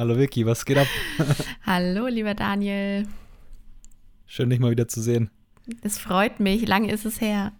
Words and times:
Hallo 0.00 0.16
Vicky, 0.16 0.46
was 0.46 0.64
geht 0.64 0.78
ab? 0.78 0.86
Hallo, 1.66 2.06
lieber 2.06 2.32
Daniel. 2.32 3.06
Schön, 4.24 4.48
dich 4.48 4.58
mal 4.58 4.70
wieder 4.70 4.88
zu 4.88 5.02
sehen. 5.02 5.28
Es 5.82 5.98
freut 5.98 6.40
mich. 6.40 6.66
Lange 6.66 6.90
ist 6.90 7.04
es 7.04 7.20
her. 7.20 7.52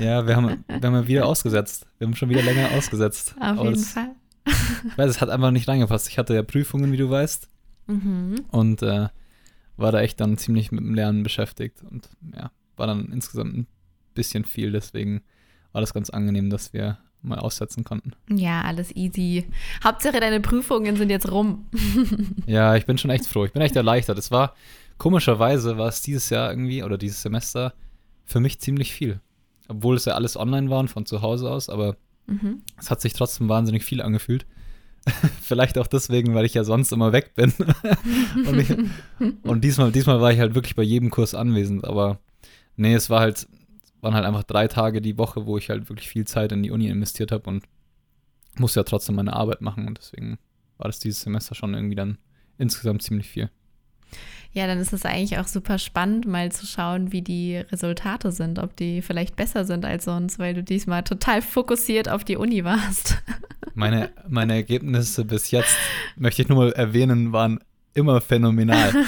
Ja, 0.00 0.26
wir 0.26 0.34
haben, 0.34 0.64
wir 0.66 0.80
haben 0.82 1.06
wieder 1.06 1.24
ausgesetzt. 1.24 1.86
Wir 1.98 2.08
haben 2.08 2.16
schon 2.16 2.30
wieder 2.30 2.42
länger 2.42 2.72
ausgesetzt. 2.72 3.36
Auf 3.38 3.62
jeden 3.62 3.74
es- 3.74 3.92
Fall. 3.92 4.10
Ich 4.44 4.98
weiß, 4.98 5.08
es 5.08 5.20
hat 5.20 5.30
einfach 5.30 5.52
nicht 5.52 5.68
reingepasst. 5.68 6.08
Ich 6.08 6.18
hatte 6.18 6.34
ja 6.34 6.42
Prüfungen, 6.42 6.90
wie 6.90 6.96
du 6.96 7.08
weißt. 7.10 7.48
Mhm. 7.86 8.44
Und 8.50 8.82
äh, 8.82 9.06
war 9.76 9.92
da 9.92 10.00
echt 10.00 10.18
dann 10.20 10.36
ziemlich 10.36 10.72
mit 10.72 10.80
dem 10.80 10.96
Lernen 10.96 11.22
beschäftigt. 11.22 11.80
Und 11.88 12.08
ja, 12.34 12.50
war 12.74 12.88
dann 12.88 13.12
insgesamt 13.12 13.56
ein 13.56 13.66
bisschen 14.14 14.44
viel. 14.44 14.72
Deswegen 14.72 15.22
war 15.70 15.80
das 15.80 15.94
ganz 15.94 16.10
angenehm, 16.10 16.50
dass 16.50 16.72
wir 16.72 16.98
mal 17.24 17.38
aussetzen 17.38 17.84
konnten. 17.84 18.12
Ja, 18.30 18.62
alles 18.62 18.94
easy. 18.94 19.46
Hauptsache, 19.82 20.20
deine 20.20 20.40
Prüfungen 20.40 20.96
sind 20.96 21.10
jetzt 21.10 21.30
rum. 21.30 21.66
Ja, 22.46 22.76
ich 22.76 22.86
bin 22.86 22.98
schon 22.98 23.10
echt 23.10 23.26
froh. 23.26 23.44
Ich 23.44 23.52
bin 23.52 23.62
echt 23.62 23.74
erleichtert. 23.76 24.18
Es 24.18 24.30
war, 24.30 24.54
komischerweise 24.98 25.78
war 25.78 25.88
es 25.88 26.02
dieses 26.02 26.30
Jahr 26.30 26.50
irgendwie 26.50 26.82
oder 26.82 26.98
dieses 26.98 27.22
Semester 27.22 27.72
für 28.24 28.40
mich 28.40 28.60
ziemlich 28.60 28.92
viel. 28.92 29.20
Obwohl 29.68 29.96
es 29.96 30.04
ja 30.04 30.14
alles 30.14 30.36
online 30.36 30.68
war 30.70 30.80
und 30.80 30.88
von 30.88 31.06
zu 31.06 31.22
Hause 31.22 31.50
aus, 31.50 31.68
aber 31.68 31.96
Mhm. 32.26 32.62
es 32.80 32.90
hat 32.90 33.02
sich 33.02 33.12
trotzdem 33.12 33.50
wahnsinnig 33.50 33.84
viel 33.84 34.00
angefühlt. 34.00 34.46
Vielleicht 35.42 35.76
auch 35.76 35.86
deswegen, 35.86 36.34
weil 36.34 36.46
ich 36.46 36.54
ja 36.54 36.64
sonst 36.64 36.90
immer 36.90 37.12
weg 37.12 37.34
bin. 37.34 37.52
und, 38.48 38.58
ich, 38.58 38.74
und 39.42 39.62
diesmal, 39.62 39.92
diesmal 39.92 40.20
war 40.22 40.32
ich 40.32 40.38
halt 40.38 40.54
wirklich 40.54 40.74
bei 40.74 40.82
jedem 40.82 41.10
Kurs 41.10 41.34
anwesend, 41.34 41.84
aber 41.84 42.18
nee, 42.76 42.94
es 42.94 43.10
war 43.10 43.20
halt, 43.20 43.46
waren 44.04 44.14
halt 44.14 44.24
einfach 44.24 44.44
drei 44.44 44.68
Tage 44.68 45.00
die 45.00 45.18
Woche, 45.18 45.46
wo 45.46 45.58
ich 45.58 45.70
halt 45.70 45.88
wirklich 45.88 46.08
viel 46.08 46.26
Zeit 46.26 46.52
in 46.52 46.62
die 46.62 46.70
Uni 46.70 46.86
investiert 46.88 47.32
habe 47.32 47.50
und 47.50 47.64
musste 48.56 48.80
ja 48.80 48.84
trotzdem 48.84 49.16
meine 49.16 49.32
Arbeit 49.32 49.60
machen 49.62 49.88
und 49.88 49.98
deswegen 49.98 50.38
war 50.76 50.88
das 50.88 51.00
dieses 51.00 51.22
Semester 51.22 51.54
schon 51.54 51.74
irgendwie 51.74 51.96
dann 51.96 52.18
insgesamt 52.58 53.02
ziemlich 53.02 53.28
viel. 53.28 53.50
Ja, 54.52 54.68
dann 54.68 54.78
ist 54.78 54.92
es 54.92 55.04
eigentlich 55.04 55.38
auch 55.38 55.48
super 55.48 55.78
spannend, 55.78 56.26
mal 56.26 56.52
zu 56.52 56.64
schauen, 56.64 57.10
wie 57.10 57.22
die 57.22 57.56
Resultate 57.56 58.30
sind, 58.30 58.60
ob 58.60 58.76
die 58.76 59.02
vielleicht 59.02 59.34
besser 59.34 59.64
sind 59.64 59.84
als 59.84 60.04
sonst, 60.04 60.38
weil 60.38 60.54
du 60.54 60.62
diesmal 60.62 61.02
total 61.02 61.42
fokussiert 61.42 62.08
auf 62.08 62.22
die 62.22 62.36
Uni 62.36 62.62
warst. 62.62 63.20
Meine, 63.76 64.12
meine 64.28 64.52
Ergebnisse 64.54 65.24
bis 65.24 65.50
jetzt, 65.50 65.76
möchte 66.14 66.42
ich 66.42 66.48
nur 66.48 66.58
mal 66.58 66.72
erwähnen, 66.74 67.32
waren 67.32 67.58
immer 67.92 68.20
phänomenal. 68.20 68.92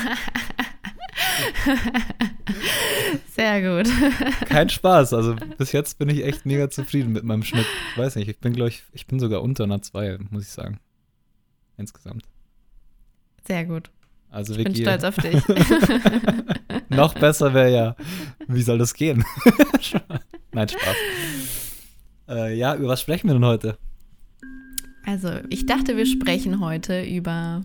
Sehr 3.29 3.63
gut. 3.63 3.91
Kein 4.47 4.69
Spaß. 4.69 5.13
Also 5.15 5.37
bis 5.59 5.73
jetzt 5.73 5.99
bin 5.99 6.09
ich 6.09 6.25
echt 6.25 6.47
mega 6.47 6.71
zufrieden 6.71 7.13
mit 7.13 7.25
meinem 7.25 7.43
Schnitt. 7.43 7.67
Ich 7.93 7.99
weiß 7.99 8.17
nicht, 8.17 8.29
ich 8.29 8.39
bin, 8.39 8.53
glaube 8.53 8.71
ich, 8.71 8.85
ich 8.93 9.07
bin 9.07 9.21
sogar 9.21 9.43
unter 9.43 9.65
einer 9.65 9.83
2, 9.83 10.19
muss 10.31 10.43
ich 10.43 10.51
sagen. 10.51 10.79
Insgesamt. 11.77 12.25
Sehr 13.47 13.65
gut. 13.65 13.91
Also 14.31 14.55
Ich 14.55 14.65
bin 14.65 14.75
Vicky, 14.75 14.83
stolz 14.83 15.05
auf 15.05 15.17
dich. 15.17 15.43
noch 16.89 17.15
besser 17.15 17.55
wäre 17.55 17.73
ja, 17.73 17.97
wie 18.49 18.63
soll 18.63 18.79
das 18.79 18.95
gehen? 18.95 19.25
Nein, 20.53 20.69
Spaß. 20.69 20.97
Äh, 22.29 22.57
ja, 22.57 22.75
über 22.75 22.89
was 22.89 23.01
sprechen 23.01 23.29
wir 23.29 23.35
denn 23.35 23.45
heute? 23.45 23.79
Also, 25.05 25.31
ich 25.51 25.67
dachte, 25.67 25.97
wir 25.97 26.07
sprechen 26.07 26.61
heute 26.61 27.05
über 27.05 27.63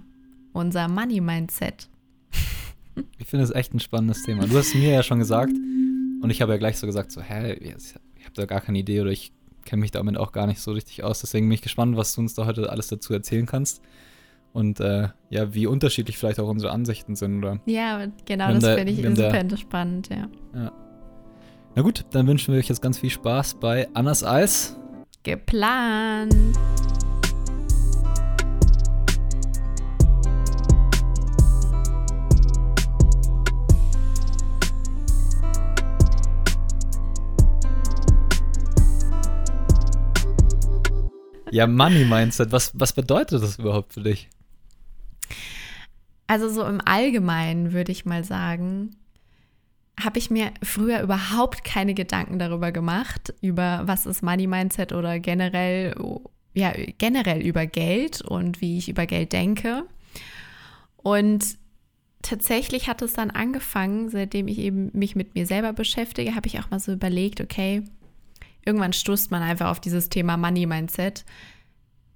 unser 0.54 0.88
Money-Mindset. 0.88 1.90
Ich 3.18 3.28
finde 3.28 3.46
es 3.46 3.52
echt 3.52 3.74
ein 3.74 3.80
spannendes 3.80 4.24
Thema. 4.24 4.46
Du 4.46 4.58
hast 4.58 4.76
mir 4.76 4.92
ja 4.92 5.04
schon 5.04 5.20
gesagt 5.20 5.54
und 5.54 6.30
ich 6.30 6.42
habe 6.42 6.52
ja 6.54 6.58
gleich 6.58 6.78
so 6.78 6.86
gesagt, 6.88 7.12
so, 7.12 7.22
hä, 7.22 7.54
ich 7.54 7.74
habe 8.26 8.34
da 8.36 8.46
gar 8.46 8.62
keine 8.62 8.80
Idee 8.80 9.02
oder 9.02 9.12
ich 9.12 9.32
kenne 9.66 9.82
mich 9.82 9.92
damit 9.92 10.18
auch 10.18 10.32
gar 10.32 10.48
nicht 10.48 10.60
so 10.60 10.72
richtig 10.72 11.04
aus. 11.04 11.22
Deswegen 11.22 11.48
bin 11.48 11.56
ich 11.56 11.62
gespannt, 11.62 11.96
was 11.98 12.14
du 12.16 12.22
uns 12.22 12.34
da 12.34 12.46
heute 12.46 12.70
alles 12.70 12.88
dazu 12.88 13.14
erzählen 13.14 13.46
kannst. 13.46 13.82
Und 14.54 14.80
äh, 14.82 15.08
ja, 15.30 15.54
wie 15.54 15.66
unterschiedlich 15.68 16.18
vielleicht 16.18 16.40
auch 16.40 16.50
unsere 16.50 16.74
Ansichten 16.74 17.16
sind. 17.16 17.38
Oder? 17.38 17.60
Ja, 17.66 18.08
genau, 18.26 18.50
Wenn 18.50 18.60
das 18.60 18.76
finde 18.76 18.92
ich 18.92 19.02
wenn 19.04 19.16
der- 19.16 19.32
super 19.42 19.58
spannend, 19.58 20.10
ja. 20.10 20.28
Na 21.74 21.82
gut, 21.84 22.04
dann 22.12 22.28
wünschen 22.28 22.54
wir 22.54 22.60
euch 22.60 22.68
jetzt 22.68 22.82
ganz 22.82 22.98
viel 23.00 23.10
Spaß 23.10 23.54
bei 23.62 23.88
Annas 23.94 24.26
Eis. 24.26 24.76
Geplant. 25.24 26.36
Ja, 41.52 41.68
Money 41.68 42.06
Mindset, 42.06 42.52
was, 42.52 42.72
was 42.74 42.94
bedeutet 42.94 43.44
das 43.44 43.60
überhaupt 43.60 43.94
für 43.94 44.02
dich? 44.02 44.30
Also 46.28 46.50
so 46.50 46.64
im 46.64 46.80
Allgemeinen 46.84 47.74
würde 47.74 47.92
ich 47.92 48.06
mal 48.06 48.24
sagen, 48.24 48.96
habe 50.00 50.18
ich 50.18 50.30
mir 50.30 50.52
früher 50.64 51.02
überhaupt 51.02 51.64
keine 51.64 51.94
Gedanken 51.94 52.40
darüber 52.40 52.72
gemacht, 52.72 53.34
über 53.42 53.82
was 53.86 54.06
ist 54.06 54.24
Money 54.24 54.48
Mindset 54.48 54.94
oder 54.94 55.20
generell, 55.20 55.94
ja, 56.54 56.74
generell 56.98 57.42
über 57.42 57.66
Geld 57.66 58.22
und 58.22 58.62
wie 58.62 58.78
ich 58.78 58.88
über 58.88 59.06
Geld 59.06 59.34
denke. 59.34 59.84
Und 60.98 61.58
tatsächlich 62.22 62.88
hat 62.88 63.02
es 63.02 63.14
dann 63.14 63.32
angefangen, 63.32 64.10
seitdem 64.10 64.48
ich 64.48 64.60
eben 64.60 64.90
mich 64.94 65.16
mit 65.16 65.36
mir 65.36 65.46
selber 65.46 65.74
beschäftige, 65.74 66.36
habe 66.36 66.48
ich 66.48 66.60
auch 66.60 66.70
mal 66.70 66.80
so 66.80 66.94
überlegt, 66.94 67.42
okay, 67.42 67.84
irgendwann 68.66 68.94
stoßt 68.94 69.32
man 69.32 69.42
einfach 69.42 69.70
auf 69.70 69.80
dieses 69.80 70.10
Thema 70.10 70.38
Money 70.38 70.66
Mindset. 70.66 71.26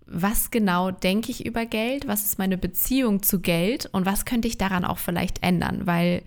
Was 0.08 0.52
genau 0.52 0.92
denke 0.92 1.32
ich 1.32 1.46
über 1.46 1.66
Geld? 1.66 2.08
Was 2.08 2.24
ist 2.26 2.38
meine 2.38 2.58
Beziehung 2.58 3.24
zu 3.24 3.40
Geld? 3.42 3.88
Und 3.92 4.06
was 4.06 4.26
könnte 4.26 4.48
ich 4.48 4.58
daran 4.58 4.86
auch 4.86 5.00
vielleicht 5.00 5.42
ändern? 5.42 5.88
Weil 5.88 6.22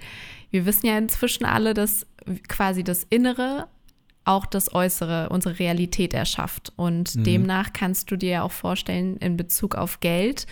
wir 0.50 0.66
wissen 0.66 0.86
ja 0.86 0.98
inzwischen 0.98 1.44
alle, 1.44 1.74
dass 1.74 2.06
quasi 2.48 2.82
das 2.82 3.04
Innere 3.04 3.68
auch 4.24 4.44
das 4.46 4.74
Äußere, 4.74 5.30
unsere 5.30 5.58
Realität 5.58 6.12
erschafft. 6.12 6.72
Und 6.76 7.14
Mhm. 7.14 7.24
demnach 7.24 7.72
kannst 7.72 8.10
du 8.10 8.16
dir 8.16 8.30
ja 8.30 8.42
auch 8.42 8.52
vorstellen, 8.52 9.16
in 9.18 9.36
Bezug 9.36 9.74
auf 9.74 10.00
Geld, 10.00 10.46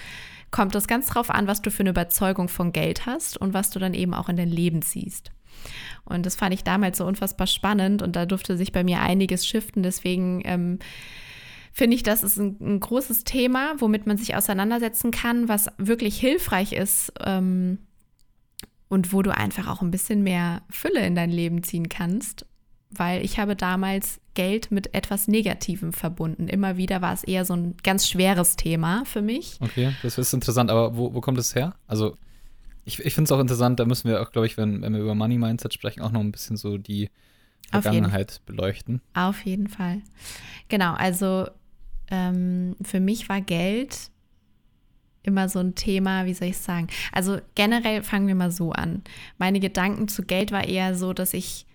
kommt 0.50 0.74
es 0.74 0.86
ganz 0.86 1.06
drauf 1.08 1.28
an, 1.28 1.46
was 1.46 1.60
du 1.60 1.70
für 1.70 1.80
eine 1.80 1.90
Überzeugung 1.90 2.48
von 2.48 2.72
Geld 2.72 3.04
hast 3.04 3.36
und 3.36 3.52
was 3.52 3.70
du 3.70 3.78
dann 3.78 3.92
eben 3.92 4.14
auch 4.14 4.28
in 4.30 4.36
dein 4.36 4.48
Leben 4.48 4.80
ziehst. 4.80 5.30
Und 6.04 6.24
das 6.24 6.36
fand 6.36 6.54
ich 6.54 6.64
damals 6.64 6.98
so 6.98 7.06
unfassbar 7.06 7.46
spannend 7.46 8.02
und 8.02 8.16
da 8.16 8.26
durfte 8.26 8.56
sich 8.56 8.72
bei 8.72 8.84
mir 8.84 9.00
einiges 9.00 9.46
shiften. 9.46 9.82
Deswegen 9.82 10.42
ähm, 10.44 10.78
finde 11.72 11.96
ich, 11.96 12.02
das 12.02 12.22
ist 12.22 12.38
ein, 12.38 12.56
ein 12.60 12.80
großes 12.80 13.24
Thema, 13.24 13.74
womit 13.78 14.06
man 14.06 14.16
sich 14.16 14.36
auseinandersetzen 14.36 15.10
kann, 15.10 15.48
was 15.48 15.66
wirklich 15.78 16.18
hilfreich 16.18 16.72
ist 16.72 17.12
ähm, 17.24 17.78
und 18.88 19.12
wo 19.12 19.22
du 19.22 19.36
einfach 19.36 19.68
auch 19.68 19.82
ein 19.82 19.90
bisschen 19.90 20.22
mehr 20.22 20.62
Fülle 20.70 21.04
in 21.04 21.14
dein 21.14 21.30
Leben 21.30 21.62
ziehen 21.62 21.88
kannst. 21.88 22.46
Weil 22.90 23.24
ich 23.24 23.38
habe 23.38 23.56
damals 23.56 24.20
Geld 24.34 24.70
mit 24.70 24.94
etwas 24.94 25.26
Negativem 25.26 25.92
verbunden. 25.92 26.46
Immer 26.46 26.76
wieder 26.76 27.02
war 27.02 27.12
es 27.12 27.24
eher 27.24 27.44
so 27.44 27.54
ein 27.54 27.74
ganz 27.82 28.08
schweres 28.08 28.54
Thema 28.54 29.04
für 29.04 29.22
mich. 29.22 29.58
Okay, 29.60 29.92
das 30.04 30.18
ist 30.18 30.32
interessant, 30.32 30.70
aber 30.70 30.96
wo, 30.96 31.12
wo 31.12 31.20
kommt 31.20 31.38
es 31.38 31.56
her? 31.56 31.74
Also, 31.88 32.16
ich, 32.86 33.00
ich 33.00 33.14
finde 33.14 33.28
es 33.28 33.32
auch 33.32 33.40
interessant, 33.40 33.78
da 33.80 33.84
müssen 33.84 34.08
wir 34.08 34.22
auch, 34.22 34.30
glaube 34.30 34.46
ich, 34.46 34.56
wenn, 34.56 34.80
wenn 34.80 34.94
wir 34.94 35.00
über 35.00 35.14
Money 35.14 35.36
Mindset 35.36 35.74
sprechen, 35.74 36.00
auch 36.00 36.12
noch 36.12 36.20
ein 36.20 36.32
bisschen 36.32 36.56
so 36.56 36.78
die 36.78 37.10
Auf 37.72 37.82
Vergangenheit 37.82 38.40
beleuchten. 38.46 39.02
Auf 39.12 39.44
jeden 39.44 39.68
Fall. 39.68 40.00
Genau, 40.68 40.94
also 40.94 41.48
ähm, 42.10 42.76
für 42.80 43.00
mich 43.00 43.28
war 43.28 43.40
Geld 43.40 44.10
immer 45.24 45.48
so 45.48 45.58
ein 45.58 45.74
Thema, 45.74 46.24
wie 46.26 46.34
soll 46.34 46.48
ich 46.48 46.58
sagen? 46.58 46.86
Also 47.12 47.40
generell 47.56 48.04
fangen 48.04 48.28
wir 48.28 48.36
mal 48.36 48.52
so 48.52 48.70
an. 48.70 49.02
Meine 49.38 49.58
Gedanken 49.58 50.06
zu 50.06 50.22
Geld 50.22 50.52
war 50.52 50.64
eher 50.64 50.94
so, 50.94 51.12
dass 51.12 51.34
ich 51.34 51.66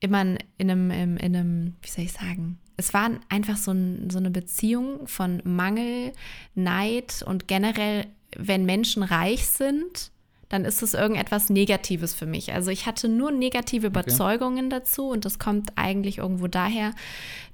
immer 0.00 0.20
in 0.20 0.70
einem, 0.70 0.90
in 0.90 1.36
einem 1.36 1.76
wie 1.80 1.88
soll 1.88 2.04
ich 2.04 2.12
sagen? 2.12 2.58
Es 2.76 2.92
war 2.94 3.10
einfach 3.28 3.56
so, 3.56 3.72
ein, 3.72 4.10
so 4.10 4.18
eine 4.18 4.30
Beziehung 4.30 5.06
von 5.06 5.40
Mangel, 5.44 6.12
Neid 6.54 7.22
und 7.26 7.48
generell, 7.48 8.06
wenn 8.36 8.64
Menschen 8.64 9.02
reich 9.02 9.46
sind, 9.46 10.12
dann 10.50 10.64
ist 10.66 10.82
es 10.82 10.94
irgendetwas 10.94 11.48
Negatives 11.48 12.12
für 12.12 12.26
mich. 12.26 12.52
Also 12.52 12.70
ich 12.70 12.84
hatte 12.84 13.08
nur 13.08 13.30
negative 13.30 13.86
Überzeugungen 13.86 14.68
dazu 14.68 15.08
und 15.08 15.24
das 15.24 15.38
kommt 15.38 15.72
eigentlich 15.76 16.18
irgendwo 16.18 16.48
daher, 16.48 16.92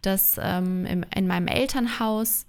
dass 0.03 0.41
ähm, 0.43 0.85
im, 0.87 1.05
in 1.15 1.27
meinem 1.27 1.47
Elternhaus, 1.47 2.47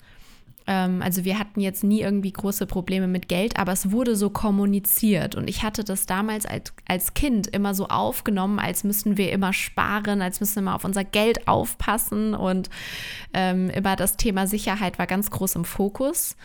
ähm, 0.66 1.02
also 1.02 1.26
wir 1.26 1.38
hatten 1.38 1.60
jetzt 1.60 1.84
nie 1.84 2.00
irgendwie 2.00 2.32
große 2.32 2.66
Probleme 2.66 3.08
mit 3.08 3.28
Geld, 3.28 3.60
aber 3.60 3.74
es 3.74 3.92
wurde 3.92 4.16
so 4.16 4.30
kommuniziert 4.30 5.36
und 5.36 5.50
ich 5.50 5.64
hatte 5.64 5.84
das 5.84 6.06
damals 6.06 6.46
als, 6.46 6.74
als 6.88 7.14
Kind 7.14 7.48
immer 7.48 7.74
so 7.74 7.88
aufgenommen, 7.90 8.60
als 8.60 8.86
müssten 8.86 9.18
wir 9.18 9.34
immer 9.34 9.52
sparen, 9.52 10.22
als 10.22 10.40
müssen 10.40 10.56
wir 10.56 10.62
immer 10.62 10.76
auf 10.76 10.86
unser 10.86 11.04
Geld 11.04 11.50
aufpassen 11.50 12.34
und 12.34 12.70
ähm, 13.34 13.70
immer 13.72 13.98
das 13.98 14.16
Thema 14.16 14.48
Sicherheit 14.48 14.98
war 14.98 15.08
ganz 15.08 15.30
groß 15.30 15.56
im 15.56 15.66
Fokus. 15.66 16.38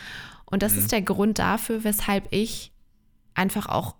Und 0.45 0.65
das 0.65 0.73
Mhm. 0.73 0.79
ist 0.81 0.93
der 0.93 1.03
Grund 1.03 1.39
dafür, 1.39 1.85
weshalb 1.85 2.27
ich 2.31 2.72
einfach 3.35 3.67
auch 3.67 3.97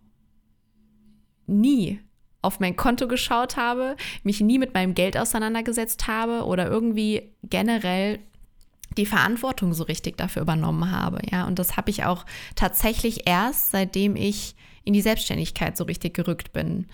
nie 1.47 2.01
auf 2.43 2.59
mein 2.59 2.77
Konto 2.77 3.07
geschaut 3.07 3.57
habe, 3.57 3.97
mich 4.25 4.41
nie 4.41 4.59
mit 4.59 4.75
meinem 4.75 4.95
Geld 4.95 5.17
auseinandergesetzt 5.17 6.09
habe 6.09 6.45
oder 6.45 6.69
irgendwie 6.69 7.31
generell 7.45 8.19
die 8.97 9.07
Verantwortung 9.07 9.73
so 9.73 9.85
richtig 9.85 10.19
dafür 10.19 10.43
übernommen 10.43 10.91
habe. 10.91 11.21
Ja, 11.31 11.47
und 11.47 11.59
das 11.59 11.77
habe 11.77 11.91
ich 11.91 12.05
auch 12.05 12.27
tatsächlich 12.57 13.27
erst, 13.27 13.71
seitdem 13.71 14.17
ich 14.17 14.55
in 14.85 14.93
die 14.93 15.01
Selbstständigkeit 15.01 15.77
so 15.77 15.85
richtig 15.85 16.15
gerückt 16.15 16.53
bin. 16.53 16.87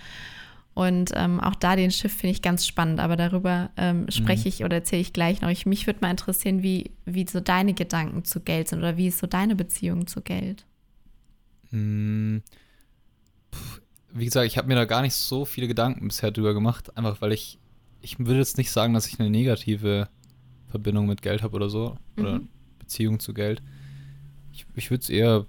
Und 0.75 1.11
ähm, 1.17 1.41
auch 1.41 1.57
da 1.57 1.75
den 1.75 1.91
Schiff 1.91 2.13
finde 2.13 2.33
ich 2.33 2.43
ganz 2.43 2.65
spannend, 2.65 3.01
aber 3.01 3.17
darüber 3.17 3.71
ähm, 3.77 4.09
spreche 4.11 4.43
mhm. 4.43 4.49
ich 4.49 4.65
oder 4.65 4.77
erzähle 4.77 5.03
ich 5.03 5.13
gleich 5.13 5.41
noch. 5.41 5.49
Ich, 5.49 5.67
mich 5.67 5.89
würde 5.89 6.01
mal 6.03 6.11
interessieren, 6.11 6.63
wie, 6.63 6.93
wie 7.05 7.27
so 7.27 7.41
deine 7.41 7.75
Gedanken 7.75 8.25
zu 8.25 8.39
Geld 8.41 8.69
sind 8.69 8.79
oder 8.79 8.97
wie 8.97 9.09
ist 9.09 9.19
so 9.19 9.27
deine 9.27 9.57
Beziehung 9.57 10.07
zu 10.07 10.21
Geld? 10.21 10.68
Hm. 11.71 12.43
Wie 14.13 14.25
gesagt, 14.25 14.47
ich 14.47 14.57
habe 14.57 14.69
mir 14.69 14.75
da 14.75 14.85
gar 14.85 15.03
nicht 15.03 15.15
so 15.15 15.45
viele 15.45 15.69
Gedanken 15.69 16.09
bisher 16.09 16.31
drüber 16.31 16.55
gemacht, 16.55 16.97
einfach 16.97 17.21
weil 17.21 17.33
ich, 17.33 17.59
ich 18.01 18.19
würde 18.19 18.39
jetzt 18.39 18.59
nicht 18.59 18.71
sagen, 18.71 18.95
dass 18.95 19.07
ich 19.07 19.21
eine 19.21 19.31
negative 19.31 20.09
Verbindung 20.67 21.07
mit 21.07 21.23
Geld 21.23 21.43
habe 21.43 21.57
oder 21.57 21.69
so, 21.69 21.97
mhm. 22.17 22.23
oder 22.23 22.41
Beziehung 22.79 23.21
zu 23.21 23.35
Geld. 23.35 23.63
Ich, 24.53 24.67
ich 24.75 24.91
würde 24.91 25.03
es 25.03 25.11
eher, 25.11 25.47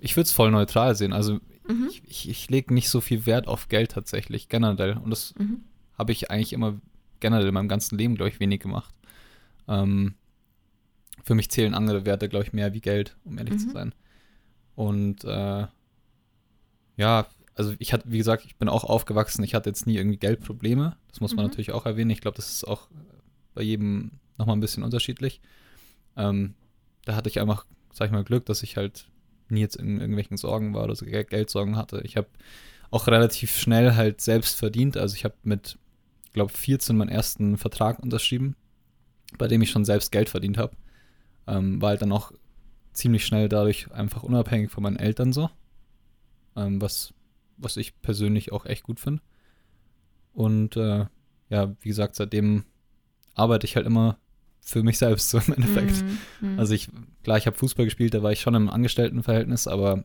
ich 0.00 0.16
würde 0.16 0.26
es 0.26 0.32
voll 0.32 0.50
neutral 0.50 0.96
sehen. 0.96 1.12
Also 1.12 1.40
Mhm. 1.68 1.88
Ich, 1.90 2.02
ich, 2.04 2.28
ich 2.28 2.50
lege 2.50 2.74
nicht 2.74 2.88
so 2.88 3.00
viel 3.00 3.26
Wert 3.26 3.46
auf 3.46 3.68
Geld 3.68 3.92
tatsächlich, 3.92 4.48
generell. 4.48 4.96
Und 4.96 5.10
das 5.10 5.34
mhm. 5.38 5.62
habe 5.96 6.12
ich 6.12 6.30
eigentlich 6.30 6.52
immer 6.52 6.80
generell 7.20 7.46
in 7.46 7.54
meinem 7.54 7.68
ganzen 7.68 7.98
Leben, 7.98 8.14
glaube 8.14 8.30
ich, 8.30 8.40
wenig 8.40 8.60
gemacht. 8.60 8.94
Ähm, 9.68 10.14
für 11.24 11.34
mich 11.34 11.50
zählen 11.50 11.74
andere 11.74 12.04
Werte, 12.04 12.28
glaube 12.28 12.44
ich, 12.44 12.52
mehr 12.52 12.74
wie 12.74 12.80
Geld, 12.80 13.16
um 13.24 13.38
ehrlich 13.38 13.54
mhm. 13.54 13.58
zu 13.58 13.70
sein. 13.70 13.94
Und 14.74 15.24
äh, 15.24 15.66
ja, 16.96 17.26
also 17.54 17.74
ich 17.78 17.92
hatte, 17.92 18.04
wie 18.10 18.18
gesagt, 18.18 18.44
ich 18.46 18.56
bin 18.56 18.68
auch 18.68 18.84
aufgewachsen, 18.84 19.42
ich 19.44 19.54
hatte 19.54 19.70
jetzt 19.70 19.86
nie 19.86 19.96
irgendwie 19.96 20.18
Geldprobleme. 20.18 20.96
Das 21.08 21.20
muss 21.20 21.34
man 21.34 21.44
mhm. 21.44 21.50
natürlich 21.50 21.72
auch 21.72 21.86
erwähnen. 21.86 22.10
Ich 22.10 22.20
glaube, 22.20 22.36
das 22.36 22.50
ist 22.50 22.64
auch 22.66 22.88
bei 23.54 23.62
jedem 23.62 24.12
nochmal 24.38 24.56
ein 24.56 24.60
bisschen 24.60 24.82
unterschiedlich. 24.82 25.40
Ähm, 26.16 26.54
da 27.04 27.14
hatte 27.14 27.28
ich 27.28 27.40
einfach, 27.40 27.66
sag 27.92 28.06
ich 28.06 28.12
mal, 28.12 28.24
Glück, 28.24 28.46
dass 28.46 28.62
ich 28.62 28.76
halt 28.76 29.08
nie 29.48 29.60
jetzt 29.60 29.76
in 29.76 30.00
irgendwelchen 30.00 30.36
Sorgen 30.36 30.74
war 30.74 30.84
oder 30.84 30.94
so 30.94 31.04
Geldsorgen 31.04 31.76
hatte. 31.76 32.00
Ich 32.04 32.16
habe 32.16 32.28
auch 32.90 33.06
relativ 33.06 33.58
schnell 33.58 33.94
halt 33.94 34.20
selbst 34.20 34.58
verdient. 34.58 34.96
Also 34.96 35.14
ich 35.14 35.24
habe 35.24 35.34
mit, 35.42 35.78
glaube 36.32 36.52
14 36.52 36.96
meinen 36.96 37.08
ersten 37.08 37.58
Vertrag 37.58 37.98
unterschrieben, 37.98 38.56
bei 39.38 39.48
dem 39.48 39.62
ich 39.62 39.70
schon 39.70 39.84
selbst 39.84 40.12
Geld 40.12 40.30
verdient 40.30 40.58
habe. 40.58 40.76
Ähm, 41.46 41.82
war 41.82 41.90
halt 41.90 42.02
dann 42.02 42.12
auch 42.12 42.32
ziemlich 42.92 43.24
schnell 43.24 43.48
dadurch 43.48 43.90
einfach 43.92 44.22
unabhängig 44.22 44.70
von 44.70 44.82
meinen 44.82 44.96
Eltern 44.96 45.32
so. 45.32 45.50
Ähm, 46.56 46.80
was, 46.80 47.14
was 47.56 47.76
ich 47.76 48.00
persönlich 48.02 48.52
auch 48.52 48.66
echt 48.66 48.82
gut 48.82 49.00
finde. 49.00 49.22
Und 50.32 50.76
äh, 50.76 51.06
ja, 51.48 51.74
wie 51.80 51.88
gesagt, 51.88 52.14
seitdem 52.14 52.64
arbeite 53.34 53.66
ich 53.66 53.76
halt 53.76 53.86
immer 53.86 54.18
für 54.60 54.82
mich 54.82 54.98
selbst 54.98 55.30
so 55.30 55.38
im 55.38 55.54
Endeffekt. 55.54 56.04
Mm, 56.40 56.54
mm. 56.54 56.58
Also 56.58 56.74
ich, 56.74 56.88
klar, 57.22 57.38
ich 57.38 57.46
habe 57.46 57.56
Fußball 57.56 57.84
gespielt, 57.84 58.14
da 58.14 58.22
war 58.22 58.32
ich 58.32 58.40
schon 58.40 58.54
im 58.54 58.70
Angestelltenverhältnis, 58.70 59.66
aber 59.66 60.04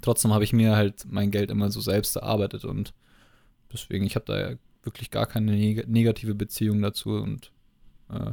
trotzdem 0.00 0.32
habe 0.32 0.44
ich 0.44 0.52
mir 0.52 0.76
halt 0.76 1.04
mein 1.08 1.30
Geld 1.30 1.50
immer 1.50 1.70
so 1.70 1.80
selbst 1.80 2.16
erarbeitet 2.16 2.64
und 2.64 2.94
deswegen, 3.72 4.04
ich 4.04 4.14
habe 4.14 4.24
da 4.26 4.38
ja 4.38 4.56
wirklich 4.82 5.10
gar 5.10 5.26
keine 5.26 5.52
neg 5.52 5.88
negative 5.88 6.34
Beziehung 6.34 6.80
dazu 6.80 7.10
und 7.10 7.52
äh, 8.10 8.32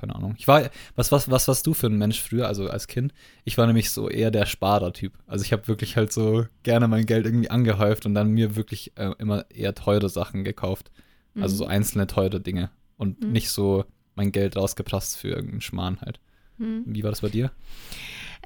keine 0.00 0.14
Ahnung. 0.14 0.34
Ich 0.38 0.48
war, 0.48 0.70
was, 0.96 1.12
was, 1.12 1.30
was 1.30 1.46
warst 1.48 1.66
du 1.66 1.74
für 1.74 1.86
ein 1.86 1.98
Mensch 1.98 2.20
früher, 2.20 2.46
also 2.46 2.68
als 2.68 2.86
Kind? 2.86 3.12
Ich 3.44 3.58
war 3.58 3.66
nämlich 3.66 3.90
so 3.90 4.08
eher 4.08 4.30
der 4.30 4.46
Sparer-Typ. 4.46 5.12
Also 5.26 5.44
ich 5.44 5.52
habe 5.52 5.68
wirklich 5.68 5.96
halt 5.96 6.12
so 6.12 6.46
gerne 6.62 6.88
mein 6.88 7.06
Geld 7.06 7.26
irgendwie 7.26 7.50
angehäuft 7.50 8.06
und 8.06 8.14
dann 8.14 8.30
mir 8.30 8.56
wirklich 8.56 8.96
äh, 8.96 9.12
immer 9.18 9.44
eher 9.50 9.74
teure 9.74 10.08
Sachen 10.08 10.44
gekauft. 10.44 10.90
Mhm. 11.34 11.42
Also 11.42 11.56
so 11.56 11.64
mhm. 11.64 11.70
einzelne 11.70 12.06
teure 12.06 12.40
Dinge 12.40 12.70
und 12.96 13.22
mhm. 13.22 13.32
nicht 13.32 13.50
so 13.50 13.84
mein 14.14 14.32
Geld 14.32 14.56
rausgepresst 14.56 15.16
für 15.16 15.28
irgendeinen 15.28 15.60
Schmarrn 15.60 16.00
halt. 16.00 16.20
Hm. 16.58 16.84
Wie 16.86 17.02
war 17.02 17.10
das 17.10 17.22
bei 17.22 17.30
dir? 17.30 17.50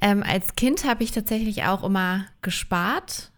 Ähm, 0.01 0.23
als 0.23 0.55
Kind 0.55 0.85
habe 0.85 1.03
ich 1.03 1.11
tatsächlich 1.11 1.63
auch 1.63 1.83
immer 1.83 2.25
gespart 2.41 3.31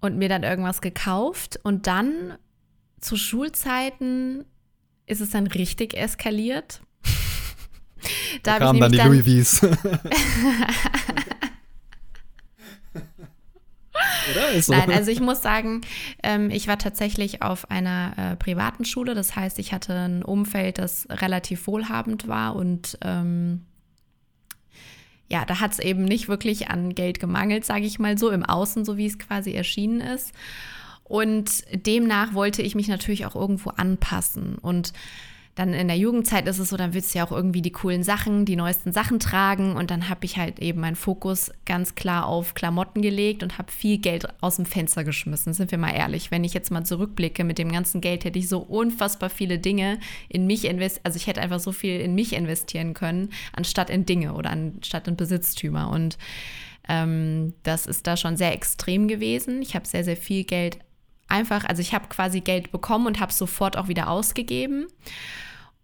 und 0.00 0.16
mir 0.16 0.28
dann 0.28 0.42
irgendwas 0.42 0.80
gekauft 0.80 1.58
und 1.62 1.86
dann 1.86 2.38
zu 3.00 3.16
Schulzeiten 3.16 4.44
ist 5.06 5.20
es 5.20 5.30
dann 5.30 5.46
richtig 5.46 5.96
eskaliert. 5.96 6.80
Da, 8.42 8.58
da 8.58 8.66
kamen 8.66 8.80
dann 8.80 8.92
die 8.92 8.98
dann, 8.98 9.12
Louis 9.12 9.24
V's. 9.24 9.62
Oder? 14.30 14.62
So. 14.62 14.72
Nein, 14.72 14.90
also 14.92 15.10
ich 15.10 15.20
muss 15.20 15.42
sagen, 15.42 15.80
ähm, 16.22 16.50
ich 16.50 16.68
war 16.68 16.78
tatsächlich 16.78 17.42
auf 17.42 17.70
einer 17.70 18.12
äh, 18.16 18.36
privaten 18.36 18.84
Schule. 18.84 19.14
Das 19.14 19.36
heißt, 19.36 19.58
ich 19.58 19.72
hatte 19.72 19.94
ein 19.94 20.22
Umfeld, 20.22 20.78
das 20.78 21.06
relativ 21.10 21.66
wohlhabend 21.66 22.28
war 22.28 22.56
und 22.56 22.98
ähm, 23.02 23.66
ja, 25.30 25.44
da 25.44 25.60
hat 25.60 25.72
es 25.72 25.78
eben 25.78 26.04
nicht 26.04 26.28
wirklich 26.28 26.70
an 26.70 26.94
Geld 26.94 27.20
gemangelt, 27.20 27.64
sage 27.64 27.84
ich 27.84 28.00
mal 28.00 28.18
so, 28.18 28.30
im 28.30 28.44
Außen, 28.44 28.84
so 28.84 28.96
wie 28.96 29.06
es 29.06 29.18
quasi 29.18 29.52
erschienen 29.52 30.00
ist. 30.00 30.32
Und 31.04 31.64
demnach 31.72 32.34
wollte 32.34 32.62
ich 32.62 32.74
mich 32.74 32.88
natürlich 32.88 33.26
auch 33.26 33.36
irgendwo 33.36 33.70
anpassen. 33.70 34.56
Und 34.56 34.92
dann 35.60 35.74
in 35.74 35.88
der 35.88 35.98
Jugendzeit 35.98 36.48
ist 36.48 36.58
es 36.58 36.70
so, 36.70 36.78
dann 36.78 36.94
willst 36.94 37.12
du 37.12 37.18
ja 37.18 37.26
auch 37.26 37.32
irgendwie 37.32 37.60
die 37.60 37.70
coolen 37.70 38.02
Sachen, 38.02 38.46
die 38.46 38.56
neuesten 38.56 38.92
Sachen 38.92 39.20
tragen. 39.20 39.76
Und 39.76 39.90
dann 39.90 40.08
habe 40.08 40.24
ich 40.24 40.38
halt 40.38 40.58
eben 40.58 40.80
meinen 40.80 40.96
Fokus 40.96 41.52
ganz 41.66 41.94
klar 41.94 42.24
auf 42.24 42.54
Klamotten 42.54 43.02
gelegt 43.02 43.42
und 43.42 43.58
habe 43.58 43.70
viel 43.70 43.98
Geld 43.98 44.26
aus 44.40 44.56
dem 44.56 44.64
Fenster 44.64 45.04
geschmissen. 45.04 45.52
Sind 45.52 45.70
wir 45.70 45.76
mal 45.76 45.94
ehrlich, 45.94 46.30
wenn 46.30 46.44
ich 46.44 46.54
jetzt 46.54 46.70
mal 46.70 46.84
zurückblicke, 46.84 47.44
mit 47.44 47.58
dem 47.58 47.70
ganzen 47.70 48.00
Geld 48.00 48.24
hätte 48.24 48.38
ich 48.38 48.48
so 48.48 48.60
unfassbar 48.60 49.28
viele 49.28 49.58
Dinge 49.58 50.00
in 50.30 50.46
mich 50.46 50.64
investiert. 50.64 51.04
Also 51.04 51.16
ich 51.16 51.26
hätte 51.26 51.42
einfach 51.42 51.60
so 51.60 51.72
viel 51.72 52.00
in 52.00 52.14
mich 52.14 52.32
investieren 52.32 52.94
können, 52.94 53.28
anstatt 53.52 53.90
in 53.90 54.06
Dinge 54.06 54.32
oder 54.32 54.48
anstatt 54.48 55.08
in 55.08 55.16
Besitztümer. 55.16 55.90
Und 55.90 56.16
ähm, 56.88 57.52
das 57.64 57.84
ist 57.84 58.06
da 58.06 58.16
schon 58.16 58.38
sehr 58.38 58.54
extrem 58.54 59.08
gewesen. 59.08 59.60
Ich 59.60 59.74
habe 59.74 59.86
sehr, 59.86 60.04
sehr 60.04 60.16
viel 60.16 60.44
Geld 60.44 60.78
einfach, 61.28 61.66
also 61.66 61.82
ich 61.82 61.92
habe 61.92 62.08
quasi 62.08 62.40
Geld 62.40 62.72
bekommen 62.72 63.06
und 63.06 63.20
habe 63.20 63.32
sofort 63.32 63.76
auch 63.76 63.88
wieder 63.88 64.08
ausgegeben. 64.08 64.86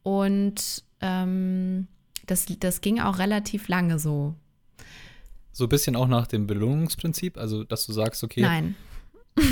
Und 0.07 0.85
ähm, 1.01 1.89
das, 2.27 2.47
das 2.61 2.81
ging 2.81 3.01
auch 3.01 3.19
relativ 3.19 3.67
lange 3.67 3.99
so. 3.99 4.37
So 5.51 5.65
ein 5.65 5.69
bisschen 5.69 5.97
auch 5.97 6.07
nach 6.07 6.29
dem 6.29 6.47
Belohnungsprinzip, 6.47 7.37
also 7.37 7.65
dass 7.65 7.87
du 7.87 7.93
sagst, 7.93 8.23
okay. 8.23 8.43
Nein. 8.43 8.77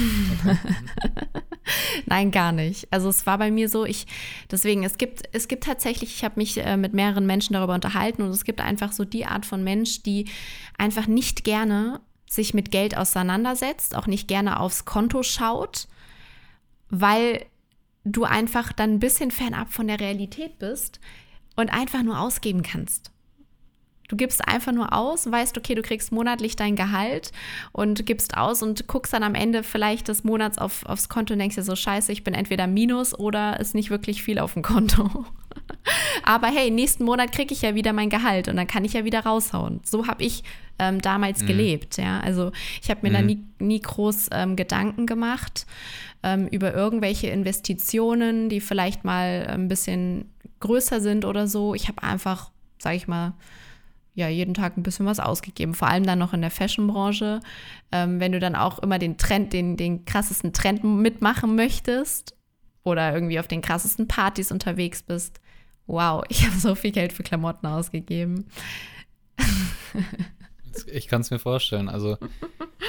Nein, 2.07 2.31
gar 2.31 2.53
nicht. 2.53 2.87
Also 2.93 3.09
es 3.09 3.27
war 3.27 3.37
bei 3.39 3.51
mir 3.51 3.69
so, 3.69 3.85
ich, 3.85 4.07
deswegen, 4.49 4.85
es 4.85 4.97
gibt, 4.97 5.23
es 5.33 5.49
gibt 5.49 5.65
tatsächlich, 5.65 6.15
ich 6.15 6.23
habe 6.23 6.39
mich 6.39 6.57
äh, 6.65 6.77
mit 6.77 6.95
mehreren 6.95 7.27
Menschen 7.27 7.55
darüber 7.55 7.75
unterhalten 7.75 8.23
und 8.23 8.31
es 8.31 8.45
gibt 8.45 8.61
einfach 8.61 8.93
so 8.93 9.05
die 9.05 9.27
Art 9.27 9.47
von 9.47 9.65
Mensch, 9.65 10.05
die 10.05 10.27
einfach 10.79 11.09
nicht 11.09 11.43
gerne 11.43 12.01
sich 12.31 12.55
mit 12.55 12.71
Geld 12.71 12.97
auseinandersetzt, 12.97 13.97
auch 13.97 14.07
nicht 14.07 14.29
gerne 14.29 14.61
aufs 14.61 14.85
Konto 14.85 15.25
schaut, 15.25 15.89
weil 16.91 17.45
du 18.05 18.25
einfach 18.25 18.73
dann 18.73 18.95
ein 18.95 19.01
bisschen 19.01 19.31
fernab 19.31 19.73
von 19.73 19.89
der 19.89 20.01
Realität 20.01 20.59
bist 20.59 21.01
und 21.57 21.73
einfach 21.73 22.03
nur 22.03 22.21
ausgeben 22.21 22.63
kannst. 22.63 23.11
Du 24.09 24.17
gibst 24.17 24.47
einfach 24.47 24.73
nur 24.73 24.93
aus, 24.93 25.31
weißt, 25.31 25.57
okay, 25.57 25.75
du 25.75 25.81
kriegst 25.81 26.13
monatlich 26.13 26.57
dein 26.57 26.77
Gehalt 26.77 27.33
und 27.73 28.05
gibst 28.05 28.37
aus 28.37 28.63
und 28.63 28.87
guckst 28.87 29.15
dann 29.15 29.23
am 29.23 29.35
Ende 29.35 29.63
vielleicht 29.63 30.09
des 30.09 30.25
Monats 30.25 30.59
auf, 30.59 30.85
aufs 30.85 31.09
Konto 31.09 31.33
und 31.33 31.39
denkst 31.39 31.57
dir 31.57 31.63
so, 31.63 31.75
scheiße, 31.75 32.13
ich 32.13 32.23
bin 32.23 32.35
entweder 32.35 32.67
Minus 32.67 33.19
oder 33.19 33.59
ist 33.61 33.75
nicht 33.75 33.89
wirklich 33.89 34.23
viel 34.23 34.39
auf 34.39 34.53
dem 34.53 34.63
Konto. 34.63 35.25
Aber 36.23 36.49
hey, 36.49 36.71
nächsten 36.71 37.05
Monat 37.05 37.33
kriege 37.33 37.55
ich 37.55 37.63
ja 37.63 37.75
wieder 37.75 37.95
mein 37.95 38.11
Gehalt 38.11 38.49
und 38.49 38.57
dann 38.57 38.67
kann 38.67 38.85
ich 38.85 38.93
ja 38.93 39.05
wieder 39.05 39.21
raushauen. 39.21 39.81
So 39.85 40.07
habe 40.07 40.23
ich 40.23 40.45
ähm, 40.79 41.01
damals 41.01 41.43
mhm. 41.43 41.47
gelebt, 41.47 41.97
ja. 41.97 42.21
Also 42.21 42.53
ich 42.83 42.91
habe 42.91 43.01
mir 43.03 43.11
mhm. 43.11 43.15
da 43.15 43.23
nie, 43.23 43.45
nie 43.59 43.81
groß 43.81 44.29
ähm, 44.33 44.57
Gedanken 44.57 45.07
gemacht 45.07 45.67
ähm, 46.25 46.49
über 46.49 46.75
irgendwelche 46.75 47.29
Investitionen, 47.29 48.49
die 48.49 48.61
vielleicht 48.61 49.05
mal 49.05 49.47
ein 49.47 49.69
bisschen 49.69 50.33
größer 50.59 51.01
sind 51.01 51.27
oder 51.27 51.47
so. 51.47 51.75
Ich 51.75 51.87
habe 51.87 52.03
einfach, 52.03 52.51
sage 52.79 52.97
ich 52.97 53.07
mal, 53.07 53.35
ja, 54.15 54.29
jeden 54.29 54.55
Tag 54.55 54.77
ein 54.77 54.83
bisschen 54.83 55.07
was 55.07 55.21
ausgegeben, 55.21 55.75
vor 55.75 55.89
allem 55.89 56.07
dann 56.07 56.19
noch 56.19 56.33
in 56.33 56.41
der 56.41 56.51
Fashionbranche. 56.51 57.41
Ähm, 57.93 58.21
wenn 58.21 58.33
du 58.33 58.41
dann 58.41 58.57
auch 58.57 58.79
immer 58.79 58.99
den 58.99 59.19
Trend, 59.19 59.53
den, 59.53 59.77
den 59.77 60.07
krassesten 60.07 60.55
Trend 60.55 60.83
mitmachen 60.83 61.57
möchtest 61.57 62.35
oder 62.85 63.13
irgendwie 63.13 63.39
auf 63.39 63.49
den 63.49 63.61
krassesten 63.61 64.09
Partys 64.09 64.51
unterwegs 64.51 65.03
bist, 65.03 65.41
wow, 65.87 66.25
ich 66.31 66.47
habe 66.47 66.57
so 66.57 66.75
viel 66.75 66.93
Geld 66.93 67.13
für 67.13 67.23
Klamotten 67.23 67.67
ausgegeben. 67.67 68.47
ich 70.87 71.07
kann 71.07 71.21
es 71.21 71.31
mir 71.31 71.39
vorstellen. 71.39 71.91
Also 71.91 72.17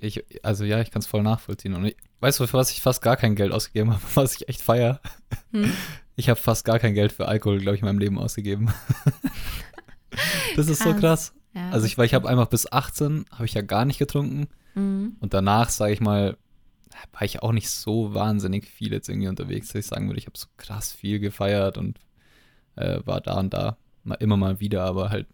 ich, 0.00 0.24
also 0.44 0.64
ja, 0.64 0.80
ich 0.80 0.90
kann 0.90 1.00
es 1.00 1.06
voll 1.06 1.22
nachvollziehen. 1.22 1.74
Und 1.74 1.84
ich, 1.84 1.96
weißt 2.20 2.40
du, 2.40 2.46
für 2.46 2.56
was 2.56 2.70
ich 2.70 2.82
fast 2.82 3.02
gar 3.02 3.16
kein 3.16 3.34
Geld 3.34 3.52
ausgegeben 3.52 3.90
habe, 3.94 4.02
was 4.14 4.36
ich 4.36 4.48
echt 4.48 4.62
feier? 4.62 5.00
Hm? 5.52 5.72
Ich 6.16 6.28
habe 6.28 6.40
fast 6.40 6.64
gar 6.64 6.78
kein 6.78 6.94
Geld 6.94 7.12
für 7.12 7.26
Alkohol, 7.26 7.58
glaube 7.58 7.76
ich, 7.76 7.82
in 7.82 7.86
meinem 7.86 7.98
Leben 7.98 8.18
ausgegeben. 8.18 8.72
das 10.56 10.66
krass. 10.66 10.68
ist 10.68 10.82
so 10.82 10.94
krass. 10.94 11.34
Ja, 11.54 11.70
also 11.70 11.86
ich, 11.86 11.96
weil 11.96 12.06
ich 12.06 12.14
habe 12.14 12.28
einfach 12.28 12.46
bis 12.46 12.70
18 12.70 13.26
habe 13.32 13.44
ich 13.44 13.54
ja 13.54 13.62
gar 13.62 13.84
nicht 13.84 13.98
getrunken. 13.98 14.48
Mhm. 14.74 15.16
Und 15.20 15.34
danach, 15.34 15.70
sage 15.70 15.92
ich 15.92 16.00
mal, 16.00 16.36
war 17.12 17.22
ich 17.22 17.42
auch 17.42 17.52
nicht 17.52 17.70
so 17.70 18.14
wahnsinnig 18.14 18.66
viel 18.66 18.92
jetzt 18.92 19.08
irgendwie 19.08 19.28
unterwegs, 19.28 19.68
dass 19.68 19.80
ich 19.80 19.86
sagen 19.86 20.08
würde, 20.08 20.18
ich 20.18 20.26
habe 20.26 20.38
so 20.38 20.46
krass 20.56 20.92
viel 20.92 21.20
gefeiert 21.20 21.78
und 21.78 22.00
äh, 22.76 23.00
war 23.04 23.20
da 23.20 23.38
und 23.38 23.54
da 23.54 23.76
mal, 24.04 24.16
immer 24.16 24.36
mal 24.36 24.60
wieder, 24.60 24.84
aber 24.84 25.10
halt 25.10 25.26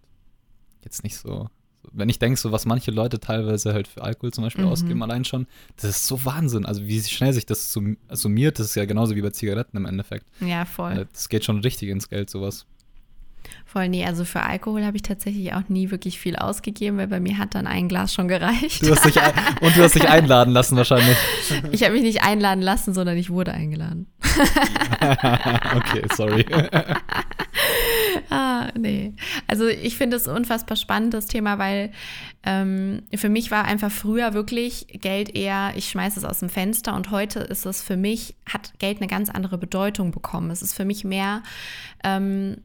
jetzt 0.83 1.05
nicht 1.05 1.17
so. 1.17 1.49
Wenn 1.93 2.09
ich 2.09 2.19
denke, 2.19 2.39
so 2.39 2.53
was 2.53 2.65
manche 2.67 2.91
Leute 2.91 3.21
teilweise 3.21 3.73
halt 3.73 3.89
für 3.89 4.03
Alkohol 4.03 4.33
zum 4.33 4.45
Beispiel 4.45 4.65
Mhm. 4.65 4.71
ausgeben, 4.71 5.03
allein 5.03 5.25
schon, 5.25 5.47
das 5.77 5.85
ist 5.91 6.07
so 6.07 6.25
Wahnsinn. 6.25 6.67
Also 6.67 6.85
wie 6.87 7.01
schnell 7.03 7.33
sich 7.33 7.47
das 7.47 7.73
sum- 7.73 7.97
summiert, 8.11 8.59
das 8.59 8.67
ist 8.69 8.75
ja 8.77 8.85
genauso 8.85 9.15
wie 9.17 9.23
bei 9.23 9.31
Zigaretten 9.31 9.77
im 9.77 9.87
Endeffekt. 9.87 10.27
Ja, 10.41 10.65
voll. 10.65 10.93
Äh, 10.93 11.07
Das 11.13 11.29
geht 11.29 11.45
schon 11.45 11.61
richtig 11.61 11.89
ins 11.91 12.09
Geld, 12.09 12.31
sowas. 12.31 12.67
Voll, 13.67 13.89
nee, 13.91 14.07
also 14.07 14.25
für 14.25 14.41
Alkohol 14.43 14.85
habe 14.85 14.97
ich 14.97 15.03
tatsächlich 15.03 15.53
auch 15.53 15.69
nie 15.69 15.91
wirklich 15.91 16.19
viel 16.19 16.35
ausgegeben, 16.37 16.97
weil 16.97 17.09
bei 17.09 17.21
mir 17.21 17.37
hat 17.37 17.55
dann 17.55 17.67
ein 17.67 17.89
Glas 17.89 18.15
schon 18.15 18.27
gereicht. 18.29 18.83
Du 18.83 18.91
hast 18.91 19.05
dich 19.05 19.17
und 19.61 19.77
du 19.77 19.83
hast 19.83 19.95
dich 19.97 20.09
einladen 20.09 20.53
lassen 20.55 20.77
wahrscheinlich. 20.77 21.17
Ich 21.71 21.83
habe 21.83 21.93
mich 21.93 22.03
nicht 22.03 22.23
einladen 22.23 22.63
lassen, 22.63 22.95
sondern 22.95 23.19
ich 23.19 23.29
wurde 23.31 23.53
eingeladen. 23.53 24.07
okay, 25.77 26.03
sorry. 26.15 26.47
Nee. 28.77 29.15
Also 29.47 29.67
ich 29.67 29.97
finde 29.97 30.17
es 30.17 30.29
unfassbar 30.29 30.77
spannend, 30.77 31.15
das 31.15 31.27
Thema, 31.27 31.59
weil 31.59 31.93
ähm, 32.45 33.03
für 33.15 33.29
mich 33.29 33.51
war 33.51 33.65
einfach 33.65 33.91
früher 33.91 34.35
wirklich 34.35 34.87
Geld 35.01 35.35
eher, 35.35 35.73
ich 35.77 35.89
schmeiße 35.89 36.19
es 36.19 36.25
aus 36.25 36.41
dem 36.41 36.49
Fenster 36.49 36.95
und 36.95 37.11
heute 37.11 37.41
ist 37.41 37.67
es 37.67 37.83
für 37.83 37.97
mich, 37.97 38.37
hat 38.47 38.79
Geld 38.79 38.99
eine 38.99 39.07
ganz 39.07 39.31
andere 39.31 39.59
Bedeutung 39.59 40.11
bekommen. 40.11 40.51
Es 40.51 40.63
ist 40.63 40.75
für 40.75 40.85
mich 40.85 41.05
mehr, 41.05 41.43
ähm, 42.03 42.59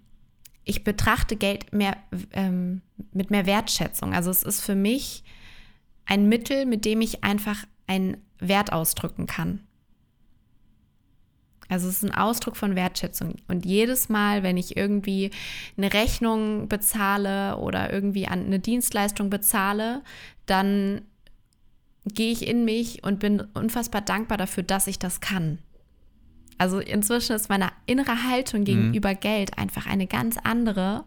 ich 0.63 0.83
betrachte 0.83 1.35
Geld 1.35 1.73
mehr 1.73 1.97
ähm, 2.31 2.81
mit 3.13 3.31
mehr 3.31 3.45
Wertschätzung. 3.45 4.13
Also 4.13 4.29
es 4.29 4.43
ist 4.43 4.61
für 4.61 4.75
mich 4.75 5.23
ein 6.05 6.27
Mittel, 6.27 6.65
mit 6.65 6.85
dem 6.85 7.01
ich 7.01 7.23
einfach 7.23 7.65
einen 7.87 8.17
Wert 8.39 8.71
ausdrücken 8.71 9.27
kann. 9.27 9.61
Also 11.69 11.87
es 11.87 11.97
ist 11.97 12.03
ein 12.03 12.15
Ausdruck 12.15 12.57
von 12.57 12.75
Wertschätzung. 12.75 13.35
Und 13.47 13.65
jedes 13.65 14.09
Mal, 14.09 14.43
wenn 14.43 14.57
ich 14.57 14.75
irgendwie 14.75 15.29
eine 15.77 15.93
Rechnung 15.93 16.67
bezahle 16.67 17.57
oder 17.57 17.93
irgendwie 17.93 18.27
an 18.27 18.45
eine 18.45 18.59
Dienstleistung 18.59 19.29
bezahle, 19.29 20.01
dann 20.47 21.01
gehe 22.05 22.31
ich 22.31 22.47
in 22.47 22.65
mich 22.65 23.03
und 23.03 23.19
bin 23.19 23.41
unfassbar 23.53 24.01
dankbar 24.01 24.37
dafür, 24.37 24.63
dass 24.63 24.87
ich 24.87 24.97
das 24.97 25.21
kann. 25.21 25.59
Also 26.57 26.79
inzwischen 26.79 27.35
ist 27.35 27.47
meine 27.47 27.69
innere 27.85 28.23
Haltung 28.29 28.65
gegenüber 28.65 29.15
Geld 29.15 29.57
einfach 29.57 29.85
eine 29.85 30.07
ganz 30.07 30.35
andere. 30.43 31.05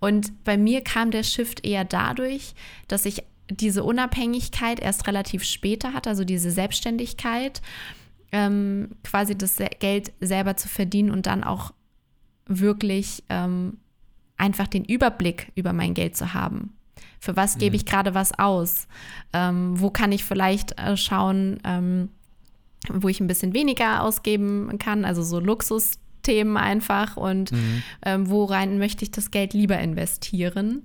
Und 0.00 0.44
bei 0.44 0.56
mir 0.56 0.80
kam 0.82 1.10
der 1.10 1.22
Shift 1.22 1.66
eher 1.66 1.84
dadurch, 1.84 2.54
dass 2.88 3.04
ich 3.04 3.22
diese 3.50 3.84
Unabhängigkeit 3.84 4.80
erst 4.80 5.06
relativ 5.06 5.44
später 5.44 5.92
hatte, 5.92 6.08
also 6.08 6.24
diese 6.24 6.50
Selbstständigkeit 6.50 7.60
ähm, 8.36 8.90
quasi 9.02 9.36
das 9.36 9.56
Geld 9.80 10.12
selber 10.20 10.56
zu 10.56 10.68
verdienen 10.68 11.10
und 11.10 11.24
dann 11.24 11.42
auch 11.42 11.72
wirklich 12.46 13.24
ähm, 13.30 13.78
einfach 14.36 14.66
den 14.66 14.84
Überblick 14.84 15.52
über 15.54 15.72
mein 15.72 15.94
Geld 15.94 16.18
zu 16.18 16.34
haben. 16.34 16.74
Für 17.18 17.34
was 17.34 17.56
gebe 17.56 17.76
ich 17.76 17.86
gerade 17.86 18.14
was 18.14 18.38
aus? 18.38 18.88
Ähm, 19.32 19.80
wo 19.80 19.90
kann 19.90 20.12
ich 20.12 20.22
vielleicht 20.22 20.78
äh, 20.78 20.98
schauen, 20.98 21.58
ähm, 21.64 22.10
wo 22.90 23.08
ich 23.08 23.20
ein 23.20 23.26
bisschen 23.26 23.54
weniger 23.54 24.02
ausgeben 24.02 24.78
kann? 24.78 25.06
Also 25.06 25.22
so 25.22 25.40
Luxusthemen 25.40 26.58
einfach 26.58 27.16
und 27.16 27.52
ähm, 28.04 28.28
worein 28.28 28.78
möchte 28.78 29.02
ich 29.02 29.12
das 29.12 29.30
Geld 29.30 29.54
lieber 29.54 29.78
investieren? 29.78 30.84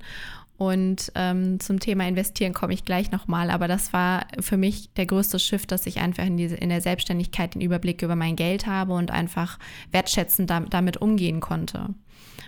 Und 0.61 1.11
ähm, 1.15 1.59
zum 1.59 1.79
Thema 1.79 2.07
Investieren 2.07 2.53
komme 2.53 2.75
ich 2.75 2.85
gleich 2.85 3.09
nochmal, 3.09 3.49
aber 3.49 3.67
das 3.67 3.93
war 3.93 4.27
für 4.39 4.57
mich 4.57 4.93
der 4.93 5.07
größte 5.07 5.39
Shift, 5.39 5.71
dass 5.71 5.87
ich 5.87 5.99
einfach 5.99 6.23
in, 6.23 6.37
diese, 6.37 6.55
in 6.55 6.69
der 6.69 6.81
Selbstständigkeit 6.81 7.55
den 7.55 7.61
Überblick 7.61 8.03
über 8.03 8.15
mein 8.15 8.35
Geld 8.35 8.67
habe 8.67 8.93
und 8.93 9.09
einfach 9.09 9.57
wertschätzend 9.91 10.51
dam- 10.51 10.69
damit 10.69 10.97
umgehen 10.97 11.39
konnte. 11.39 11.95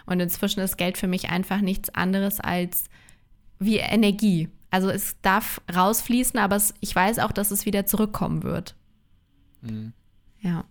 Und 0.05 0.19
inzwischen 0.19 0.59
ist 0.59 0.77
Geld 0.77 0.99
für 0.99 1.07
mich 1.07 1.31
einfach 1.31 1.61
nichts 1.61 1.89
anderes 1.89 2.39
als 2.39 2.83
wie 3.57 3.77
Energie. 3.77 4.47
Also 4.69 4.91
es 4.91 5.19
darf 5.23 5.59
rausfließen, 5.75 6.39
aber 6.39 6.57
es, 6.57 6.75
ich 6.81 6.95
weiß 6.95 7.17
auch, 7.17 7.31
dass 7.31 7.49
es 7.49 7.65
wieder 7.65 7.87
zurückkommen 7.87 8.43
wird. 8.43 8.75
Mhm. 9.61 9.91
Ja. 10.39 10.65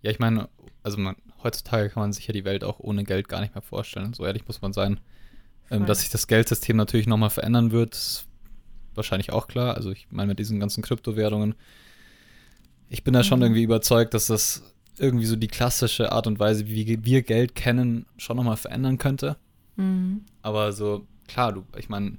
Ja, 0.00 0.10
ich 0.10 0.18
meine, 0.18 0.48
also 0.82 0.96
man, 0.96 1.16
heutzutage 1.42 1.90
kann 1.90 2.02
man 2.02 2.14
sich 2.14 2.26
ja 2.26 2.32
die 2.32 2.46
Welt 2.46 2.64
auch 2.64 2.80
ohne 2.80 3.04
Geld 3.04 3.28
gar 3.28 3.42
nicht 3.42 3.54
mehr 3.54 3.60
vorstellen. 3.60 4.14
So 4.14 4.24
ehrlich 4.24 4.46
muss 4.46 4.62
man 4.62 4.72
sein. 4.72 5.00
Ähm, 5.70 5.86
dass 5.86 6.00
sich 6.00 6.08
das 6.10 6.26
Geldsystem 6.26 6.76
natürlich 6.76 7.06
nochmal 7.06 7.30
verändern 7.30 7.70
wird, 7.70 7.94
ist 7.94 8.26
wahrscheinlich 8.94 9.32
auch 9.32 9.46
klar. 9.46 9.76
Also 9.76 9.90
ich 9.92 10.08
meine, 10.10 10.28
mit 10.28 10.38
diesen 10.38 10.58
ganzen 10.60 10.82
Kryptowährungen, 10.82 11.54
ich 12.88 13.04
bin 13.04 13.14
da 13.14 13.22
schon 13.22 13.38
Mhm. 13.38 13.44
irgendwie 13.46 13.62
überzeugt, 13.62 14.14
dass 14.14 14.26
das 14.26 14.62
irgendwie 14.98 15.26
so 15.26 15.36
die 15.36 15.48
klassische 15.48 16.12
Art 16.12 16.26
und 16.26 16.38
Weise, 16.38 16.66
wie 16.66 17.04
wir 17.04 17.22
Geld 17.22 17.54
kennen, 17.54 18.06
schon 18.18 18.36
nochmal 18.36 18.56
verändern 18.56 18.98
könnte. 18.98 19.36
Mhm. 19.76 20.22
Aber 20.42 20.72
so, 20.72 21.06
klar, 21.28 21.52
du, 21.52 21.64
ich 21.78 21.88
meine, 21.88 22.18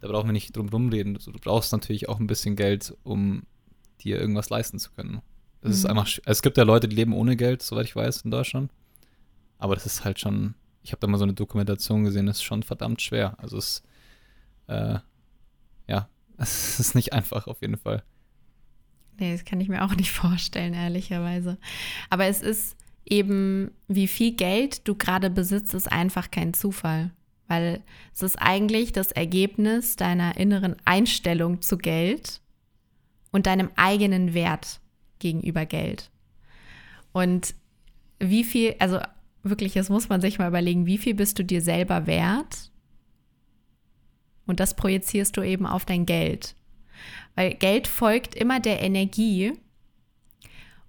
da 0.00 0.08
brauchen 0.08 0.28
wir 0.28 0.32
nicht 0.32 0.56
drum 0.56 0.68
rumreden. 0.68 1.16
So, 1.20 1.30
du 1.30 1.38
brauchst 1.38 1.72
natürlich 1.72 2.08
auch 2.08 2.18
ein 2.18 2.26
bisschen 2.26 2.56
Geld, 2.56 2.94
um 3.04 3.44
dir 4.02 4.18
irgendwas 4.20 4.50
leisten 4.50 4.78
zu 4.78 4.90
können. 4.90 5.20
Es 5.62 5.70
ist 5.76 5.84
Mhm. 5.84 5.90
einfach, 5.90 6.06
sch- 6.06 6.22
es 6.24 6.42
gibt 6.42 6.56
ja 6.56 6.64
Leute, 6.64 6.88
die 6.88 6.96
leben 6.96 7.12
ohne 7.12 7.36
Geld, 7.36 7.62
soweit 7.62 7.86
ich 7.86 7.94
weiß, 7.94 8.22
in 8.22 8.30
Deutschland. 8.30 8.72
Aber 9.58 9.74
das 9.74 9.86
ist 9.86 10.04
halt 10.04 10.18
schon, 10.18 10.54
ich 10.82 10.92
habe 10.92 11.00
da 11.00 11.06
mal 11.06 11.18
so 11.18 11.24
eine 11.24 11.34
Dokumentation 11.34 12.04
gesehen, 12.04 12.26
das 12.26 12.38
ist 12.38 12.42
schon 12.44 12.62
verdammt 12.62 13.02
schwer. 13.02 13.34
Also 13.38 13.58
es, 13.58 13.82
äh, 14.66 14.98
ja, 15.86 16.08
es 16.38 16.80
ist 16.80 16.94
nicht 16.94 17.12
einfach 17.12 17.46
auf 17.46 17.60
jeden 17.60 17.76
Fall. 17.76 18.02
Nee, 19.18 19.32
das 19.32 19.44
kann 19.44 19.60
ich 19.60 19.68
mir 19.68 19.84
auch 19.84 19.94
nicht 19.94 20.10
vorstellen, 20.12 20.74
ehrlicherweise. 20.74 21.58
Aber 22.08 22.26
es 22.26 22.40
ist 22.40 22.76
eben, 23.04 23.72
wie 23.88 24.08
viel 24.08 24.32
Geld 24.32 24.86
du 24.88 24.94
gerade 24.94 25.30
besitzt, 25.30 25.74
ist 25.74 25.90
einfach 25.90 26.30
kein 26.30 26.54
Zufall. 26.54 27.10
Weil 27.46 27.82
es 28.14 28.22
ist 28.22 28.36
eigentlich 28.36 28.92
das 28.92 29.10
Ergebnis 29.10 29.96
deiner 29.96 30.36
inneren 30.36 30.76
Einstellung 30.84 31.60
zu 31.60 31.78
Geld 31.78 32.40
und 33.32 33.46
deinem 33.46 33.70
eigenen 33.74 34.34
Wert 34.34 34.80
gegenüber 35.18 35.66
Geld. 35.66 36.10
Und 37.12 37.54
wie 38.20 38.44
viel, 38.44 38.76
also 38.78 39.00
wirklich, 39.42 39.74
das 39.74 39.88
muss 39.88 40.08
man 40.08 40.20
sich 40.20 40.38
mal 40.38 40.48
überlegen, 40.48 40.86
wie 40.86 40.98
viel 40.98 41.14
bist 41.14 41.38
du 41.38 41.44
dir 41.44 41.62
selber 41.62 42.06
wert? 42.06 42.70
Und 44.46 44.60
das 44.60 44.74
projizierst 44.74 45.36
du 45.36 45.42
eben 45.42 45.66
auf 45.66 45.84
dein 45.84 46.06
Geld. 46.06 46.54
Weil 47.34 47.54
Geld 47.54 47.86
folgt 47.86 48.34
immer 48.34 48.60
der 48.60 48.82
Energie. 48.82 49.52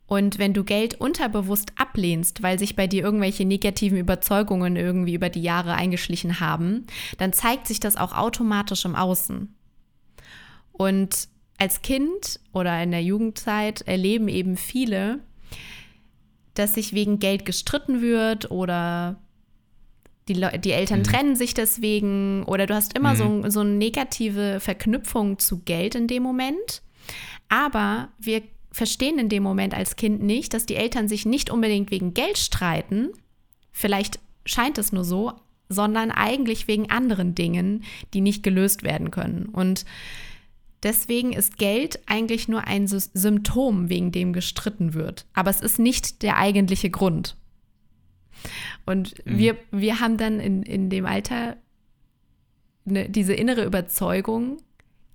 Und 0.07 0.39
wenn 0.39 0.53
du 0.53 0.63
Geld 0.63 0.99
unterbewusst 0.99 1.71
ablehnst, 1.77 2.43
weil 2.43 2.59
sich 2.59 2.75
bei 2.75 2.87
dir 2.87 3.03
irgendwelche 3.03 3.45
negativen 3.45 3.97
Überzeugungen 3.97 4.75
irgendwie 4.75 5.13
über 5.13 5.29
die 5.29 5.41
Jahre 5.41 5.73
eingeschlichen 5.75 6.39
haben, 6.39 6.85
dann 7.17 7.33
zeigt 7.33 7.67
sich 7.67 7.79
das 7.79 7.95
auch 7.95 8.17
automatisch 8.17 8.83
im 8.83 8.95
Außen. 8.95 9.55
Und 10.73 11.29
als 11.57 11.83
Kind 11.83 12.39
oder 12.53 12.81
in 12.81 12.91
der 12.91 13.03
Jugendzeit 13.03 13.81
erleben 13.83 14.27
eben 14.27 14.57
viele, 14.57 15.19
dass 16.53 16.73
sich 16.73 16.93
wegen 16.93 17.19
Geld 17.19 17.45
gestritten 17.45 18.01
wird 18.01 18.51
oder 18.51 19.17
die, 20.27 20.33
Leu- 20.33 20.57
die 20.57 20.71
Eltern 20.71 20.99
Mhm. 20.99 21.03
trennen 21.03 21.35
sich 21.35 21.53
deswegen 21.53 22.43
oder 22.43 22.65
du 22.67 22.75
hast 22.75 22.97
immer 22.97 23.13
Mhm. 23.13 23.43
so, 23.43 23.49
so 23.49 23.59
eine 23.61 23.71
negative 23.71 24.59
Verknüpfung 24.59 25.39
zu 25.39 25.59
Geld 25.59 25.95
in 25.95 26.07
dem 26.07 26.23
Moment. 26.23 26.81
Aber 27.49 28.09
wir 28.19 28.43
verstehen 28.71 29.19
in 29.19 29.27
dem 29.29 29.43
Moment 29.43 29.73
als 29.73 29.95
Kind 29.95 30.21
nicht, 30.21 30.53
dass 30.53 30.65
die 30.65 30.75
Eltern 30.75 31.07
sich 31.07 31.25
nicht 31.25 31.49
unbedingt 31.49 31.91
wegen 31.91 32.13
Geld 32.13 32.37
streiten, 32.37 33.09
vielleicht 33.71 34.19
scheint 34.45 34.77
es 34.77 34.91
nur 34.93 35.03
so, 35.03 35.33
sondern 35.67 36.11
eigentlich 36.11 36.67
wegen 36.67 36.89
anderen 36.89 37.33
Dingen, 37.35 37.83
die 38.13 38.21
nicht 38.21 38.43
gelöst 38.43 38.83
werden 38.83 39.09
können. 39.11 39.45
Und 39.47 39.85
deswegen 40.83 41.33
ist 41.33 41.57
Geld 41.57 41.99
eigentlich 42.07 42.47
nur 42.47 42.65
ein 42.67 42.87
Sy- 42.87 43.09
Symptom, 43.13 43.89
wegen 43.89 44.11
dem 44.11 44.33
gestritten 44.33 44.93
wird. 44.93 45.25
Aber 45.33 45.49
es 45.49 45.61
ist 45.61 45.79
nicht 45.79 46.21
der 46.23 46.37
eigentliche 46.37 46.89
Grund. 46.89 47.35
Und 48.85 49.13
Mhm. 49.25 49.37
wir, 49.37 49.57
wir 49.71 49.99
haben 49.99 50.17
dann 50.17 50.39
in, 50.39 50.63
in 50.63 50.89
dem 50.89 51.05
Alter 51.05 51.57
ne, 52.85 53.07
diese 53.09 53.33
innere 53.33 53.63
Überzeugung, 53.65 54.57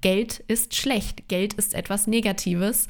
Geld 0.03 0.39
ist 0.47 0.77
schlecht, 0.77 1.27
Geld 1.29 1.55
ist 1.55 1.75
etwas 1.75 2.07
Negatives. 2.07 2.87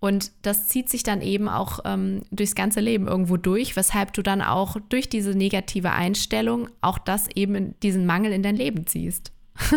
Und 0.00 0.30
das 0.42 0.68
zieht 0.68 0.88
sich 0.90 1.02
dann 1.02 1.22
eben 1.22 1.48
auch 1.48 1.80
ähm, 1.84 2.20
durchs 2.30 2.54
ganze 2.54 2.78
Leben 2.80 3.08
irgendwo 3.08 3.36
durch, 3.36 3.74
weshalb 3.74 4.12
du 4.12 4.22
dann 4.22 4.42
auch 4.42 4.76
durch 4.90 5.08
diese 5.08 5.30
negative 5.30 5.90
Einstellung 5.92 6.68
auch 6.82 6.98
das 6.98 7.26
eben 7.34 7.54
in 7.56 7.74
diesen 7.82 8.06
Mangel 8.06 8.32
in 8.32 8.42
dein 8.42 8.56
Leben 8.56 8.86
ziehst. 8.86 9.32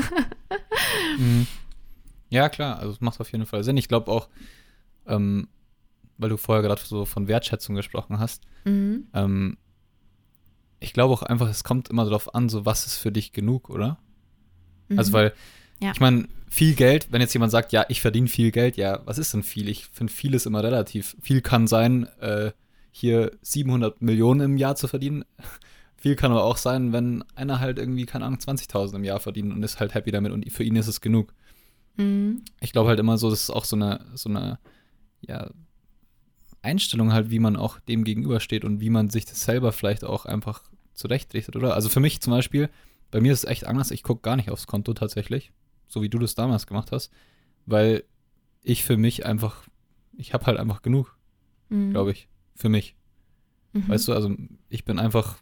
Mhm. 1.17 1.48
Ja, 2.31 2.50
klar, 2.50 2.79
also 2.79 2.93
es 2.93 3.01
macht 3.01 3.19
auf 3.19 3.31
jeden 3.31 3.45
Fall 3.45 3.63
Sinn. 3.63 3.77
Ich 3.77 3.88
glaube 3.88 4.09
auch, 4.09 4.29
ähm, 5.05 5.47
weil 6.17 6.29
du 6.29 6.38
vorher 6.38 6.63
gerade 6.63 6.81
so 6.81 7.05
von 7.05 7.27
Wertschätzung 7.27 7.75
gesprochen 7.75 8.19
hast, 8.19 8.43
Mhm. 8.65 9.07
ähm, 9.13 9.57
ich 10.79 10.93
glaube 10.93 11.13
auch 11.13 11.21
einfach, 11.23 11.50
es 11.50 11.63
kommt 11.63 11.89
immer 11.89 12.05
darauf 12.05 12.33
an, 12.33 12.50
so 12.50 12.65
was 12.65 12.85
ist 12.88 12.97
für 12.97 13.11
dich 13.11 13.33
genug, 13.33 13.69
oder? 13.69 14.00
Also, 14.95 15.11
Mhm. 15.11 15.13
weil, 15.13 15.33
Ja. 15.81 15.91
ich 15.91 16.00
meine, 16.00 16.27
viel 16.50 16.73
Geld, 16.75 17.07
wenn 17.11 17.21
jetzt 17.21 17.33
jemand 17.33 17.51
sagt, 17.51 17.71
ja, 17.71 17.85
ich 17.89 18.01
verdiene 18.01 18.27
viel 18.27 18.51
Geld, 18.51 18.77
ja, 18.77 19.01
was 19.05 19.17
ist 19.17 19.33
denn 19.33 19.43
viel? 19.43 19.69
Ich 19.69 19.85
finde, 19.88 20.11
viel 20.13 20.33
ist 20.33 20.45
immer 20.45 20.63
relativ. 20.63 21.15
Viel 21.21 21.41
kann 21.41 21.67
sein, 21.67 22.07
äh, 22.19 22.51
hier 22.91 23.31
700 23.41 24.01
Millionen 24.01 24.41
im 24.41 24.57
Jahr 24.57 24.75
zu 24.75 24.88
verdienen. 24.88 25.23
viel 25.97 26.15
kann 26.15 26.31
aber 26.31 26.43
auch 26.43 26.57
sein, 26.57 26.93
wenn 26.93 27.23
einer 27.35 27.59
halt 27.59 27.77
irgendwie, 27.77 28.05
keine 28.05 28.25
Ahnung, 28.25 28.39
20.000 28.39 28.95
im 28.97 29.03
Jahr 29.03 29.19
verdient 29.19 29.53
und 29.53 29.63
ist 29.63 29.79
halt 29.79 29.93
happy 29.93 30.11
damit 30.11 30.31
und 30.31 30.50
für 30.51 30.63
ihn 30.63 30.75
ist 30.75 30.88
es 30.88 31.00
genug. 31.01 31.33
Mhm. 32.01 32.43
Ich 32.60 32.72
glaube 32.72 32.89
halt 32.89 33.00
immer 33.00 33.17
so, 33.17 33.29
das 33.29 33.43
ist 33.43 33.50
auch 33.50 33.65
so 33.65 33.75
eine, 33.75 34.05
so 34.15 34.29
eine, 34.29 34.60
ja, 35.22 35.50
Einstellung 36.63 37.12
halt, 37.12 37.31
wie 37.31 37.39
man 37.39 37.55
auch 37.55 37.79
dem 37.79 38.03
gegenübersteht 38.03 38.63
und 38.65 38.81
wie 38.81 38.89
man 38.91 39.10
sich 39.10 39.25
das 39.25 39.43
selber 39.43 39.72
vielleicht 39.72 40.03
auch 40.03 40.25
einfach 40.25 40.63
zurechtrichtet, 40.93 41.55
oder? 41.55 41.74
Also 41.74 41.89
für 41.89 42.00
mich 42.00 42.22
zum 42.22 42.31
Beispiel, 42.31 42.70
bei 43.10 43.20
mir 43.20 43.34
ist 43.34 43.39
es 43.46 43.50
echt 43.50 43.65
anders, 43.65 43.89
ich 43.91 44.03
gucke 44.03 44.22
gar 44.22 44.36
nicht 44.36 44.51
aufs 44.51 44.67
Konto 44.67 44.93
tatsächlich, 44.93 45.51
so 45.88 46.01
wie 46.01 46.10
du 46.10 46.20
das 46.20 46.36
damals 46.36 46.67
gemacht 46.67 46.91
hast, 46.91 47.12
weil 47.65 48.03
ich 48.62 48.84
für 48.84 48.98
mich 48.98 49.25
einfach, 49.25 49.63
ich 50.17 50.34
habe 50.34 50.46
halt 50.46 50.58
einfach 50.60 50.81
genug, 50.81 51.17
Mhm. 51.70 51.91
glaube 51.91 52.12
ich, 52.12 52.27
für 52.55 52.70
mich. 52.70 52.96
Mhm. 53.74 53.88
Weißt 53.88 54.08
du, 54.08 54.13
also 54.13 54.36
ich 54.70 54.84
bin 54.86 55.00
einfach, 55.00 55.38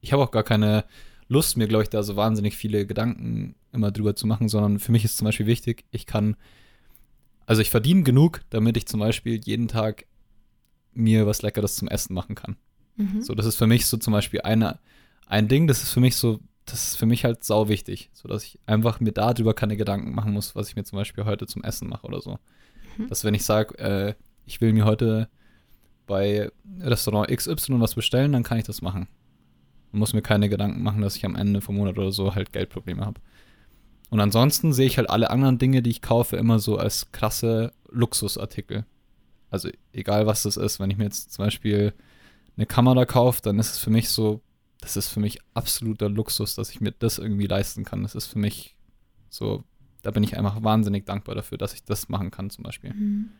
ich 0.00 0.12
habe 0.12 0.22
auch 0.22 0.30
gar 0.30 0.42
keine 0.44 0.84
Lust, 1.32 1.56
mir, 1.56 1.66
glaube 1.66 1.82
ich, 1.82 1.88
da 1.88 2.02
so 2.02 2.16
wahnsinnig 2.16 2.56
viele 2.56 2.86
Gedanken 2.86 3.54
immer 3.72 3.90
drüber 3.90 4.14
zu 4.14 4.26
machen, 4.26 4.48
sondern 4.48 4.78
für 4.78 4.92
mich 4.92 5.04
ist 5.04 5.16
zum 5.16 5.24
Beispiel 5.24 5.46
wichtig, 5.46 5.84
ich 5.90 6.06
kann, 6.06 6.36
also 7.46 7.62
ich 7.62 7.70
verdiene 7.70 8.02
genug, 8.02 8.42
damit 8.50 8.76
ich 8.76 8.86
zum 8.86 9.00
Beispiel 9.00 9.40
jeden 9.42 9.66
Tag 9.68 10.06
mir 10.92 11.26
was 11.26 11.42
Leckeres 11.42 11.76
zum 11.76 11.88
Essen 11.88 12.14
machen 12.14 12.34
kann. 12.34 12.56
Mhm. 12.96 13.22
So, 13.22 13.34
das 13.34 13.46
ist 13.46 13.56
für 13.56 13.66
mich 13.66 13.86
so 13.86 13.96
zum 13.96 14.12
Beispiel 14.12 14.42
eine, 14.42 14.78
ein 15.26 15.48
Ding, 15.48 15.66
das 15.66 15.82
ist 15.82 15.90
für 15.90 16.00
mich 16.00 16.16
so, 16.16 16.40
das 16.66 16.88
ist 16.88 16.96
für 16.96 17.06
mich 17.06 17.24
halt 17.24 17.42
sau 17.44 17.68
wichtig, 17.68 18.10
so 18.12 18.28
dass 18.28 18.44
ich 18.44 18.58
einfach 18.66 19.00
mir 19.00 19.12
darüber 19.12 19.54
keine 19.54 19.76
Gedanken 19.76 20.14
machen 20.14 20.32
muss, 20.32 20.54
was 20.54 20.68
ich 20.68 20.76
mir 20.76 20.84
zum 20.84 20.98
Beispiel 20.98 21.24
heute 21.24 21.46
zum 21.46 21.64
Essen 21.64 21.88
mache 21.88 22.06
oder 22.06 22.20
so. 22.20 22.38
Mhm. 22.98 23.08
Dass 23.08 23.24
wenn 23.24 23.34
ich 23.34 23.44
sage, 23.44 23.78
äh, 23.78 24.14
ich 24.44 24.60
will 24.60 24.72
mir 24.72 24.84
heute 24.84 25.28
bei 26.06 26.50
Restaurant 26.80 27.30
XY 27.30 27.80
was 27.80 27.94
bestellen, 27.94 28.32
dann 28.32 28.42
kann 28.42 28.58
ich 28.58 28.64
das 28.64 28.82
machen. 28.82 29.08
Und 29.92 29.98
muss 29.98 30.14
mir 30.14 30.22
keine 30.22 30.48
Gedanken 30.48 30.82
machen, 30.82 31.02
dass 31.02 31.16
ich 31.16 31.24
am 31.24 31.36
Ende 31.36 31.60
vom 31.60 31.76
Monat 31.76 31.98
oder 31.98 32.12
so 32.12 32.34
halt 32.34 32.52
Geldprobleme 32.52 33.04
habe. 33.04 33.20
Und 34.10 34.20
ansonsten 34.20 34.72
sehe 34.72 34.86
ich 34.86 34.98
halt 34.98 35.08
alle 35.08 35.30
anderen 35.30 35.58
Dinge, 35.58 35.82
die 35.82 35.90
ich 35.90 36.02
kaufe, 36.02 36.36
immer 36.36 36.58
so 36.58 36.76
als 36.76 37.12
krasse 37.12 37.72
Luxusartikel. 37.90 38.84
Also 39.50 39.70
egal 39.92 40.26
was 40.26 40.42
das 40.42 40.56
ist, 40.56 40.80
wenn 40.80 40.90
ich 40.90 40.98
mir 40.98 41.04
jetzt 41.04 41.32
zum 41.32 41.44
Beispiel 41.44 41.94
eine 42.56 42.66
Kamera 42.66 43.04
kaufe, 43.06 43.40
dann 43.42 43.58
ist 43.58 43.72
es 43.72 43.78
für 43.78 43.90
mich 43.90 44.08
so, 44.08 44.42
das 44.80 44.96
ist 44.96 45.08
für 45.08 45.20
mich 45.20 45.38
absoluter 45.54 46.08
Luxus, 46.08 46.54
dass 46.54 46.70
ich 46.70 46.80
mir 46.80 46.92
das 46.92 47.18
irgendwie 47.18 47.46
leisten 47.46 47.84
kann. 47.84 48.02
Das 48.02 48.14
ist 48.14 48.26
für 48.26 48.38
mich 48.38 48.76
so, 49.28 49.64
da 50.02 50.10
bin 50.10 50.24
ich 50.24 50.36
einfach 50.36 50.62
wahnsinnig 50.62 51.06
dankbar 51.06 51.34
dafür, 51.34 51.58
dass 51.58 51.74
ich 51.74 51.84
das 51.84 52.08
machen 52.08 52.30
kann 52.30 52.50
zum 52.50 52.64
Beispiel. 52.64 52.92
Mhm. 52.92 53.30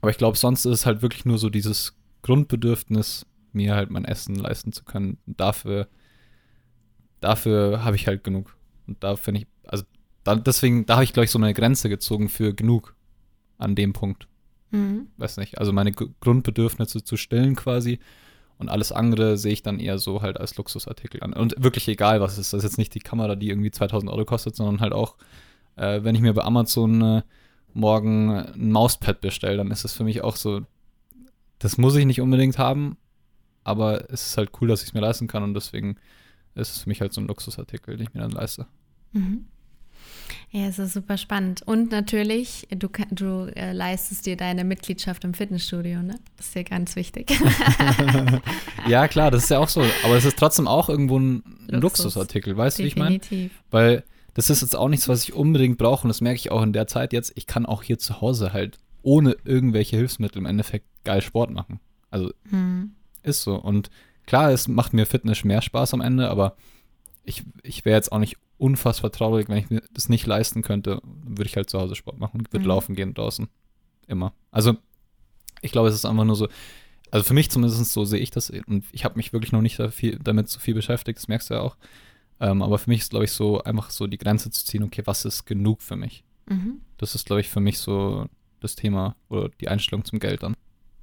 Aber 0.00 0.10
ich 0.10 0.18
glaube, 0.18 0.36
sonst 0.36 0.64
ist 0.64 0.72
es 0.72 0.86
halt 0.86 1.02
wirklich 1.02 1.24
nur 1.24 1.38
so 1.38 1.50
dieses 1.50 1.94
Grundbedürfnis, 2.22 3.26
mir 3.54 3.74
halt 3.74 3.90
mein 3.90 4.04
Essen 4.04 4.34
leisten 4.34 4.72
zu 4.72 4.84
können. 4.84 5.18
Und 5.26 5.40
dafür, 5.40 5.88
dafür 7.20 7.84
habe 7.84 7.96
ich 7.96 8.06
halt 8.06 8.24
genug. 8.24 8.56
Und 8.86 9.02
da 9.02 9.16
finde 9.16 9.42
ich, 9.42 9.46
also 9.66 9.84
da, 10.24 10.34
deswegen, 10.36 10.86
da 10.86 10.94
habe 10.94 11.04
ich, 11.04 11.12
glaube 11.12 11.24
ich, 11.24 11.30
so 11.30 11.38
meine 11.38 11.54
Grenze 11.54 11.88
gezogen 11.88 12.28
für 12.28 12.54
genug 12.54 12.94
an 13.58 13.74
dem 13.74 13.92
Punkt. 13.92 14.28
Mhm. 14.70 15.08
Weiß 15.16 15.36
nicht. 15.36 15.58
Also 15.58 15.72
meine 15.72 15.92
G 15.92 16.06
Grundbedürfnisse 16.20 17.04
zu 17.04 17.16
stillen 17.16 17.56
quasi. 17.56 17.98
Und 18.58 18.68
alles 18.68 18.92
andere 18.92 19.36
sehe 19.38 19.52
ich 19.52 19.62
dann 19.62 19.80
eher 19.80 19.98
so 19.98 20.22
halt 20.22 20.38
als 20.38 20.56
Luxusartikel 20.56 21.22
an. 21.22 21.32
Und 21.32 21.54
wirklich 21.58 21.88
egal, 21.88 22.20
was 22.20 22.32
es 22.32 22.38
ist. 22.38 22.52
Das 22.52 22.58
ist 22.58 22.70
jetzt 22.70 22.78
nicht 22.78 22.94
die 22.94 23.00
Kamera, 23.00 23.34
die 23.34 23.48
irgendwie 23.48 23.70
2000 23.70 24.10
Euro 24.10 24.24
kostet, 24.24 24.54
sondern 24.54 24.80
halt 24.80 24.92
auch, 24.92 25.16
äh, 25.76 26.02
wenn 26.04 26.14
ich 26.14 26.20
mir 26.20 26.32
bei 26.32 26.44
Amazon 26.44 27.02
äh, 27.02 27.22
morgen 27.74 28.30
ein 28.30 28.70
Mauspad 28.70 29.20
bestelle, 29.20 29.56
dann 29.56 29.70
ist 29.70 29.84
es 29.84 29.92
für 29.92 30.04
mich 30.04 30.22
auch 30.22 30.36
so, 30.36 30.62
das 31.58 31.78
muss 31.78 31.96
ich 31.96 32.04
nicht 32.04 32.20
unbedingt 32.20 32.58
haben, 32.58 32.96
aber 33.64 34.10
es 34.10 34.26
ist 34.26 34.36
halt 34.36 34.50
cool, 34.60 34.68
dass 34.68 34.82
ich 34.82 34.88
es 34.88 34.94
mir 34.94 35.00
leisten 35.00 35.26
kann 35.26 35.42
und 35.42 35.54
deswegen 35.54 35.96
ist 36.54 36.70
es 36.70 36.82
für 36.82 36.88
mich 36.88 37.00
halt 37.00 37.12
so 37.12 37.20
ein 37.20 37.26
Luxusartikel, 37.26 37.96
den 37.96 38.06
ich 38.06 38.14
mir 38.14 38.20
dann 38.20 38.30
leiste. 38.30 38.66
Mhm. 39.12 39.46
Ja, 40.50 40.66
es 40.66 40.78
ist 40.78 40.92
super 40.92 41.16
spannend. 41.16 41.62
Und 41.62 41.90
natürlich, 41.90 42.66
du, 42.70 42.88
du 43.10 43.50
äh, 43.54 43.72
leistest 43.72 44.26
dir 44.26 44.36
deine 44.36 44.64
Mitgliedschaft 44.64 45.24
im 45.24 45.34
Fitnessstudio, 45.34 46.02
ne? 46.02 46.18
Das 46.36 46.46
ist 46.46 46.54
dir 46.54 46.64
ganz 46.64 46.94
wichtig. 46.96 47.32
ja, 48.88 49.08
klar, 49.08 49.30
das 49.30 49.44
ist 49.44 49.50
ja 49.50 49.58
auch 49.58 49.68
so, 49.68 49.82
aber 50.04 50.16
es 50.16 50.24
ist 50.24 50.38
trotzdem 50.38 50.68
auch 50.68 50.88
irgendwo 50.88 51.18
ein, 51.18 51.36
ein 51.70 51.80
Luxus. 51.80 52.04
Luxusartikel, 52.04 52.56
weißt 52.56 52.78
du, 52.78 52.82
wie 52.82 52.86
ich 52.88 52.96
meine? 52.96 53.18
Definitiv. 53.18 53.52
Weil 53.70 54.04
das 54.34 54.50
ist 54.50 54.62
jetzt 54.62 54.76
auch 54.76 54.88
nichts, 54.88 55.08
was 55.08 55.24
ich 55.24 55.32
unbedingt 55.32 55.78
brauche 55.78 56.02
und 56.02 56.08
das 56.08 56.20
merke 56.20 56.36
ich 56.36 56.50
auch 56.50 56.62
in 56.62 56.72
der 56.72 56.86
Zeit 56.86 57.12
jetzt. 57.12 57.32
Ich 57.34 57.46
kann 57.46 57.66
auch 57.66 57.82
hier 57.82 57.98
zu 57.98 58.20
Hause 58.20 58.52
halt 58.52 58.78
ohne 59.02 59.36
irgendwelche 59.44 59.96
Hilfsmittel 59.96 60.38
im 60.38 60.46
Endeffekt 60.46 60.86
geil 61.04 61.22
Sport 61.22 61.50
machen. 61.50 61.80
Also 62.10 62.32
Hm. 62.50 62.94
Ist 63.22 63.42
so. 63.42 63.56
Und 63.56 63.90
klar, 64.26 64.50
es 64.50 64.68
macht 64.68 64.92
mir 64.92 65.06
Fitness 65.06 65.44
mehr 65.44 65.62
Spaß 65.62 65.94
am 65.94 66.00
Ende, 66.00 66.28
aber 66.30 66.56
ich, 67.24 67.44
ich 67.62 67.84
wäre 67.84 67.96
jetzt 67.96 68.12
auch 68.12 68.18
nicht 68.18 68.36
unfassbar 68.58 69.10
traurig, 69.12 69.48
wenn 69.48 69.58
ich 69.58 69.70
mir 69.70 69.82
das 69.92 70.08
nicht 70.08 70.26
leisten 70.26 70.62
könnte, 70.62 71.00
dann 71.02 71.38
würde 71.38 71.48
ich 71.48 71.56
halt 71.56 71.68
zu 71.70 71.80
Hause 71.80 71.94
Sport 71.96 72.18
machen, 72.18 72.44
würde 72.50 72.64
Mhm. 72.64 72.68
laufen 72.68 72.94
gehen 72.94 73.14
draußen. 73.14 73.48
Immer. 74.06 74.32
Also 74.50 74.76
ich 75.62 75.72
glaube, 75.72 75.88
es 75.88 75.94
ist 75.94 76.04
einfach 76.04 76.24
nur 76.24 76.36
so, 76.36 76.48
also 77.10 77.24
für 77.24 77.34
mich 77.34 77.50
zumindest 77.50 77.92
so 77.92 78.04
sehe 78.04 78.20
ich 78.20 78.30
das 78.30 78.50
und 78.50 78.84
ich 78.92 79.04
habe 79.04 79.16
mich 79.16 79.32
wirklich 79.32 79.52
noch 79.52 79.62
nicht 79.62 79.78
da 79.78 79.90
viel, 79.90 80.18
damit 80.22 80.48
so 80.48 80.58
viel 80.60 80.74
beschäftigt, 80.74 81.18
das 81.18 81.28
merkst 81.28 81.50
du 81.50 81.54
ja 81.54 81.60
auch. 81.60 81.76
Ähm, 82.40 82.62
aber 82.62 82.78
für 82.78 82.90
mich 82.90 83.00
ist, 83.02 83.10
glaube 83.10 83.24
ich, 83.24 83.32
so 83.32 83.62
einfach 83.62 83.90
so 83.90 84.06
die 84.08 84.18
Grenze 84.18 84.50
zu 84.50 84.64
ziehen, 84.64 84.82
okay, 84.82 85.02
was 85.04 85.24
ist 85.24 85.44
genug 85.44 85.82
für 85.82 85.94
mich? 85.96 86.24
Mhm. 86.48 86.80
Das 86.98 87.14
ist, 87.14 87.26
glaube 87.26 87.40
ich, 87.40 87.48
für 87.48 87.60
mich 87.60 87.78
so 87.78 88.26
das 88.60 88.74
Thema 88.74 89.14
oder 89.28 89.48
die 89.60 89.68
Einstellung 89.68 90.04
zum 90.04 90.18
Geld 90.18 90.42
dann. 90.42 90.56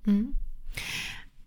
Mhm. 0.05 0.36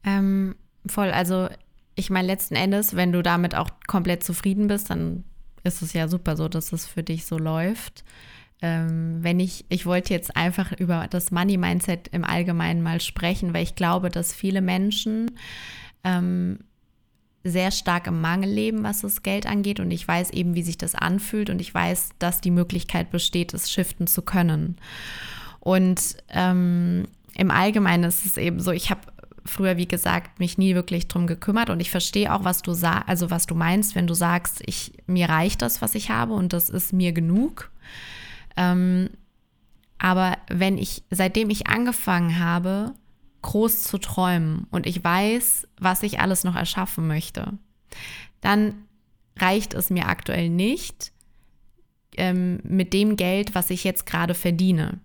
Ähm, 0.04 0.56
voll, 0.86 1.10
also 1.10 1.48
ich 1.94 2.10
meine, 2.10 2.26
letzten 2.26 2.54
Endes, 2.54 2.96
wenn 2.96 3.12
du 3.12 3.22
damit 3.22 3.54
auch 3.54 3.70
komplett 3.86 4.24
zufrieden 4.24 4.68
bist, 4.68 4.90
dann 4.90 5.24
ist 5.62 5.82
es 5.82 5.92
ja 5.92 6.08
super 6.08 6.36
so, 6.36 6.48
dass 6.48 6.72
es 6.72 6.86
für 6.86 7.02
dich 7.02 7.26
so 7.26 7.38
läuft. 7.38 8.04
Ähm, 8.60 9.18
wenn 9.20 9.40
ich, 9.40 9.64
ich 9.68 9.86
wollte 9.86 10.14
jetzt 10.14 10.36
einfach 10.36 10.72
über 10.72 11.06
das 11.10 11.30
Money-Mindset 11.30 12.08
im 12.08 12.24
Allgemeinen 12.24 12.82
mal 12.82 13.00
sprechen, 13.00 13.52
weil 13.52 13.64
ich 13.64 13.74
glaube, 13.74 14.08
dass 14.08 14.32
viele 14.32 14.60
Menschen 14.60 15.32
ähm, 16.04 16.60
sehr 17.44 17.72
stark 17.72 18.06
im 18.06 18.20
Mangel 18.20 18.50
leben, 18.50 18.84
was 18.84 19.00
das 19.00 19.22
Geld 19.22 19.46
angeht. 19.46 19.80
Und 19.80 19.90
ich 19.90 20.06
weiß 20.06 20.30
eben, 20.30 20.54
wie 20.54 20.62
sich 20.62 20.78
das 20.78 20.94
anfühlt. 20.94 21.50
Und 21.50 21.60
ich 21.60 21.74
weiß, 21.74 22.10
dass 22.18 22.40
die 22.40 22.52
Möglichkeit 22.52 23.10
besteht, 23.10 23.52
es 23.52 23.70
shiften 23.70 24.06
zu 24.06 24.22
können. 24.22 24.76
Und 25.58 26.16
ähm, 26.28 27.08
im 27.34 27.50
Allgemeinen 27.50 28.04
ist 28.04 28.24
es 28.24 28.36
eben 28.36 28.60
so, 28.60 28.70
ich 28.70 28.90
habe 28.90 29.00
früher, 29.44 29.76
wie 29.76 29.88
gesagt, 29.88 30.38
mich 30.38 30.58
nie 30.58 30.74
wirklich 30.74 31.08
drum 31.08 31.26
gekümmert 31.26 31.70
und 31.70 31.80
ich 31.80 31.90
verstehe 31.90 32.32
auch, 32.32 32.44
was 32.44 32.62
du 32.62 32.72
sa 32.72 32.98
also 33.06 33.30
was 33.30 33.46
du 33.46 33.54
meinst, 33.54 33.94
wenn 33.94 34.06
du 34.06 34.14
sagst, 34.14 34.62
ich, 34.66 34.92
mir 35.06 35.28
reicht 35.28 35.62
das, 35.62 35.82
was 35.82 35.94
ich 35.94 36.10
habe 36.10 36.34
und 36.34 36.52
das 36.52 36.70
ist 36.70 36.92
mir 36.92 37.12
genug. 37.12 37.70
Ähm, 38.56 39.10
aber 39.98 40.36
wenn 40.48 40.78
ich, 40.78 41.04
seitdem 41.10 41.50
ich 41.50 41.68
angefangen 41.68 42.38
habe, 42.38 42.94
groß 43.42 43.82
zu 43.82 43.98
träumen 43.98 44.66
und 44.70 44.86
ich 44.86 45.02
weiß, 45.02 45.68
was 45.78 46.02
ich 46.02 46.20
alles 46.20 46.44
noch 46.44 46.56
erschaffen 46.56 47.06
möchte, 47.06 47.58
dann 48.40 48.74
reicht 49.38 49.74
es 49.74 49.90
mir 49.90 50.08
aktuell 50.08 50.48
nicht 50.48 51.12
ähm, 52.16 52.60
mit 52.64 52.92
dem 52.92 53.16
Geld, 53.16 53.54
was 53.54 53.70
ich 53.70 53.84
jetzt 53.84 54.06
gerade 54.06 54.34
verdiene. 54.34 55.00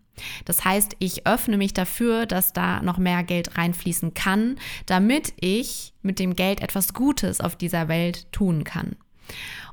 Das 0.45 0.65
heißt, 0.65 0.95
ich 0.99 1.27
öffne 1.27 1.57
mich 1.57 1.73
dafür, 1.73 2.25
dass 2.25 2.53
da 2.53 2.81
noch 2.81 2.97
mehr 2.97 3.23
Geld 3.23 3.57
reinfließen 3.57 4.13
kann, 4.13 4.57
damit 4.85 5.33
ich 5.39 5.93
mit 6.01 6.19
dem 6.19 6.35
Geld 6.35 6.61
etwas 6.61 6.93
Gutes 6.93 7.41
auf 7.41 7.55
dieser 7.55 7.87
Welt 7.87 8.31
tun 8.31 8.63
kann. 8.63 8.95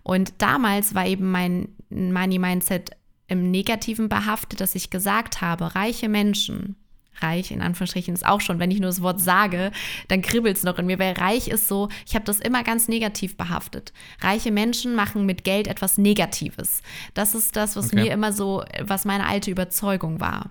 Und 0.02 0.34
damals 0.38 0.94
war 0.94 1.06
eben 1.06 1.30
mein 1.30 1.68
Money 1.90 2.38
Mindset 2.38 2.90
im 3.26 3.50
Negativen 3.50 4.08
behaftet, 4.08 4.60
dass 4.60 4.74
ich 4.74 4.90
gesagt 4.90 5.40
habe, 5.40 5.74
reiche 5.74 6.08
Menschen, 6.08 6.76
reich 7.20 7.50
in 7.50 7.62
Anführungsstrichen 7.62 8.14
ist 8.14 8.26
auch 8.26 8.40
schon, 8.40 8.58
wenn 8.58 8.70
ich 8.70 8.80
nur 8.80 8.90
das 8.90 9.02
Wort 9.02 9.20
sage, 9.20 9.70
dann 10.08 10.22
kribbelt 10.22 10.56
es 10.56 10.62
noch 10.64 10.78
in 10.78 10.86
mir, 10.86 10.98
weil 10.98 11.12
reich 11.14 11.48
ist 11.48 11.68
so, 11.68 11.88
ich 12.06 12.14
habe 12.14 12.24
das 12.24 12.40
immer 12.40 12.62
ganz 12.64 12.88
negativ 12.88 13.36
behaftet. 13.36 13.92
Reiche 14.20 14.50
Menschen 14.50 14.94
machen 14.94 15.26
mit 15.26 15.44
Geld 15.44 15.66
etwas 15.68 15.98
Negatives. 15.98 16.82
Das 17.14 17.34
ist 17.34 17.56
das, 17.56 17.76
was 17.76 17.86
Okay. 17.86 17.96
mir 18.04 18.12
immer 18.12 18.32
so, 18.32 18.64
was 18.80 19.04
meine 19.04 19.26
alte 19.26 19.50
Überzeugung 19.50 20.20
war. 20.20 20.48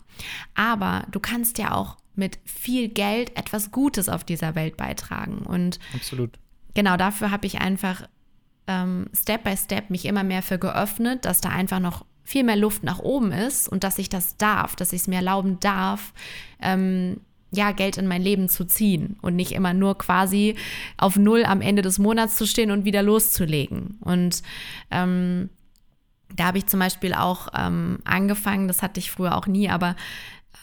Aber 0.55 1.05
du 1.11 1.19
kannst 1.19 1.57
ja 1.57 1.73
auch 1.73 1.97
mit 2.15 2.37
viel 2.45 2.89
Geld 2.89 3.35
etwas 3.37 3.71
Gutes 3.71 4.07
auf 4.07 4.23
dieser 4.23 4.55
Welt 4.55 4.77
beitragen. 4.77 5.39
Und 5.39 5.79
Absolut. 5.95 6.37
genau 6.73 6.95
dafür 6.97 7.31
habe 7.31 7.47
ich 7.47 7.59
einfach 7.59 8.03
ähm, 8.67 9.07
Step 9.13 9.43
by 9.43 9.57
Step 9.57 9.89
mich 9.89 10.05
immer 10.05 10.23
mehr 10.23 10.41
für 10.41 10.57
geöffnet, 10.59 11.25
dass 11.25 11.41
da 11.41 11.49
einfach 11.49 11.79
noch 11.79 12.05
viel 12.23 12.43
mehr 12.43 12.55
Luft 12.55 12.83
nach 12.83 12.99
oben 12.99 13.31
ist 13.31 13.67
und 13.67 13.83
dass 13.83 13.99
ich 13.99 14.09
das 14.09 14.37
darf, 14.37 14.75
dass 14.75 14.93
ich 14.93 15.01
es 15.01 15.07
mir 15.07 15.17
erlauben 15.17 15.59
darf, 15.59 16.13
ähm, 16.61 17.17
ja, 17.51 17.71
Geld 17.71 17.97
in 17.97 18.07
mein 18.07 18.21
Leben 18.21 18.49
zu 18.49 18.65
ziehen 18.65 19.17
und 19.21 19.35
nicht 19.35 19.51
immer 19.51 19.73
nur 19.73 19.97
quasi 19.97 20.55
auf 20.97 21.17
Null 21.17 21.45
am 21.45 21.61
Ende 21.61 21.83
des 21.83 21.99
Monats 21.99 22.35
zu 22.35 22.47
stehen 22.47 22.71
und 22.71 22.83
wieder 22.83 23.03
loszulegen. 23.03 23.99
Und 24.01 24.41
ähm, 24.89 25.49
da 26.35 26.45
habe 26.45 26.57
ich 26.57 26.65
zum 26.65 26.79
Beispiel 26.79 27.13
auch 27.13 27.49
ähm, 27.55 27.99
angefangen, 28.05 28.67
das 28.67 28.81
hatte 28.81 28.99
ich 28.99 29.11
früher 29.11 29.37
auch 29.37 29.45
nie, 29.45 29.69
aber 29.69 29.95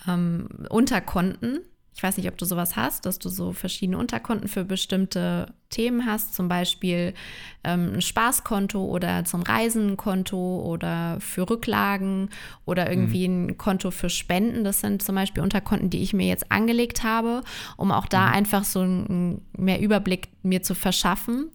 ähm, 0.08 0.48
Unterkonten. 0.68 1.60
Ich 1.94 2.02
weiß 2.02 2.16
nicht, 2.16 2.28
ob 2.28 2.38
du 2.38 2.44
sowas 2.44 2.74
hast, 2.74 3.06
dass 3.06 3.18
du 3.18 3.28
so 3.28 3.52
verschiedene 3.52 3.98
Unterkonten 3.98 4.48
für 4.48 4.64
bestimmte 4.64 5.54
Themen 5.70 6.04
hast, 6.04 6.34
zum 6.34 6.48
Beispiel 6.48 7.14
ähm, 7.62 7.94
ein 7.94 8.02
Spaßkonto 8.02 8.84
oder 8.84 9.24
zum 9.24 9.42
Reisen 9.42 9.90
ein 9.90 9.96
Konto 9.96 10.62
oder 10.64 11.18
für 11.20 11.48
Rücklagen 11.48 12.30
oder 12.66 12.90
irgendwie 12.90 13.28
mhm. 13.28 13.46
ein 13.46 13.58
Konto 13.58 13.90
für 13.90 14.10
Spenden. 14.10 14.64
Das 14.64 14.80
sind 14.80 15.02
zum 15.02 15.14
Beispiel 15.14 15.42
Unterkonten, 15.42 15.88
die 15.88 16.02
ich 16.02 16.12
mir 16.12 16.26
jetzt 16.26 16.50
angelegt 16.50 17.04
habe, 17.04 17.42
um 17.76 17.92
auch 17.92 18.06
da 18.06 18.26
mhm. 18.26 18.34
einfach 18.34 18.64
so 18.64 18.80
einen 18.80 19.42
mehr 19.56 19.80
Überblick 19.80 20.28
mir 20.42 20.62
zu 20.62 20.74
verschaffen. 20.74 21.50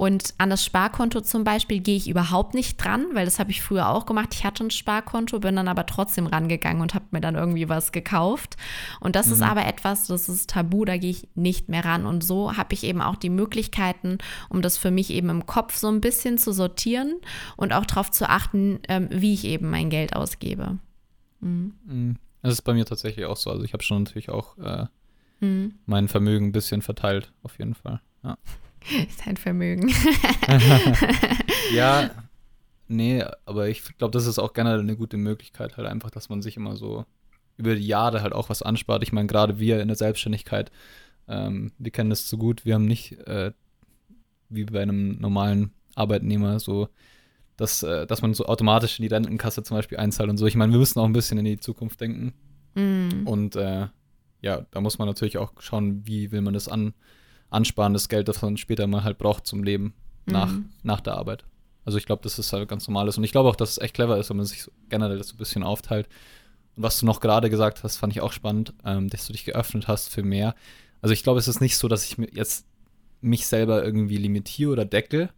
Und 0.00 0.32
an 0.38 0.48
das 0.48 0.64
Sparkonto 0.64 1.20
zum 1.20 1.44
Beispiel 1.44 1.80
gehe 1.80 1.96
ich 1.98 2.08
überhaupt 2.08 2.54
nicht 2.54 2.82
dran, 2.82 3.04
weil 3.12 3.26
das 3.26 3.38
habe 3.38 3.50
ich 3.50 3.60
früher 3.60 3.90
auch 3.90 4.06
gemacht. 4.06 4.30
Ich 4.32 4.44
hatte 4.44 4.64
ein 4.64 4.70
Sparkonto, 4.70 5.40
bin 5.40 5.56
dann 5.56 5.68
aber 5.68 5.84
trotzdem 5.84 6.26
rangegangen 6.26 6.80
und 6.80 6.94
habe 6.94 7.04
mir 7.10 7.20
dann 7.20 7.34
irgendwie 7.34 7.68
was 7.68 7.92
gekauft. 7.92 8.56
Und 9.00 9.14
das 9.14 9.26
mhm. 9.26 9.34
ist 9.34 9.42
aber 9.42 9.66
etwas, 9.66 10.06
das 10.06 10.30
ist 10.30 10.48
tabu, 10.48 10.86
da 10.86 10.96
gehe 10.96 11.10
ich 11.10 11.28
nicht 11.34 11.68
mehr 11.68 11.84
ran. 11.84 12.06
Und 12.06 12.24
so 12.24 12.56
habe 12.56 12.72
ich 12.72 12.84
eben 12.84 13.02
auch 13.02 13.16
die 13.16 13.28
Möglichkeiten, 13.50 14.18
um 14.48 14.62
das 14.62 14.78
für 14.78 14.92
mich 14.92 15.10
eben 15.10 15.28
im 15.28 15.44
Kopf 15.44 15.76
so 15.76 15.88
ein 15.88 16.00
bisschen 16.00 16.38
zu 16.38 16.52
sortieren 16.52 17.16
und 17.56 17.72
auch 17.72 17.84
darauf 17.84 18.10
zu 18.10 18.28
achten, 18.28 18.78
ähm, 18.88 19.08
wie 19.10 19.34
ich 19.34 19.44
eben 19.44 19.68
mein 19.68 19.90
Geld 19.90 20.14
ausgebe. 20.14 20.78
Mhm. 21.40 21.74
mhm. 21.84 22.16
Das 22.42 22.54
ist 22.54 22.62
bei 22.62 22.72
mir 22.72 22.86
tatsächlich 22.86 23.26
auch 23.26 23.36
so. 23.36 23.50
Also 23.50 23.64
ich 23.64 23.74
habe 23.74 23.82
schon 23.82 24.04
natürlich 24.04 24.30
auch 24.30 24.56
äh, 24.56 24.86
mhm. 25.40 25.74
mein 25.84 26.08
Vermögen 26.08 26.46
ein 26.46 26.52
bisschen 26.52 26.80
verteilt, 26.80 27.32
auf 27.42 27.58
jeden 27.58 27.74
Fall. 27.74 28.00
Ja. 28.24 28.38
Sein 29.24 29.36
Vermögen. 29.36 29.92
ja, 31.74 32.08
nee, 32.88 33.22
aber 33.44 33.68
ich 33.68 33.82
glaube, 33.98 34.12
das 34.12 34.24
ist 34.24 34.38
auch 34.38 34.54
generell 34.54 34.80
eine 34.80 34.96
gute 34.96 35.18
Möglichkeit, 35.18 35.76
halt 35.76 35.86
einfach, 35.86 36.10
dass 36.10 36.30
man 36.30 36.40
sich 36.40 36.56
immer 36.56 36.76
so 36.76 37.04
über 37.58 37.74
die 37.74 37.86
Jahre 37.86 38.22
halt 38.22 38.32
auch 38.32 38.48
was 38.48 38.62
anspart. 38.62 39.02
Ich 39.02 39.12
meine, 39.12 39.26
gerade 39.26 39.58
wir 39.58 39.82
in 39.82 39.88
der 39.88 39.96
Selbstständigkeit, 39.98 40.70
ähm, 41.30 41.72
wir 41.78 41.90
kennen 41.90 42.10
das 42.10 42.28
so 42.28 42.36
gut, 42.36 42.64
wir 42.64 42.74
haben 42.74 42.84
nicht 42.84 43.12
äh, 43.26 43.52
wie 44.48 44.64
bei 44.64 44.82
einem 44.82 45.18
normalen 45.18 45.72
Arbeitnehmer 45.94 46.60
so, 46.60 46.88
dass, 47.56 47.82
äh, 47.82 48.06
dass 48.06 48.20
man 48.20 48.34
so 48.34 48.46
automatisch 48.46 48.98
in 48.98 49.04
die 49.04 49.14
Rentenkasse 49.14 49.62
zum 49.62 49.76
Beispiel 49.76 49.98
einzahlt 49.98 50.28
und 50.28 50.36
so. 50.36 50.46
Ich 50.46 50.56
meine, 50.56 50.72
wir 50.72 50.78
müssen 50.78 50.98
auch 50.98 51.04
ein 51.04 51.12
bisschen 51.12 51.38
in 51.38 51.44
die 51.44 51.60
Zukunft 51.60 52.00
denken. 52.00 52.34
Mm. 52.74 53.26
Und 53.26 53.56
äh, 53.56 53.86
ja, 54.42 54.66
da 54.70 54.80
muss 54.80 54.98
man 54.98 55.06
natürlich 55.06 55.38
auch 55.38 55.52
schauen, 55.60 56.06
wie 56.06 56.32
will 56.32 56.40
man 56.40 56.54
das 56.54 56.68
an, 56.68 56.94
ansparen, 57.50 57.92
das 57.92 58.08
Geld, 58.08 58.28
das 58.28 58.42
man 58.42 58.56
später 58.56 58.86
mal 58.86 59.04
halt 59.04 59.18
braucht 59.18 59.46
zum 59.46 59.62
Leben 59.62 59.94
nach, 60.26 60.52
mhm. 60.52 60.70
nach 60.82 61.00
der 61.00 61.14
Arbeit. 61.14 61.44
Also 61.84 61.98
ich 61.98 62.06
glaube, 62.06 62.22
das 62.22 62.38
ist 62.38 62.52
halt 62.52 62.68
ganz 62.68 62.86
normales. 62.88 63.18
Und 63.18 63.24
ich 63.24 63.32
glaube 63.32 63.48
auch, 63.48 63.56
dass 63.56 63.70
es 63.70 63.78
echt 63.78 63.94
clever 63.94 64.18
ist, 64.18 64.30
wenn 64.30 64.36
man 64.36 64.46
sich 64.46 64.62
so 64.62 64.70
generell 64.88 65.18
das 65.18 65.28
so 65.28 65.34
ein 65.34 65.38
bisschen 65.38 65.62
aufteilt. 65.62 66.08
Und 66.76 66.82
was 66.82 66.98
du 67.00 67.06
noch 67.06 67.20
gerade 67.20 67.50
gesagt 67.50 67.82
hast, 67.82 67.96
fand 67.96 68.12
ich 68.12 68.20
auch 68.20 68.32
spannend, 68.32 68.74
ähm, 68.84 69.08
dass 69.08 69.26
du 69.26 69.32
dich 69.32 69.44
geöffnet 69.44 69.88
hast 69.88 70.10
für 70.10 70.22
mehr. 70.22 70.54
Also 71.00 71.12
ich 71.12 71.22
glaube, 71.22 71.38
es 71.38 71.48
ist 71.48 71.60
nicht 71.60 71.76
so, 71.76 71.88
dass 71.88 72.04
ich 72.04 72.18
mir 72.18 72.28
jetzt 72.32 72.66
mich 73.20 73.46
selber 73.46 73.84
irgendwie 73.84 74.16
limitiere 74.16 74.72
oder 74.72 74.84
decke 74.84 75.30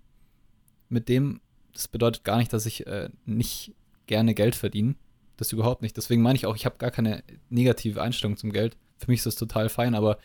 mit 0.89 1.09
dem. 1.09 1.41
Das 1.73 1.89
bedeutet 1.89 2.25
gar 2.25 2.39
nicht, 2.39 2.53
dass 2.53 2.67
ich 2.67 2.87
äh, 2.87 3.09
nicht 3.25 3.75
gerne 4.07 4.35
Geld 4.35 4.55
verdiene. 4.55 4.95
Das 5.37 5.53
überhaupt 5.53 5.83
nicht. 5.83 5.97
Deswegen 5.97 6.23
meine 6.23 6.37
ich 6.37 6.47
auch, 6.47 6.55
ich 6.55 6.67
habe 6.67 6.77
gar 6.79 6.91
keine 6.91 7.25
negative 7.49 8.03
Einstellung 8.03 8.37
zum 8.37 8.53
Geld. 8.53 8.77
Für 8.99 9.11
mich 9.11 9.21
ist 9.21 9.27
das 9.27 9.37
total 9.37 9.69
fein, 9.69 9.95
aber 9.95 10.19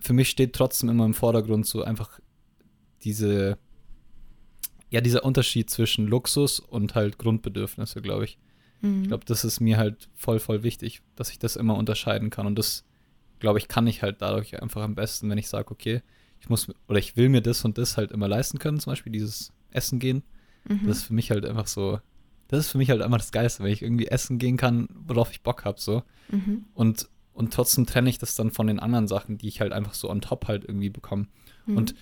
für 0.00 0.12
mich 0.12 0.28
steht 0.28 0.52
trotzdem 0.52 0.88
immer 0.88 1.04
im 1.04 1.14
Vordergrund 1.14 1.66
so 1.66 1.82
einfach 1.82 2.20
diese, 3.02 3.58
ja, 4.90 5.00
dieser 5.00 5.24
Unterschied 5.24 5.70
zwischen 5.70 6.06
Luxus 6.06 6.60
und 6.60 6.94
halt 6.94 7.18
Grundbedürfnisse, 7.18 8.02
glaube 8.02 8.24
ich. 8.24 8.38
Mhm. 8.80 9.02
Ich 9.02 9.08
glaube, 9.08 9.24
das 9.24 9.44
ist 9.44 9.60
mir 9.60 9.76
halt 9.76 10.08
voll, 10.14 10.40
voll 10.40 10.62
wichtig, 10.62 11.02
dass 11.16 11.30
ich 11.30 11.38
das 11.38 11.56
immer 11.56 11.76
unterscheiden 11.76 12.30
kann. 12.30 12.46
Und 12.46 12.58
das, 12.58 12.84
glaube 13.40 13.58
ich, 13.58 13.68
kann 13.68 13.86
ich 13.86 14.02
halt 14.02 14.20
dadurch 14.20 14.60
einfach 14.60 14.82
am 14.82 14.94
besten, 14.94 15.30
wenn 15.30 15.38
ich 15.38 15.48
sage, 15.48 15.70
okay, 15.70 16.02
ich 16.40 16.48
muss 16.48 16.68
oder 16.88 16.98
ich 16.98 17.16
will 17.16 17.28
mir 17.28 17.42
das 17.42 17.64
und 17.64 17.78
das 17.78 17.96
halt 17.96 18.12
immer 18.12 18.28
leisten 18.28 18.58
können, 18.58 18.80
zum 18.80 18.92
Beispiel 18.92 19.12
dieses 19.12 19.52
Essen 19.70 19.98
gehen. 19.98 20.22
Mhm. 20.68 20.86
Das 20.86 20.98
ist 20.98 21.04
für 21.04 21.14
mich 21.14 21.30
halt 21.30 21.44
einfach 21.44 21.66
so, 21.66 22.00
das 22.48 22.60
ist 22.60 22.70
für 22.70 22.78
mich 22.78 22.90
halt 22.90 23.02
einfach 23.02 23.18
das 23.18 23.32
Geilste, 23.32 23.64
wenn 23.64 23.72
ich 23.72 23.82
irgendwie 23.82 24.08
essen 24.08 24.38
gehen 24.38 24.56
kann, 24.56 24.88
worauf 25.06 25.30
ich 25.30 25.42
Bock 25.42 25.64
habe, 25.64 25.80
so. 25.80 26.02
Mhm. 26.30 26.66
Und 26.74 27.08
und 27.38 27.54
trotzdem 27.54 27.86
trenne 27.86 28.10
ich 28.10 28.18
das 28.18 28.34
dann 28.34 28.50
von 28.50 28.66
den 28.66 28.80
anderen 28.80 29.06
Sachen, 29.06 29.38
die 29.38 29.46
ich 29.46 29.60
halt 29.60 29.72
einfach 29.72 29.94
so 29.94 30.10
on 30.10 30.20
top 30.20 30.48
halt 30.48 30.64
irgendwie 30.64 30.90
bekomme. 30.90 31.28
Mhm. 31.66 31.76
Und 31.76 31.94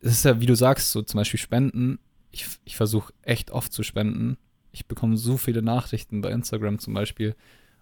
es 0.00 0.12
ist 0.12 0.24
ja, 0.24 0.40
wie 0.40 0.46
du 0.46 0.56
sagst, 0.56 0.92
so 0.92 1.02
zum 1.02 1.18
Beispiel 1.18 1.38
Spenden. 1.38 1.98
Ich, 2.30 2.46
ich 2.64 2.74
versuche 2.74 3.12
echt 3.20 3.50
oft 3.50 3.70
zu 3.70 3.82
spenden. 3.82 4.38
Ich 4.72 4.86
bekomme 4.86 5.18
so 5.18 5.36
viele 5.36 5.60
Nachrichten 5.60 6.22
bei 6.22 6.30
Instagram 6.30 6.78
zum 6.78 6.94
Beispiel, 6.94 7.36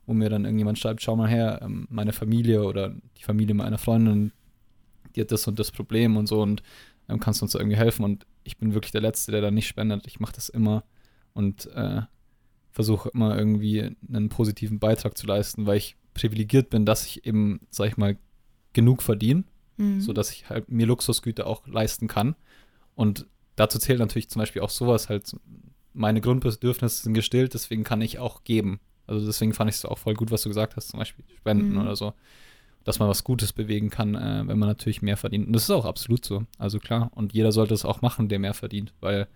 wo 0.06 0.14
mir 0.14 0.28
dann 0.28 0.44
irgendjemand 0.44 0.78
schreibt, 0.78 1.02
schau 1.02 1.16
mal 1.16 1.28
her, 1.28 1.60
ähm, 1.62 1.86
meine 1.90 2.12
Familie 2.12 2.64
oder 2.64 2.94
die 3.18 3.22
Familie 3.22 3.54
meiner 3.54 3.78
Freundin, 3.78 4.32
die 5.14 5.20
hat 5.20 5.32
das 5.32 5.46
und 5.46 5.58
das 5.58 5.70
Problem 5.70 6.16
und 6.16 6.26
so 6.26 6.42
und 6.42 6.62
ähm, 7.08 7.20
kannst 7.20 7.40
du 7.40 7.44
uns 7.44 7.52
da 7.52 7.58
irgendwie 7.58 7.76
helfen. 7.76 8.04
Und 8.04 8.26
ich 8.44 8.56
bin 8.58 8.74
wirklich 8.74 8.92
der 8.92 9.00
Letzte, 9.00 9.32
der 9.32 9.40
da 9.40 9.50
nicht 9.50 9.68
spendet. 9.68 10.06
Ich 10.06 10.20
mache 10.20 10.34
das 10.34 10.48
immer 10.48 10.84
und 11.34 11.66
äh, 11.74 12.02
versuche 12.70 13.10
immer 13.10 13.36
irgendwie 13.36 13.96
einen 14.08 14.28
positiven 14.28 14.78
Beitrag 14.78 15.16
zu 15.16 15.26
leisten, 15.26 15.66
weil 15.66 15.76
ich 15.76 15.96
privilegiert 16.14 16.70
bin, 16.70 16.86
dass 16.86 17.06
ich 17.06 17.26
eben, 17.26 17.60
sag 17.70 17.88
ich 17.88 17.96
mal, 17.96 18.16
genug 18.72 19.02
verdiene, 19.02 19.44
mhm. 19.76 20.00
sodass 20.00 20.32
ich 20.32 20.48
halt 20.48 20.70
mir 20.70 20.86
Luxusgüter 20.86 21.46
auch 21.46 21.66
leisten 21.66 22.08
kann. 22.08 22.34
Und 22.94 23.26
dazu 23.56 23.78
zählt 23.78 23.98
natürlich 23.98 24.30
zum 24.30 24.40
Beispiel 24.40 24.62
auch 24.62 24.70
sowas 24.70 25.08
halt, 25.08 25.36
meine 25.92 26.22
Grundbedürfnisse 26.22 27.02
sind 27.02 27.14
gestillt, 27.14 27.54
deswegen 27.54 27.84
kann 27.84 28.00
ich 28.00 28.18
auch 28.18 28.44
geben. 28.44 28.80
Also 29.12 29.26
deswegen 29.26 29.52
fand 29.52 29.70
ich 29.70 29.76
es 29.76 29.84
auch 29.84 29.98
voll 29.98 30.14
gut, 30.14 30.30
was 30.30 30.42
du 30.42 30.48
gesagt 30.48 30.76
hast, 30.76 30.88
zum 30.88 30.98
Beispiel 30.98 31.24
Spenden 31.36 31.72
mhm. 31.72 31.80
oder 31.80 31.96
so. 31.96 32.14
Dass 32.84 32.98
man 32.98 33.08
was 33.08 33.22
Gutes 33.22 33.52
bewegen 33.52 33.90
kann, 33.90 34.14
äh, 34.14 34.42
wenn 34.46 34.58
man 34.58 34.68
natürlich 34.68 35.02
mehr 35.02 35.16
verdient. 35.16 35.46
Und 35.46 35.52
das 35.52 35.64
ist 35.64 35.70
auch 35.70 35.84
absolut 35.84 36.24
so. 36.24 36.44
Also 36.58 36.78
klar. 36.78 37.10
Und 37.14 37.32
jeder 37.32 37.52
sollte 37.52 37.74
es 37.74 37.84
auch 37.84 38.02
machen, 38.02 38.28
der 38.28 38.38
mehr 38.38 38.54
verdient, 38.54 38.92
weil 39.00 39.28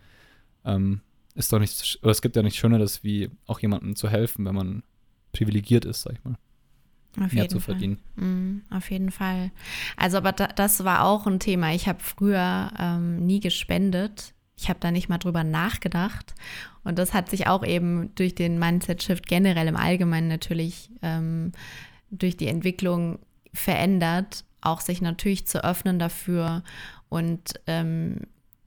ähm, 0.65 1.01
ist 1.35 1.53
doch 1.53 1.59
nichts, 1.59 1.99
oder 2.03 2.11
es 2.11 2.23
gibt 2.23 2.35
ja 2.35 2.43
nichts 2.43 2.59
Schöneres, 2.59 3.05
wie 3.05 3.31
auch 3.47 3.61
jemandem 3.61 3.95
zu 3.95 4.09
helfen, 4.09 4.45
wenn 4.45 4.55
man 4.55 4.83
privilegiert 5.33 5.85
ist, 5.85 6.03
sag 6.03 6.15
ich 6.15 6.25
mal. 6.25 6.37
Auf 7.19 7.33
mehr 7.33 7.49
zu 7.49 7.61
verdienen. 7.61 7.99
Mm, 8.17 8.59
auf 8.71 8.91
jeden 8.91 9.11
Fall. 9.11 9.51
Also, 9.97 10.19
aber 10.19 10.33
da, 10.33 10.49
das 10.49 10.85
war 10.85 11.05
auch 11.05 11.27
ein 11.27 11.41
Thema. 11.41 11.73
Ich 11.73 11.89
habe 11.89 12.01
früher 12.01 12.71
ähm, 12.79 13.25
nie 13.25 13.41
gespendet. 13.41 14.35
Ich 14.59 14.69
habe 14.69 14.81
da 14.81 14.91
nicht 14.91 15.09
mal 15.09 15.19
drüber 15.19 15.45
nachgedacht. 15.45 16.35
Und 16.83 16.99
das 16.99 17.13
hat 17.13 17.29
sich 17.29 17.47
auch 17.47 17.65
eben 17.65 18.15
durch 18.15 18.35
den 18.35 18.59
Mindset-Shift 18.59 19.27
generell 19.27 19.69
im 19.69 19.77
Allgemeinen 19.77 20.29
natürlich 20.29 20.91
ähm, 21.03 21.53
durch 22.11 22.37
die 22.37 22.49
Entwicklung 22.49 23.19
verändert, 23.53 24.45
auch 24.61 24.81
sich 24.81 25.03
natürlich 25.03 25.47
zu 25.47 25.65
öffnen 25.65 25.99
dafür 25.99 26.63
und 27.09 27.55
ähm, 27.67 28.21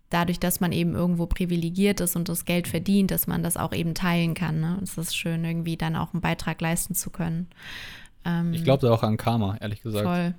dadurch, 0.10 0.40
dass 0.40 0.60
man 0.60 0.72
eben 0.72 0.96
irgendwo 0.96 1.28
privilegiert 1.28 2.02
ist 2.02 2.16
und 2.16 2.30
das 2.30 2.46
Geld 2.46 2.68
verdient, 2.68 3.12
dass 3.12 3.28
man 3.28 3.44
das 3.44 3.58
auch 3.58 3.74
eben 3.74 3.94
teilen 3.94 4.34
kann. 4.34 4.60
Ne? 4.60 4.80
Es 4.82 4.98
ist 4.98 5.16
schön, 5.16 5.44
irgendwie 5.46 5.78
dann 5.78 5.96
auch 5.96 6.14
einen 6.14 6.22
Beitrag 6.22 6.60
leisten 6.62 6.96
zu 6.96 7.10
können. 7.10 7.48
Ähm, 8.26 8.54
ich 8.54 8.64
glaube 8.64 8.88
da 8.88 8.94
auch 8.94 9.04
an 9.04 9.18
Karma, 9.18 9.58
ehrlich 9.60 9.82
gesagt. 9.82 10.06
Voll. 10.06 10.34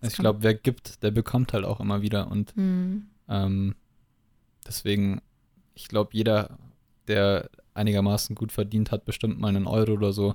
ich 0.00 0.14
glaube, 0.14 0.42
wer 0.42 0.54
gibt, 0.54 1.02
der 1.02 1.10
bekommt 1.10 1.52
halt 1.52 1.64
auch 1.64 1.80
immer 1.80 2.02
wieder. 2.02 2.30
Und 2.30 2.56
mhm. 2.56 3.06
ähm, 3.28 3.74
deswegen, 4.66 5.20
ich 5.74 5.88
glaube, 5.88 6.10
jeder, 6.12 6.58
der 7.08 7.50
einigermaßen 7.74 8.34
gut 8.34 8.52
verdient 8.52 8.90
hat, 8.90 9.04
bestimmt 9.04 9.40
mal 9.40 9.48
einen 9.48 9.66
Euro 9.66 9.92
oder 9.92 10.12
so. 10.12 10.34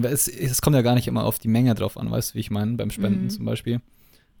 Es, 0.00 0.28
es, 0.28 0.62
kommt 0.62 0.76
ja 0.76 0.82
gar 0.82 0.94
nicht 0.94 1.08
immer 1.08 1.24
auf 1.24 1.38
die 1.38 1.48
Menge 1.48 1.74
drauf 1.74 1.96
an, 1.96 2.10
weißt 2.10 2.30
du, 2.30 2.34
wie 2.36 2.40
ich 2.40 2.50
meine, 2.50 2.76
beim 2.76 2.90
Spenden 2.90 3.24
mhm. 3.24 3.30
zum 3.30 3.44
Beispiel. 3.44 3.80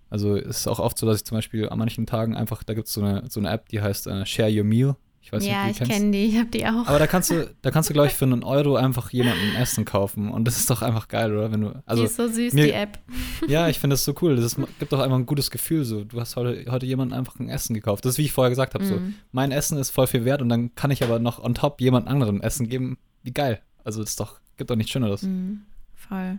Also 0.08 0.36
es 0.36 0.58
ist 0.58 0.66
auch 0.66 0.78
oft 0.78 0.98
so, 0.98 1.06
dass 1.06 1.18
ich 1.18 1.24
zum 1.24 1.38
Beispiel 1.38 1.68
an 1.68 1.78
manchen 1.78 2.06
Tagen 2.06 2.36
einfach, 2.36 2.62
da 2.62 2.74
gibt 2.74 2.88
es 2.88 2.94
so 2.94 3.00
eine, 3.00 3.24
so 3.28 3.40
eine 3.40 3.50
App, 3.50 3.68
die 3.68 3.80
heißt 3.80 4.06
äh, 4.06 4.26
Share 4.26 4.50
Your 4.50 4.64
Meal. 4.64 4.96
Ich 5.22 5.32
weiß 5.32 5.44
ja, 5.44 5.66
nicht, 5.66 5.80
ich 5.80 5.88
kenne 5.88 6.10
die, 6.12 6.24
ich 6.24 6.38
habe 6.38 6.48
die 6.48 6.66
auch. 6.66 6.86
Aber 6.86 6.98
da 6.98 7.06
kannst 7.06 7.30
du, 7.30 7.54
da 7.60 7.70
kannst 7.70 7.90
du, 7.90 7.92
glaube 7.92 8.08
ich, 8.08 8.14
für 8.14 8.24
einen 8.24 8.42
Euro 8.42 8.76
einfach 8.76 9.10
jemandem 9.10 9.54
Essen 9.54 9.84
kaufen. 9.84 10.30
Und 10.30 10.46
das 10.46 10.56
ist 10.56 10.70
doch 10.70 10.80
einfach 10.80 11.08
geil, 11.08 11.36
oder? 11.36 11.52
Wenn 11.52 11.60
du, 11.60 11.82
also, 11.84 12.02
die 12.02 12.06
ist 12.06 12.16
so 12.16 12.26
süß, 12.26 12.54
mir, 12.54 12.64
die 12.64 12.72
App. 12.72 12.98
Ja, 13.46 13.68
ich 13.68 13.78
finde 13.80 13.94
das 13.94 14.04
so 14.04 14.14
cool. 14.22 14.34
Das 14.36 14.44
ist, 14.44 14.56
gibt 14.78 14.92
doch 14.92 14.98
einfach 14.98 15.16
ein 15.16 15.26
gutes 15.26 15.50
Gefühl. 15.50 15.84
So. 15.84 16.04
Du 16.04 16.18
hast 16.20 16.36
heute, 16.36 16.70
heute 16.70 16.86
jemandem 16.86 17.18
einfach 17.18 17.38
ein 17.38 17.50
Essen 17.50 17.74
gekauft. 17.74 18.04
Das 18.04 18.12
ist, 18.12 18.18
wie 18.18 18.24
ich 18.24 18.32
vorher 18.32 18.50
gesagt 18.50 18.74
habe. 18.74 18.84
Mm. 18.84 18.88
So. 18.88 18.98
Mein 19.30 19.52
Essen 19.52 19.76
ist 19.78 19.90
voll 19.90 20.06
viel 20.06 20.24
wert 20.24 20.40
und 20.40 20.48
dann 20.48 20.74
kann 20.74 20.90
ich 20.90 21.04
aber 21.04 21.18
noch 21.18 21.42
on 21.42 21.54
top 21.54 21.80
jemand 21.82 22.08
anderem 22.08 22.40
Essen 22.40 22.68
geben. 22.68 22.96
Wie 23.22 23.32
geil. 23.32 23.60
Also 23.84 24.00
das 24.00 24.10
ist 24.10 24.20
doch, 24.20 24.40
gibt 24.56 24.70
doch 24.70 24.76
nichts 24.76 24.90
Schöneres. 24.90 25.22
Mm, 25.22 25.60
voll. 25.94 26.38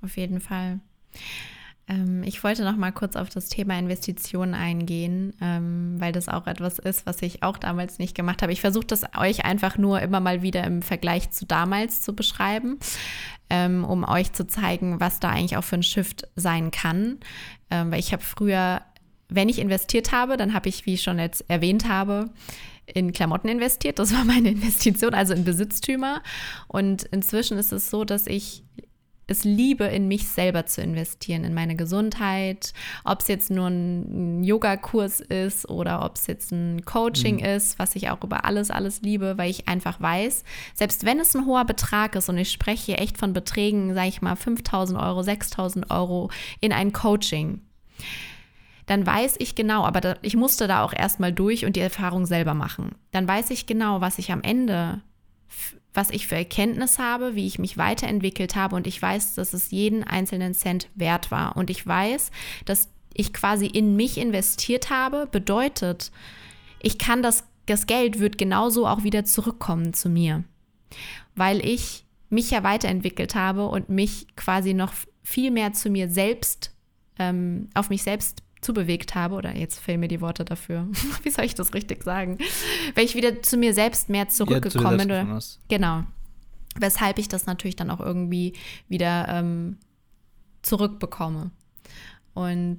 Auf 0.00 0.16
jeden 0.16 0.40
Fall. 0.40 0.80
Ähm, 1.88 2.22
ich 2.24 2.42
wollte 2.42 2.64
noch 2.64 2.76
mal 2.76 2.92
kurz 2.92 3.16
auf 3.16 3.28
das 3.28 3.48
Thema 3.48 3.78
Investitionen 3.78 4.54
eingehen, 4.54 5.34
ähm, 5.40 5.96
weil 5.98 6.12
das 6.12 6.28
auch 6.28 6.46
etwas 6.46 6.78
ist, 6.78 7.06
was 7.06 7.22
ich 7.22 7.42
auch 7.42 7.58
damals 7.58 7.98
nicht 7.98 8.14
gemacht 8.14 8.42
habe. 8.42 8.52
Ich 8.52 8.60
versuche 8.60 8.86
das 8.86 9.04
euch 9.16 9.44
einfach 9.44 9.78
nur 9.78 10.00
immer 10.00 10.20
mal 10.20 10.42
wieder 10.42 10.64
im 10.64 10.82
Vergleich 10.82 11.30
zu 11.30 11.46
damals 11.46 12.02
zu 12.02 12.14
beschreiben, 12.14 12.78
ähm, 13.50 13.84
um 13.84 14.04
euch 14.04 14.32
zu 14.32 14.46
zeigen, 14.46 15.00
was 15.00 15.20
da 15.20 15.30
eigentlich 15.30 15.56
auch 15.56 15.64
für 15.64 15.76
ein 15.76 15.82
Shift 15.82 16.28
sein 16.36 16.70
kann. 16.70 17.18
weil 17.68 17.98
ich 17.98 18.12
habe 18.12 18.22
früher, 18.22 18.82
wenn 19.28 19.48
ich 19.48 19.58
investiert 19.58 20.12
habe, 20.12 20.36
dann 20.36 20.54
habe 20.54 20.68
ich, 20.68 20.86
wie 20.86 20.94
ich 20.94 21.02
schon 21.02 21.18
jetzt 21.18 21.44
erwähnt 21.48 21.88
habe, 21.88 22.30
in 22.86 23.12
Klamotten 23.12 23.48
investiert. 23.48 23.98
Das 23.98 24.12
war 24.12 24.24
meine 24.24 24.50
Investition, 24.52 25.14
also 25.14 25.34
in 25.34 25.44
Besitztümer. 25.44 26.22
Und 26.68 27.04
inzwischen 27.04 27.58
ist 27.58 27.72
es 27.72 27.90
so, 27.90 28.04
dass 28.04 28.26
ich 28.26 28.62
es 29.28 29.42
liebe, 29.42 29.84
in 29.84 30.06
mich 30.06 30.28
selber 30.28 30.66
zu 30.66 30.82
investieren, 30.82 31.42
in 31.42 31.52
meine 31.52 31.74
Gesundheit, 31.74 32.72
ob 33.04 33.20
es 33.20 33.28
jetzt 33.28 33.50
nur 33.50 33.66
ein 33.66 34.44
Yogakurs 34.44 35.20
ist 35.20 35.68
oder 35.68 36.04
ob 36.04 36.16
es 36.16 36.28
jetzt 36.28 36.52
ein 36.52 36.84
Coaching 36.84 37.36
mhm. 37.36 37.44
ist, 37.44 37.78
was 37.78 37.96
ich 37.96 38.08
auch 38.10 38.22
über 38.22 38.44
alles, 38.44 38.70
alles 38.70 39.02
liebe, 39.02 39.36
weil 39.36 39.50
ich 39.50 39.66
einfach 39.66 40.00
weiß, 40.00 40.44
selbst 40.74 41.04
wenn 41.04 41.18
es 41.18 41.34
ein 41.34 41.44
hoher 41.44 41.64
Betrag 41.64 42.14
ist 42.14 42.28
und 42.28 42.38
ich 42.38 42.52
spreche 42.52 42.86
hier 42.86 43.00
echt 43.00 43.18
von 43.18 43.32
Beträgen, 43.32 43.94
sage 43.94 44.08
ich 44.08 44.22
mal 44.22 44.36
5000 44.36 44.98
Euro, 44.98 45.22
6000 45.22 45.90
Euro 45.90 46.30
in 46.60 46.72
ein 46.72 46.92
Coaching, 46.92 47.62
dann 48.86 49.04
weiß 49.04 49.36
ich 49.40 49.56
genau, 49.56 49.84
aber 49.84 50.00
da, 50.00 50.14
ich 50.22 50.36
musste 50.36 50.68
da 50.68 50.84
auch 50.84 50.92
erstmal 50.92 51.32
durch 51.32 51.64
und 51.64 51.74
die 51.74 51.80
Erfahrung 51.80 52.26
selber 52.26 52.54
machen. 52.54 52.94
Dann 53.10 53.26
weiß 53.26 53.50
ich 53.50 53.66
genau, 53.66 54.00
was 54.00 54.18
ich 54.18 54.30
am 54.30 54.42
Ende 54.42 55.02
was 55.96 56.10
ich 56.10 56.26
für 56.26 56.36
Erkenntnis 56.36 56.98
habe, 56.98 57.34
wie 57.34 57.46
ich 57.46 57.58
mich 57.58 57.78
weiterentwickelt 57.78 58.54
habe 58.54 58.76
und 58.76 58.86
ich 58.86 59.00
weiß, 59.00 59.34
dass 59.34 59.54
es 59.54 59.70
jeden 59.70 60.04
einzelnen 60.04 60.54
Cent 60.54 60.88
wert 60.94 61.30
war. 61.30 61.56
Und 61.56 61.70
ich 61.70 61.86
weiß, 61.86 62.30
dass 62.64 62.88
ich 63.14 63.32
quasi 63.32 63.66
in 63.66 63.96
mich 63.96 64.18
investiert 64.18 64.90
habe, 64.90 65.26
bedeutet, 65.26 66.12
ich 66.80 66.98
kann 66.98 67.22
das, 67.22 67.44
das 67.64 67.86
Geld 67.86 68.18
wird 68.18 68.36
genauso 68.36 68.86
auch 68.86 69.02
wieder 69.02 69.24
zurückkommen 69.24 69.94
zu 69.94 70.08
mir, 70.10 70.44
weil 71.34 71.64
ich 71.64 72.04
mich 72.28 72.50
ja 72.50 72.62
weiterentwickelt 72.62 73.34
habe 73.34 73.66
und 73.68 73.88
mich 73.88 74.26
quasi 74.36 74.74
noch 74.74 74.92
viel 75.22 75.50
mehr 75.50 75.72
zu 75.72 75.88
mir 75.88 76.10
selbst, 76.10 76.72
ähm, 77.18 77.70
auf 77.74 77.88
mich 77.88 78.02
selbst 78.02 78.42
zubewegt 78.60 79.14
habe, 79.14 79.34
oder 79.34 79.56
jetzt 79.56 79.78
fehlen 79.78 80.00
mir 80.00 80.08
die 80.08 80.20
Worte 80.20 80.44
dafür, 80.44 80.88
wie 81.22 81.30
soll 81.30 81.44
ich 81.44 81.54
das 81.54 81.74
richtig 81.74 82.02
sagen, 82.02 82.38
weil 82.94 83.04
ich 83.04 83.14
wieder 83.14 83.42
zu 83.42 83.56
mir 83.56 83.74
selbst 83.74 84.08
mehr 84.08 84.28
zurückgekommen 84.28 84.98
bin. 84.98 85.08
Ja, 85.08 85.38
genau. 85.68 86.04
Weshalb 86.78 87.18
ich 87.18 87.28
das 87.28 87.46
natürlich 87.46 87.76
dann 87.76 87.90
auch 87.90 88.00
irgendwie 88.00 88.52
wieder 88.88 89.28
ähm, 89.28 89.78
zurückbekomme. 90.62 91.50
Und 92.34 92.78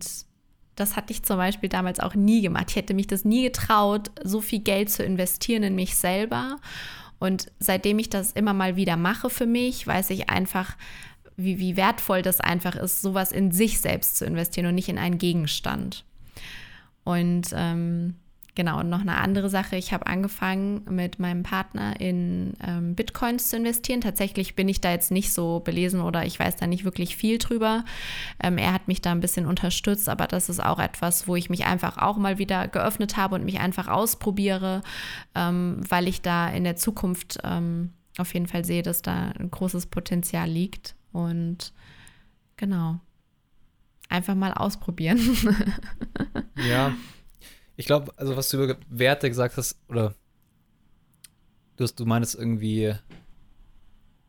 das 0.75 0.95
hatte 0.95 1.11
ich 1.11 1.23
zum 1.23 1.37
Beispiel 1.37 1.69
damals 1.69 1.99
auch 1.99 2.13
nie 2.13 2.41
gemacht. 2.41 2.67
Ich 2.69 2.75
hätte 2.75 2.93
mich 2.93 3.07
das 3.07 3.25
nie 3.25 3.43
getraut, 3.43 4.11
so 4.23 4.41
viel 4.41 4.59
Geld 4.59 4.91
zu 4.91 5.03
investieren 5.03 5.63
in 5.63 5.75
mich 5.75 5.95
selber. 5.95 6.57
Und 7.17 7.51
seitdem 7.57 7.97
ich 7.97 8.09
das 8.09 8.31
immer 8.33 8.53
mal 8.53 8.75
wieder 8.75 8.95
mache 8.95 9.31
für 9.31 9.47
mich, 9.47 9.87
weiß 9.87 10.11
ich 10.11 10.29
einfach, 10.29 10.75
wie, 11.37 11.59
wie 11.59 11.77
wertvoll 11.77 12.23
das 12.23 12.41
einfach 12.41 12.75
ist, 12.75 13.01
sowas 13.01 13.31
in 13.31 13.51
sich 13.51 13.79
selbst 13.79 14.17
zu 14.17 14.25
investieren 14.25 14.65
und 14.65 14.75
nicht 14.75 14.89
in 14.89 14.97
einen 14.97 15.19
Gegenstand. 15.19 16.03
Und 17.03 17.49
ähm, 17.53 18.15
genau, 18.55 18.79
und 18.79 18.89
noch 18.89 19.01
eine 19.01 19.17
andere 19.17 19.49
Sache, 19.49 19.75
ich 19.75 19.93
habe 19.93 20.07
angefangen 20.07 20.81
mit 20.89 21.19
meinem 21.19 21.43
Partner 21.43 22.01
in 22.01 22.53
ähm, 22.67 22.95
Bitcoins 22.95 23.49
zu 23.49 23.55
investieren. 23.55 24.01
Tatsächlich 24.01 24.55
bin 24.55 24.67
ich 24.67 24.81
da 24.81 24.91
jetzt 24.91 25.11
nicht 25.11 25.31
so 25.31 25.59
belesen 25.59 26.01
oder 26.01 26.25
ich 26.25 26.39
weiß 26.39 26.55
da 26.55 26.65
nicht 26.65 26.83
wirklich 26.83 27.15
viel 27.15 27.37
drüber. 27.37 27.85
Ähm, 28.43 28.57
er 28.57 28.73
hat 28.73 28.87
mich 28.87 29.01
da 29.01 29.11
ein 29.11 29.21
bisschen 29.21 29.45
unterstützt, 29.45 30.09
aber 30.09 30.25
das 30.25 30.49
ist 30.49 30.61
auch 30.61 30.79
etwas, 30.79 31.27
wo 31.27 31.35
ich 31.35 31.51
mich 31.51 31.65
einfach 31.65 31.99
auch 31.99 32.17
mal 32.17 32.39
wieder 32.39 32.67
geöffnet 32.67 33.15
habe 33.15 33.35
und 33.35 33.45
mich 33.45 33.59
einfach 33.59 33.87
ausprobiere, 33.87 34.81
ähm, 35.35 35.81
weil 35.87 36.07
ich 36.07 36.23
da 36.23 36.49
in 36.49 36.63
der 36.63 36.75
Zukunft 36.75 37.37
ähm, 37.43 37.93
auf 38.17 38.33
jeden 38.33 38.47
Fall 38.47 38.65
sehe, 38.65 38.81
dass 38.81 39.03
da 39.03 39.29
ein 39.39 39.51
großes 39.51 39.85
Potenzial 39.85 40.49
liegt. 40.49 40.96
Und 41.17 41.73
genau, 42.57 42.99
einfach 44.07 44.35
mal 44.35 44.53
ausprobieren. 44.53 45.19
ja, 46.69 46.95
ich 47.75 47.87
glaube, 47.87 48.13
also 48.17 48.35
was 48.35 48.49
du 48.49 48.63
über 48.63 48.77
Werte 48.87 49.27
gesagt 49.27 49.57
hast, 49.57 49.79
oder 49.89 50.13
du, 51.77 51.83
hast, 51.83 51.95
du 51.95 52.05
meinst 52.05 52.35
irgendwie, 52.35 52.93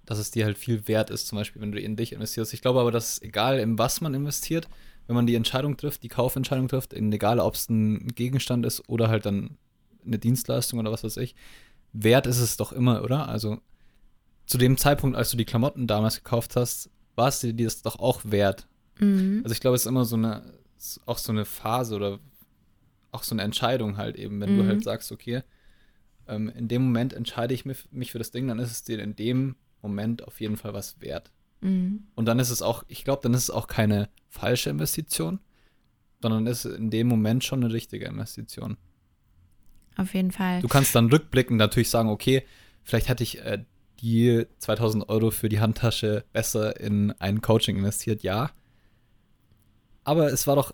dass 0.07 0.19
es 0.19 0.31
dir 0.31 0.47
halt 0.47 0.57
viel 0.57 0.89
wert 0.89 1.11
ist, 1.11 1.27
zum 1.27 1.37
Beispiel, 1.37 1.61
wenn 1.61 1.73
du 1.73 1.79
in 1.79 1.95
dich 1.95 2.15
investierst. 2.15 2.55
Ich 2.55 2.63
glaube 2.63 2.81
aber, 2.81 2.91
dass 2.91 3.21
egal 3.21 3.59
in 3.59 3.79
was 3.79 4.01
man 4.01 4.15
investiert, 4.15 4.67
wenn 5.09 5.17
man 5.17 5.27
die 5.27 5.35
Entscheidung 5.35 5.77
trifft, 5.77 6.03
die 6.03 6.09
Kaufentscheidung 6.09 6.69
trifft, 6.69 6.95
egal 6.95 7.39
ob 7.39 7.55
es 7.55 7.69
ein 7.69 8.09
Gegenstand 8.15 8.65
ist 8.65 8.89
oder 8.89 9.09
halt 9.09 9.27
dann 9.27 9.59
eine 10.07 10.19
Dienstleistung 10.19 10.79
oder 10.79 10.91
was 10.91 11.05
weiß 11.05 11.19
ich, 11.19 11.35
wert 11.93 12.27
ist 12.27 12.41
es 12.41 12.57
doch 12.57 12.73
immer, 12.73 13.03
oder? 13.03 13.29
Also 13.29 13.61
zu 14.49 14.57
dem 14.57 14.79
Zeitpunkt, 14.79 15.17
als 15.17 15.31
du 15.31 15.37
die 15.37 15.45
Klamotten 15.45 15.87
damals 15.87 16.17
gekauft 16.17 16.57
hast, 16.57 16.91
war 17.15 17.29
es 17.29 17.41
dir 17.41 17.53
das 17.55 17.83
doch 17.83 17.99
auch 17.99 18.23
wert. 18.25 18.67
Mhm. 18.99 19.43
Also 19.45 19.53
ich 19.53 19.61
glaube, 19.61 19.77
es 19.77 19.83
ist 19.83 19.87
immer 19.87 20.07
so 20.07 20.17
eine, 20.17 20.43
auch 21.05 21.19
so 21.19 21.33
eine 21.33 21.45
Phase 21.45 21.95
oder 21.95 22.19
auch 23.13 23.23
so 23.23 23.35
eine 23.35 23.43
Entscheidung 23.43 23.99
halt 23.99 24.17
eben, 24.17 24.41
wenn 24.41 24.55
mhm. 24.55 24.59
du 24.59 24.67
halt 24.67 24.83
sagst, 24.83 25.13
okay, 25.13 25.43
ähm, 26.27 26.49
in 26.49 26.67
dem 26.67 26.83
Moment 26.83 27.13
entscheide 27.13 27.53
ich 27.53 27.67
mich, 27.67 27.85
mich 27.91 28.11
für 28.11 28.19
das 28.19 28.31
Ding, 28.31 28.49
dann 28.49 28.59
ist 28.59 28.71
es 28.71 28.83
dir 28.83 28.99
in 29.01 29.15
dem 29.15 29.57
Moment 29.83 30.27
auf 30.27 30.41
jeden 30.41 30.57
Fall 30.57 30.73
was 30.73 30.99
wert. 31.01 31.31
Mhm. 31.61 32.05
Und 32.15 32.25
dann 32.25 32.39
ist 32.39 32.51
es 32.51 32.63
auch, 32.63 32.85
ich 32.89 33.05
glaube, 33.05 33.21
dann 33.23 33.35
ist 33.35 33.45
es 33.45 33.51
auch 33.51 33.67
keine 33.67 34.09
falsche 34.31 34.71
Investition, 34.71 35.41
sondern 36.23 36.47
ist 36.47 36.65
in 36.65 36.89
dem 36.89 37.07
Moment 37.07 37.45
schon 37.45 37.63
eine 37.63 37.73
richtige 37.73 38.07
Investition. 38.07 38.79
Auf 39.97 40.15
jeden 40.15 40.33
Fall. 40.33 40.63
Du 40.63 40.69
kannst 40.69 40.95
dann 40.95 41.11
rückblickend 41.11 41.59
natürlich 41.59 41.91
sagen, 41.91 42.09
okay, 42.09 42.45
vielleicht 42.83 43.09
hätte 43.09 43.25
ich 43.25 43.41
äh, 43.41 43.65
die 44.01 44.47
2000 44.59 45.09
Euro 45.09 45.31
für 45.31 45.49
die 45.49 45.61
Handtasche 45.61 46.25
besser 46.33 46.79
in 46.81 47.13
ein 47.19 47.41
Coaching 47.41 47.77
investiert, 47.77 48.23
ja. 48.23 48.51
Aber 50.05 50.33
es 50.33 50.47
war 50.47 50.57
doch 50.57 50.73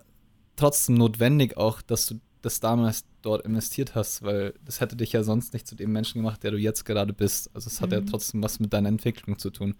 trotzdem 0.56 0.96
notwendig 0.96 1.56
auch, 1.56 1.82
dass 1.82 2.06
du 2.06 2.20
das 2.42 2.60
damals 2.60 3.04
dort 3.22 3.44
investiert 3.46 3.94
hast, 3.94 4.22
weil 4.22 4.54
das 4.64 4.80
hätte 4.80 4.96
dich 4.96 5.12
ja 5.12 5.22
sonst 5.22 5.54
nicht 5.54 5.66
zu 5.66 5.74
dem 5.74 5.92
Menschen 5.92 6.20
gemacht, 6.20 6.42
der 6.42 6.50
du 6.50 6.58
jetzt 6.58 6.84
gerade 6.84 7.12
bist. 7.12 7.50
Also 7.54 7.68
es 7.68 7.80
hat 7.80 7.90
mhm. 7.90 7.94
ja 7.94 8.00
trotzdem 8.02 8.42
was 8.42 8.60
mit 8.60 8.72
deiner 8.72 8.90
Entwicklung 8.90 9.38
zu 9.38 9.50
tun. 9.50 9.74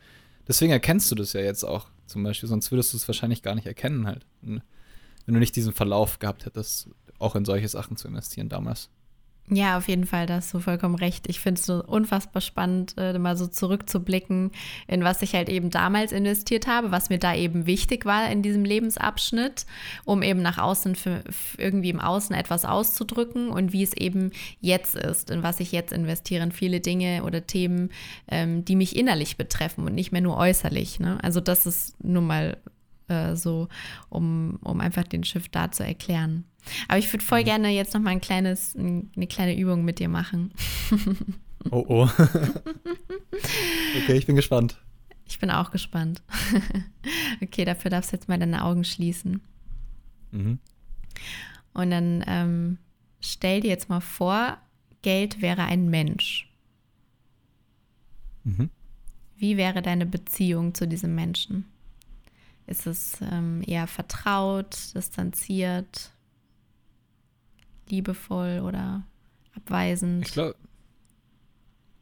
Deswegen 0.49 0.73
erkennst 0.73 1.11
du 1.11 1.15
das 1.15 1.35
ja 1.35 1.41
jetzt 1.41 1.65
auch 1.65 1.89
zum 2.07 2.23
Beispiel, 2.23 2.49
sonst 2.49 2.71
würdest 2.71 2.93
du 2.93 2.97
es 2.97 3.09
wahrscheinlich 3.09 3.43
gar 3.43 3.55
nicht 3.55 3.67
erkennen 3.67 4.07
halt. 4.07 4.27
Wenn 4.43 4.63
du 5.27 5.39
nicht 5.39 5.57
diesen 5.57 5.73
Verlauf 5.73 6.19
gehabt 6.19 6.47
hättest, 6.47 6.89
auch 7.19 7.37
in 7.37 7.45
solche 7.45 7.69
Sachen 7.69 7.97
zu 7.97 8.09
investieren 8.09 8.49
damals. 8.49 8.91
Ja, 9.51 9.77
auf 9.77 9.89
jeden 9.89 10.07
Fall, 10.07 10.25
da 10.25 10.37
hast 10.37 10.55
du 10.55 10.59
vollkommen 10.59 10.95
recht. 10.95 11.29
Ich 11.29 11.39
finde 11.39 11.61
es 11.61 11.67
so 11.67 11.85
unfassbar 11.85 12.41
spannend, 12.41 12.95
äh, 12.97 13.19
mal 13.19 13.37
so 13.37 13.47
zurückzublicken, 13.47 14.53
in 14.89 15.05
was 15.05 15.21
ich 15.21 15.35
halt 15.35 15.51
eben 15.51 15.69
damals 15.69 16.13
investiert 16.13 16.67
habe, 16.67 16.93
was 16.93 17.11
mir 17.11 17.19
da 17.19 17.35
eben 17.35 17.67
wichtig 17.67 18.07
war 18.07 18.31
in 18.31 18.41
diesem 18.41 18.65
Lebensabschnitt, 18.65 19.67
um 20.07 20.23
eben 20.23 20.41
nach 20.41 20.57
außen 20.57 20.95
für, 20.95 21.23
für 21.29 21.61
irgendwie 21.61 21.91
im 21.91 22.01
Außen 22.01 22.35
etwas 22.35 22.65
auszudrücken 22.65 23.51
und 23.51 23.75
wie 23.75 23.83
es 23.83 23.95
eben 23.95 24.31
jetzt 24.63 24.95
ist, 24.95 25.29
in 25.29 25.43
was 25.43 25.61
ich 25.61 25.73
jetzt 25.73 25.93
investiere, 25.93 26.43
in 26.43 26.53
viele 26.53 26.81
Dinge 26.81 27.23
oder 27.23 27.47
Themen, 27.47 27.91
ähm, 28.29 28.65
die 28.65 28.77
mich 28.77 28.97
innerlich 28.97 29.37
betreffen 29.37 29.85
und 29.85 29.95
nicht 29.95 30.11
mehr 30.11 30.23
nur 30.23 30.39
äußerlich. 30.39 31.01
Ne? 31.01 31.19
Also 31.23 31.41
das 31.41 31.67
ist 31.67 32.03
nun 32.03 32.27
mal 32.27 32.57
äh, 33.09 33.35
so, 33.37 33.69
um, 34.09 34.59
um 34.63 34.81
einfach 34.81 35.05
den 35.05 35.25
Shift 35.25 35.55
da 35.55 35.71
zu 35.71 35.85
erklären. 35.85 36.45
Aber 36.89 36.99
ich 36.99 37.13
würde 37.13 37.25
voll 37.25 37.41
mhm. 37.41 37.47
gerne 37.47 37.69
jetzt 37.71 37.95
noch 37.95 38.01
mal 38.01 38.11
ein 38.11 38.21
kleines, 38.21 38.75
eine 38.77 39.27
kleine 39.29 39.57
Übung 39.57 39.85
mit 39.85 39.99
dir 39.99 40.09
machen. 40.09 40.53
oh 41.71 41.85
oh. 41.89 42.09
okay, 44.03 44.15
ich 44.15 44.27
bin 44.27 44.37
gespannt. 44.37 44.81
Ich 45.27 45.39
bin 45.39 45.51
auch 45.51 45.71
gespannt. 45.71 46.23
okay, 47.43 47.65
dafür 47.65 47.91
darfst 47.91 48.13
du 48.13 48.17
jetzt 48.17 48.29
mal 48.29 48.39
deine 48.39 48.65
Augen 48.65 48.85
schließen. 48.85 49.41
Mhm. 50.31 50.59
Und 51.73 51.91
dann 51.91 52.25
ähm, 52.27 52.79
stell 53.21 53.61
dir 53.61 53.69
jetzt 53.69 53.89
mal 53.89 54.01
vor, 54.01 54.59
Geld 55.03 55.43
wäre 55.43 55.65
ein 55.65 55.89
Mensch. 55.89 56.51
Mhm. 58.45 58.71
Wie 59.37 59.57
wäre 59.57 59.83
deine 59.83 60.07
Beziehung 60.07 60.75
zu 60.75 60.87
diesem 60.87 61.15
Menschen? 61.15 61.67
Ist 62.67 62.87
es 62.87 63.19
ähm, 63.21 63.63
eher 63.67 63.87
vertraut, 63.87 64.95
distanziert, 64.95 66.13
liebevoll 67.89 68.61
oder 68.61 69.07
abweisend? 69.55 70.27
Ich 70.27 70.33
glaube, 70.33 70.57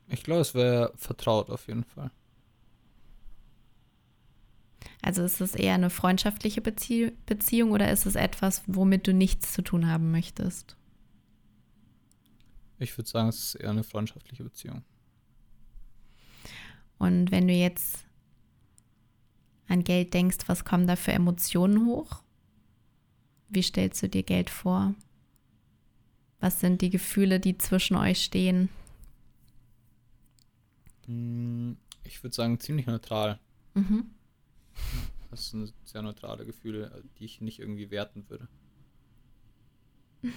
ich 0.08 0.22
glaube, 0.22 0.42
es 0.42 0.54
wäre 0.54 0.92
vertraut 0.96 1.50
auf 1.50 1.66
jeden 1.66 1.84
Fall. 1.84 2.10
Also 5.00 5.24
ist 5.24 5.40
es 5.40 5.56
eher 5.56 5.74
eine 5.74 5.90
freundschaftliche 5.90 6.60
Bezie 6.60 7.12
Beziehung 7.26 7.72
oder 7.72 7.90
ist 7.90 8.06
es 8.06 8.14
etwas, 8.14 8.62
womit 8.66 9.08
du 9.08 9.12
nichts 9.12 9.52
zu 9.52 9.62
tun 9.62 9.88
haben 9.88 10.12
möchtest? 10.12 10.76
Ich 12.78 12.96
würde 12.96 13.10
sagen, 13.10 13.28
es 13.28 13.42
ist 13.42 13.54
eher 13.56 13.70
eine 13.70 13.84
freundschaftliche 13.84 14.44
Beziehung. 14.44 14.84
Und 16.98 17.32
wenn 17.32 17.48
du 17.48 17.54
jetzt 17.54 18.04
an 19.68 19.84
Geld 19.84 20.14
denkst, 20.14 20.38
was 20.46 20.64
kommen 20.64 20.86
da 20.86 20.96
für 20.96 21.12
Emotionen 21.12 21.86
hoch? 21.86 22.22
Wie 23.48 23.62
stellst 23.62 24.02
du 24.02 24.08
dir 24.08 24.22
Geld 24.22 24.50
vor? 24.50 24.94
Was 26.40 26.60
sind 26.60 26.80
die 26.82 26.90
Gefühle, 26.90 27.38
die 27.38 27.56
zwischen 27.58 27.96
euch 27.96 28.24
stehen? 28.24 28.68
Hm, 31.06 31.76
ich 32.04 32.22
würde 32.22 32.34
sagen, 32.34 32.58
ziemlich 32.58 32.86
neutral. 32.86 33.38
Mhm. 33.74 34.10
Das 35.30 35.50
sind 35.50 35.72
sehr 35.84 36.02
neutrale 36.02 36.44
Gefühle, 36.44 37.02
die 37.18 37.24
ich 37.24 37.40
nicht 37.40 37.58
irgendwie 37.58 37.90
werten 37.90 38.28
würde. 38.28 38.48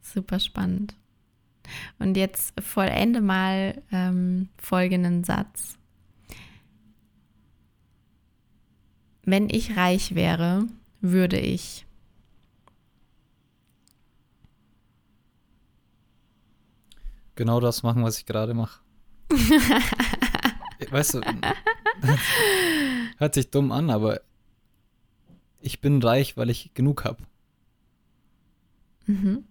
Super 0.00 0.40
spannend. 0.40 0.94
Und 1.98 2.16
jetzt 2.16 2.58
vollende 2.60 3.20
mal 3.20 3.82
ähm, 3.90 4.48
folgenden 4.58 5.24
Satz. 5.24 5.78
Wenn 9.24 9.48
ich 9.48 9.76
reich 9.76 10.14
wäre, 10.14 10.66
würde 11.00 11.38
ich. 11.38 11.86
Genau 17.36 17.60
das 17.60 17.82
machen, 17.82 18.04
was 18.04 18.18
ich 18.18 18.26
gerade 18.26 18.54
mache. 18.54 18.80
weißt 20.90 21.14
du, 21.14 21.20
hört 23.18 23.34
sich 23.34 23.50
dumm 23.50 23.72
an, 23.72 23.90
aber 23.90 24.20
ich 25.60 25.80
bin 25.80 26.00
reich, 26.02 26.36
weil 26.36 26.50
ich 26.50 26.74
genug 26.74 27.04
habe. 27.04 27.24
Mhm. 29.06 29.44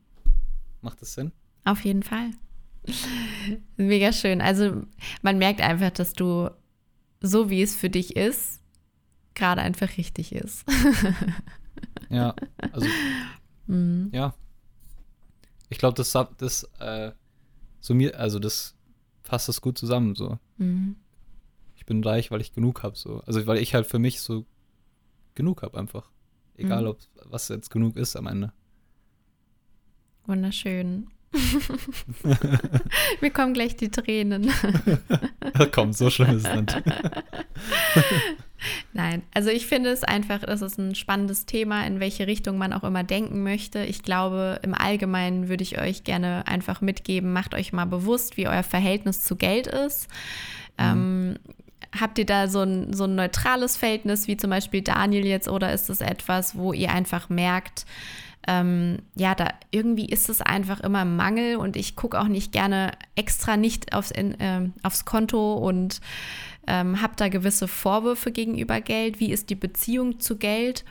Macht 0.81 1.01
das 1.01 1.13
Sinn? 1.13 1.31
Auf 1.65 1.83
jeden 1.83 2.03
Fall. 2.03 2.31
Mega 3.77 4.11
schön. 4.11 4.41
Also 4.41 4.83
man 5.21 5.37
merkt 5.37 5.61
einfach, 5.61 5.91
dass 5.91 6.13
du 6.13 6.49
so 7.21 7.49
wie 7.49 7.61
es 7.61 7.75
für 7.75 7.89
dich 7.89 8.15
ist, 8.15 8.61
gerade 9.35 9.61
einfach 9.61 9.97
richtig 9.97 10.33
ist. 10.33 10.65
ja, 12.09 12.35
also 12.71 12.87
Mhm. 13.67 14.09
ja. 14.11 14.33
Ich 15.69 15.77
glaube, 15.77 15.95
das 15.95 16.11
das 16.37 16.63
äh, 16.79 17.11
summiert, 17.79 18.15
also 18.15 18.37
das 18.39 18.75
fasst 19.23 19.47
das 19.47 19.61
gut 19.61 19.77
zusammen. 19.77 20.15
So, 20.15 20.37
Mhm. 20.57 20.97
ich 21.75 21.85
bin 21.85 22.03
reich, 22.03 22.29
weil 22.29 22.41
ich 22.41 22.53
genug 22.53 22.83
habe. 22.83 22.95
So, 22.97 23.21
also 23.25 23.47
weil 23.47 23.57
ich 23.59 23.73
halt 23.73 23.87
für 23.87 23.99
mich 23.99 24.19
so 24.21 24.45
genug 25.35 25.61
habe 25.63 25.79
einfach. 25.79 26.11
Egal, 26.55 26.81
Mhm. 26.83 26.87
ob 26.89 26.99
was 27.25 27.47
jetzt 27.47 27.69
genug 27.71 27.95
ist 27.95 28.15
am 28.17 28.27
Ende. 28.27 28.51
Wunderschön. 30.27 31.07
Mir 33.21 33.31
kommen 33.31 33.53
gleich 33.53 33.75
die 33.75 33.89
Tränen. 33.89 34.51
Komm, 35.71 35.91
so 35.93 36.09
schlimm 36.11 36.37
ist 36.37 36.45
es 36.47 36.55
nicht. 36.55 36.81
Nein, 38.93 39.23
also 39.33 39.49
ich 39.49 39.65
finde 39.65 39.89
es 39.89 40.03
einfach, 40.03 40.39
das 40.39 40.61
ist 40.61 40.77
ein 40.77 40.95
spannendes 40.95 41.45
Thema, 41.45 41.85
in 41.85 41.99
welche 41.99 42.27
Richtung 42.27 42.57
man 42.57 42.73
auch 42.73 42.83
immer 42.83 43.03
denken 43.03 43.43
möchte. 43.43 43.83
Ich 43.83 44.03
glaube, 44.03 44.59
im 44.63 44.73
Allgemeinen 44.73 45.49
würde 45.49 45.63
ich 45.63 45.79
euch 45.79 46.03
gerne 46.03 46.47
einfach 46.47 46.81
mitgeben, 46.81 47.33
macht 47.33 47.53
euch 47.53 47.73
mal 47.73 47.85
bewusst, 47.85 48.37
wie 48.37 48.47
euer 48.47 48.63
Verhältnis 48.63 49.23
zu 49.23 49.35
Geld 49.35 49.67
ist. 49.67 50.07
Ähm, 50.77 51.35
habt 51.99 52.17
ihr 52.17 52.25
da 52.25 52.47
so 52.47 52.61
ein, 52.61 52.93
so 52.93 53.05
ein 53.05 53.15
neutrales 53.15 53.77
Verhältnis, 53.77 54.27
wie 54.27 54.37
zum 54.37 54.49
Beispiel 54.49 54.81
Daniel 54.81 55.25
jetzt, 55.25 55.47
oder 55.47 55.73
ist 55.73 55.89
es 55.89 56.01
etwas, 56.01 56.57
wo 56.57 56.73
ihr 56.73 56.91
einfach 56.91 57.29
merkt, 57.29 57.85
ähm, 58.45 58.97
ja, 59.15 59.35
da 59.35 59.49
irgendwie 59.71 60.05
ist 60.05 60.29
es 60.29 60.41
einfach 60.41 60.81
immer 60.81 61.01
ein 61.01 61.15
Mangel 61.15 61.55
und 61.55 61.77
ich 61.77 61.95
gucke 61.95 62.19
auch 62.19 62.27
nicht 62.27 62.51
gerne 62.51 62.91
extra 63.15 63.55
nicht 63.55 63.93
aufs, 63.93 64.11
in, 64.11 64.35
ähm, 64.39 64.73
aufs 64.83 65.05
Konto 65.05 65.53
und 65.53 66.01
ähm, 66.67 67.01
habe 67.01 67.13
da 67.15 67.27
gewisse 67.29 67.67
Vorwürfe 67.67 68.31
gegenüber 68.31 68.81
Geld. 68.81 69.19
Wie 69.19 69.31
ist 69.31 69.49
die 69.49 69.55
Beziehung 69.55 70.19
zu 70.19 70.37
Geld? 70.37 70.85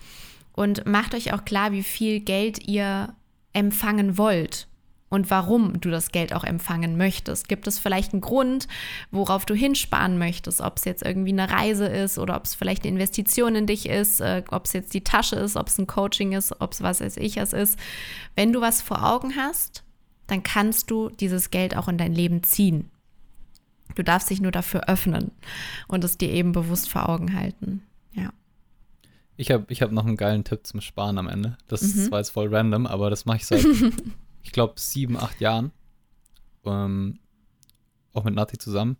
Und 0.52 0.86
macht 0.86 1.14
euch 1.14 1.32
auch 1.32 1.44
klar, 1.44 1.72
wie 1.72 1.82
viel 1.82 2.20
Geld 2.20 2.68
ihr 2.68 3.14
empfangen 3.52 4.18
wollt 4.18 4.68
und 5.12 5.28
warum 5.28 5.78
du 5.78 5.90
das 5.90 6.10
Geld 6.10 6.32
auch 6.32 6.42
empfangen 6.42 6.96
möchtest. 6.96 7.46
Gibt 7.46 7.66
es 7.66 7.78
vielleicht 7.78 8.14
einen 8.14 8.22
Grund, 8.22 8.66
worauf 9.10 9.44
du 9.44 9.54
hinsparen 9.54 10.16
möchtest? 10.16 10.62
Ob 10.62 10.78
es 10.78 10.86
jetzt 10.86 11.04
irgendwie 11.04 11.32
eine 11.32 11.50
Reise 11.50 11.86
ist 11.86 12.18
oder 12.18 12.34
ob 12.34 12.44
es 12.44 12.54
vielleicht 12.54 12.84
eine 12.84 12.92
Investition 12.92 13.54
in 13.54 13.66
dich 13.66 13.90
ist, 13.90 14.22
äh, 14.22 14.42
ob 14.50 14.64
es 14.64 14.72
jetzt 14.72 14.94
die 14.94 15.04
Tasche 15.04 15.36
ist, 15.36 15.56
ob 15.56 15.68
es 15.68 15.76
ein 15.76 15.86
Coaching 15.86 16.32
ist, 16.32 16.58
ob 16.62 16.72
es 16.72 16.82
was 16.82 17.02
weiß 17.02 17.18
ich 17.18 17.36
es 17.36 17.52
ist. 17.52 17.78
Wenn 18.36 18.54
du 18.54 18.62
was 18.62 18.80
vor 18.80 19.06
Augen 19.06 19.36
hast, 19.36 19.84
dann 20.28 20.42
kannst 20.42 20.90
du 20.90 21.10
dieses 21.10 21.50
Geld 21.50 21.76
auch 21.76 21.88
in 21.88 21.98
dein 21.98 22.14
Leben 22.14 22.42
ziehen. 22.42 22.90
Du 23.94 24.02
darfst 24.04 24.30
dich 24.30 24.40
nur 24.40 24.52
dafür 24.52 24.88
öffnen 24.88 25.30
und 25.88 26.04
es 26.04 26.18
dir 26.18 26.30
eben 26.30 26.52
bewusst 26.52 26.88
vor 26.88 27.08
Augen 27.08 27.34
halten. 27.34 27.82
Ja. 28.12 28.32
Ich 29.36 29.50
habe 29.50 29.64
ich 29.68 29.82
hab 29.82 29.92
noch 29.92 30.06
einen 30.06 30.16
geilen 30.16 30.44
Tipp 30.44 30.66
zum 30.66 30.80
Sparen 30.80 31.18
am 31.18 31.28
Ende. 31.28 31.56
Das 31.68 31.82
ist 31.82 31.96
Mhm. 31.96 32.04
zwar 32.08 32.18
jetzt 32.20 32.30
voll 32.30 32.54
random, 32.54 32.86
aber 32.86 33.10
das 33.10 33.24
mache 33.24 33.38
ich 33.38 33.46
seit, 33.46 33.64
ich 34.42 34.52
glaube, 34.52 34.74
sieben, 34.76 35.16
acht 35.16 35.40
Jahren. 35.40 35.72
Ähm, 36.64 37.18
auch 38.12 38.24
mit 38.24 38.34
Nati 38.34 38.58
zusammen. 38.58 38.96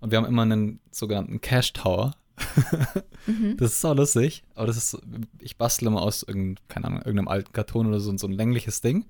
Und 0.00 0.10
wir 0.10 0.18
haben 0.18 0.26
immer 0.26 0.42
einen 0.42 0.80
sogenannten 0.90 1.40
Cash 1.40 1.72
Tower. 1.72 2.14
Mhm. 3.26 3.56
Das 3.56 3.72
ist 3.72 3.84
auch 3.86 3.94
lustig, 3.94 4.44
aber 4.54 4.66
das 4.66 4.76
ist, 4.76 4.98
ich 5.40 5.56
bastle 5.56 5.88
immer 5.88 6.02
aus 6.02 6.26
keine 6.26 6.86
Ahnung, 6.86 6.98
irgendeinem 6.98 7.28
alten 7.28 7.52
Karton 7.52 7.86
oder 7.86 7.98
so, 7.98 8.14
so 8.18 8.26
ein 8.26 8.32
längliches 8.34 8.82
Ding. 8.82 9.06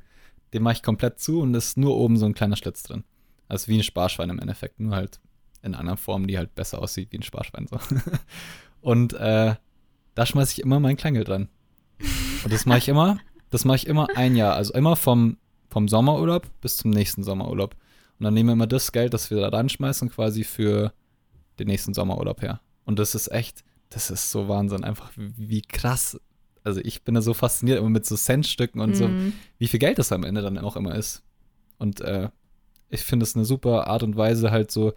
Den 0.53 0.62
mache 0.62 0.74
ich 0.74 0.83
komplett 0.85 1.18
zu 1.18 1.40
und 1.40 1.53
es 1.57 1.68
ist 1.70 1.77
nur 1.79 1.96
oben 1.96 2.16
so 2.16 2.27
ein 2.27 2.35
kleiner 2.35 2.55
Schlitz 2.55 2.85
drin. 2.85 3.03
Also 3.48 3.68
wie 3.68 3.78
ein 3.78 3.83
Sparschwein 3.83 4.30
im 4.30 4.38
Endeffekt, 4.38 4.80
nur 4.80 4.94
halt 4.96 5.20
in 5.62 5.74
einer 5.74 5.96
Form, 5.96 6.26
die 6.26 6.37
halt 6.38 6.54
besser 6.54 6.80
aussieht 6.80 7.12
wie 7.12 7.18
ein 7.18 7.22
Sparschwein. 7.22 7.66
So. 7.66 7.78
Und 8.80 9.12
äh, 9.14 9.54
da 10.14 10.26
schmeiße 10.26 10.52
ich 10.52 10.61
immer 10.62 10.80
mein 10.80 10.96
Kleingeld 10.96 11.28
dran. 11.28 11.48
Und 12.44 12.52
das 12.52 12.66
mache 12.66 12.78
ich 12.78 12.88
immer, 12.88 13.18
das 13.50 13.64
mache 13.64 13.76
ich 13.76 13.87
immer 13.87 14.09
ein 14.14 14.37
Jahr. 14.37 14.54
Also 14.54 14.74
immer 14.74 14.96
vom, 14.96 15.38
vom 15.70 15.88
Sommerurlaub 15.88 16.46
bis 16.61 16.76
zum 16.76 16.90
nächsten 16.90 17.22
Sommerurlaub. 17.22 17.74
Und 18.18 18.24
dann 18.24 18.35
nehmen 18.35 18.48
wir 18.50 18.52
immer 18.54 18.66
das 18.66 18.92
Geld, 18.92 19.14
das 19.14 19.30
wir 19.30 19.40
da 19.40 19.48
reinschmeißen, 19.48 20.11
quasi 20.11 20.44
für 20.44 20.92
den 21.59 21.66
nächsten 21.68 21.94
Sommerurlaub 21.94 22.42
her. 22.42 22.61
Und 22.85 22.98
das 22.98 23.14
ist 23.14 23.30
echt, 23.33 23.64
das 23.90 24.11
ist 24.11 24.30
so 24.30 24.48
Wahnsinn, 24.48 24.85
einfach 24.85 25.11
wie, 25.16 25.62
krass. 25.62 26.20
Also 26.62 26.80
ich 26.83 27.02
bin 27.04 27.14
da 27.14 27.22
so 27.22 27.35
fasziniert 27.35 27.78
immer 27.78 27.90
mit 27.90 28.07
so 28.07 28.16
Centstücken 28.16 28.80
und 28.80 28.94
so, 28.94 29.09
Mhm. 29.09 29.33
wie 29.59 29.68
viel 29.68 29.80
Geld 29.80 29.98
das 29.98 30.12
am 30.12 30.24
Ende 30.24 30.42
dann 30.42 30.59
auch 30.59 30.76
immer 30.76 30.94
ist. 30.94 31.22
Und 31.78 32.00
äh, 32.02 32.28
ich 32.90 33.01
finde 33.03 33.25
es 33.25 33.35
eine 33.37 33.44
super 33.44 33.87
Art 33.88 34.03
und 34.03 34.16
Weise, 34.16 34.51
halt 34.51 34.70
so 34.70 34.92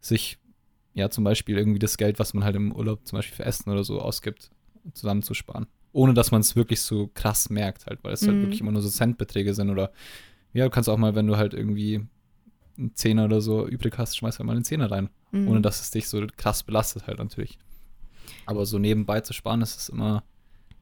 sich, 0.00 0.38
ja, 0.94 1.10
zum 1.10 1.24
Beispiel 1.24 1.56
irgendwie 1.58 1.78
das 1.78 1.96
Geld, 1.96 2.18
was 2.18 2.34
man 2.34 2.44
halt 2.44 2.56
im 2.56 2.72
Urlaub 2.72 3.06
zum 3.06 3.18
Beispiel 3.18 3.36
für 3.36 3.44
Essen 3.44 3.70
oder 3.70 3.84
so 3.84 4.00
ausgibt, 4.00 4.50
zusammenzusparen. 4.92 5.66
Ohne 5.92 6.14
dass 6.14 6.30
man 6.30 6.40
es 6.40 6.56
wirklich 6.56 6.80
so 6.82 7.10
krass 7.14 7.50
merkt, 7.50 7.86
halt, 7.86 8.02
weil 8.02 8.12
es 8.12 8.26
halt 8.26 8.38
Mhm. 8.38 8.42
wirklich 8.42 8.60
immer 8.60 8.72
nur 8.72 8.82
so 8.82 8.88
Centbeträge 8.88 9.54
sind 9.54 9.70
oder 9.70 9.92
ja, 10.52 10.64
du 10.64 10.70
kannst 10.70 10.88
auch 10.88 10.96
mal, 10.98 11.14
wenn 11.14 11.26
du 11.26 11.36
halt 11.36 11.54
irgendwie 11.54 12.06
einen 12.78 12.94
Zehner 12.94 13.24
oder 13.26 13.40
so 13.40 13.66
übrig 13.66 13.94
hast, 13.98 14.16
schmeiß 14.16 14.38
halt 14.38 14.46
mal 14.46 14.54
einen 14.54 14.64
Zehner 14.64 14.90
rein. 14.90 15.08
Mhm. 15.32 15.48
Ohne 15.48 15.60
dass 15.60 15.80
es 15.80 15.90
dich 15.90 16.08
so 16.08 16.24
krass 16.36 16.62
belastet 16.62 17.06
halt 17.06 17.18
natürlich. 17.18 17.58
Aber 18.46 18.66
so 18.66 18.78
nebenbei 18.78 19.20
zu 19.20 19.32
sparen, 19.32 19.60
das 19.60 19.76
ist 19.76 19.88
immer, 19.88 20.22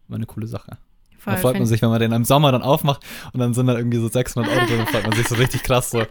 immer 0.09 0.17
eine 0.17 0.27
coole 0.27 0.47
Sache. 0.47 0.79
Voll, 1.19 1.35
da 1.35 1.41
freut 1.41 1.59
man 1.59 1.67
sich, 1.67 1.81
wenn 1.83 1.91
man 1.91 2.01
den 2.01 2.13
im 2.13 2.25
Sommer 2.25 2.51
dann 2.51 2.63
aufmacht 2.63 3.05
und 3.33 3.39
dann 3.41 3.55
sind 3.55 3.67
da 3.67 3.77
irgendwie 3.77 3.99
so 3.99 4.09
600 4.09 4.51
Euro 4.53 4.67
drin, 4.67 4.79
dann 4.79 4.87
freut 4.87 5.05
man 5.07 5.15
sich 5.15 5.29
so 5.29 5.37
richtig 5.37 5.63
krass 5.63 5.91
so, 5.91 6.05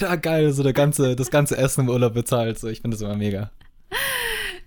klar, 0.00 0.16
geil, 0.16 0.52
so 0.52 0.62
der 0.62 0.72
ganze, 0.72 1.14
das 1.14 1.30
ganze 1.30 1.56
Essen 1.56 1.82
im 1.82 1.88
Urlaub 1.88 2.14
bezahlt. 2.14 2.58
So, 2.58 2.68
ich 2.68 2.80
finde 2.80 2.96
das 2.96 3.02
immer 3.02 3.16
mega. 3.16 3.50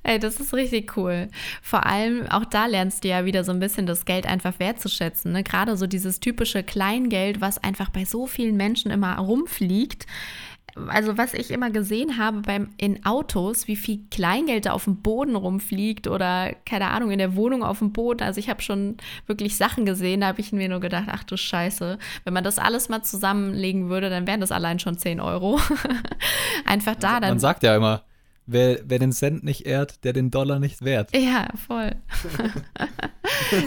Ey, 0.05 0.19
das 0.19 0.39
ist 0.39 0.53
richtig 0.53 0.97
cool. 0.97 1.29
Vor 1.61 1.85
allem, 1.85 2.27
auch 2.27 2.43
da 2.43 2.65
lernst 2.65 3.03
du 3.03 3.07
ja 3.07 3.23
wieder 3.23 3.45
so 3.45 3.53
ein 3.53 3.59
bisschen 3.59 3.85
das 3.85 4.03
Geld 4.03 4.25
einfach 4.25 4.59
wertzuschätzen. 4.59 5.31
Ne? 5.31 5.43
Gerade 5.43 5.77
so 5.77 5.87
dieses 5.87 6.19
typische 6.19 6.61
Kleingeld, 6.61 7.39
was 7.39 7.63
einfach 7.63 7.89
bei 7.89 8.03
so 8.03 8.27
vielen 8.27 8.57
Menschen 8.57 8.91
immer 8.91 9.17
rumfliegt. 9.17 10.05
Also 10.87 11.17
was 11.17 11.33
ich 11.33 11.51
immer 11.51 11.69
gesehen 11.69 12.17
habe 12.17 12.41
beim, 12.41 12.69
in 12.77 13.05
Autos, 13.05 13.67
wie 13.67 13.75
viel 13.75 13.99
Kleingeld 14.09 14.65
da 14.65 14.71
auf 14.71 14.85
dem 14.85 14.97
Boden 14.97 15.35
rumfliegt 15.35 16.07
oder 16.07 16.53
keine 16.65 16.89
Ahnung, 16.89 17.11
in 17.11 17.19
der 17.19 17.35
Wohnung 17.35 17.63
auf 17.63 17.79
dem 17.79 17.93
Boden. 17.93 18.23
Also 18.23 18.39
ich 18.39 18.49
habe 18.49 18.61
schon 18.61 18.97
wirklich 19.27 19.55
Sachen 19.55 19.85
gesehen, 19.85 20.21
da 20.21 20.27
habe 20.27 20.41
ich 20.41 20.51
mir 20.51 20.69
nur 20.69 20.79
gedacht, 20.79 21.07
ach 21.11 21.23
du 21.23 21.37
Scheiße, 21.37 21.99
wenn 22.23 22.33
man 22.33 22.43
das 22.43 22.57
alles 22.57 22.89
mal 22.89 23.03
zusammenlegen 23.03 23.89
würde, 23.89 24.09
dann 24.09 24.25
wären 24.25 24.41
das 24.41 24.51
allein 24.51 24.79
schon 24.79 24.97
10 24.97 25.19
Euro. 25.19 25.59
Einfach 26.65 26.95
da 26.95 27.19
dann. 27.19 27.31
Man 27.31 27.39
sagt 27.39 27.61
ja 27.63 27.75
immer, 27.75 28.03
wer, 28.45 28.79
wer 28.85 28.99
den 28.99 29.11
Cent 29.11 29.43
nicht 29.43 29.65
ehrt, 29.65 30.03
der 30.03 30.13
den 30.13 30.31
Dollar 30.31 30.59
nicht 30.59 30.83
wert. 30.83 31.15
Ja, 31.15 31.47
voll. 31.67 31.95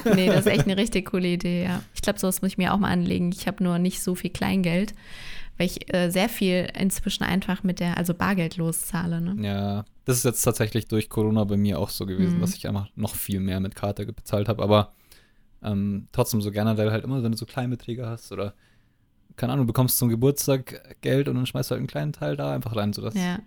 nee, 0.14 0.27
das 0.27 0.40
ist 0.40 0.47
echt 0.47 0.64
eine 0.64 0.77
richtig 0.77 1.07
coole 1.11 1.29
Idee, 1.29 1.64
ja. 1.64 1.83
Ich 1.95 2.03
glaube, 2.03 2.19
sowas 2.19 2.42
muss 2.42 2.53
ich 2.53 2.59
mir 2.59 2.75
auch 2.75 2.79
mal 2.79 2.90
anlegen. 2.90 3.33
Ich 3.33 3.47
habe 3.47 3.62
nur 3.62 3.79
nicht 3.79 4.03
so 4.03 4.14
viel 4.14 4.31
Kleingeld, 4.31 4.95
weil 5.59 5.66
ich 5.66 5.92
äh, 5.95 6.11
sehr 6.11 6.29
viel 6.29 6.69
inzwischen 6.79 7.25
einfach 7.25 7.62
mit 7.62 7.81
der, 7.81 7.97
also 7.97 8.14
Bargeld 8.14 8.57
loszahle. 8.57 9.21
Ne? 9.21 9.37
Ja, 9.47 9.85
das 10.05 10.19
ist 10.19 10.25
jetzt 10.25 10.42
tatsächlich 10.42 10.87
durch 10.88 11.09
Corona 11.09 11.45
bei 11.45 11.57
mir 11.57 11.79
auch 11.79 11.90
so 11.90 12.07
gewesen, 12.07 12.37
Mhm. 12.37 12.40
dass 12.40 12.55
ich 12.55 12.66
einfach 12.69 12.88
noch 12.97 13.14
viel 13.14 13.40
mehr 13.40 13.61
mit 13.61 13.75
Karte 13.75 14.07
bezahlt 14.07 14.49
habe. 14.49 14.62
Aber 14.62 14.92
ähm, 15.62 16.09
trotzdem 16.12 16.41
so 16.43 16.51
generell 16.51 16.91
halt 16.91 17.05
immer, 17.05 17.22
wenn 17.22 17.33
du 17.33 17.39
so 17.39 17.47
Kleinbeträge 17.47 18.07
hast 18.07 18.30
oder 18.33 18.55
keine 19.37 19.53
Ahnung, 19.53 19.66
du 19.66 19.72
bekommst 19.72 19.99
zum 19.99 20.09
Geburtstag 20.09 20.97
Geld 21.03 21.28
und 21.28 21.35
dann 21.37 21.45
schmeißt 21.47 21.70
du 21.70 21.72
halt 21.72 21.80
einen 21.80 21.89
kleinen 21.89 22.12
Teil 22.12 22.37
da 22.37 22.53
einfach 22.55 22.74
rein, 22.76 22.93
sodass 22.93 23.14
Ja. 23.14 23.39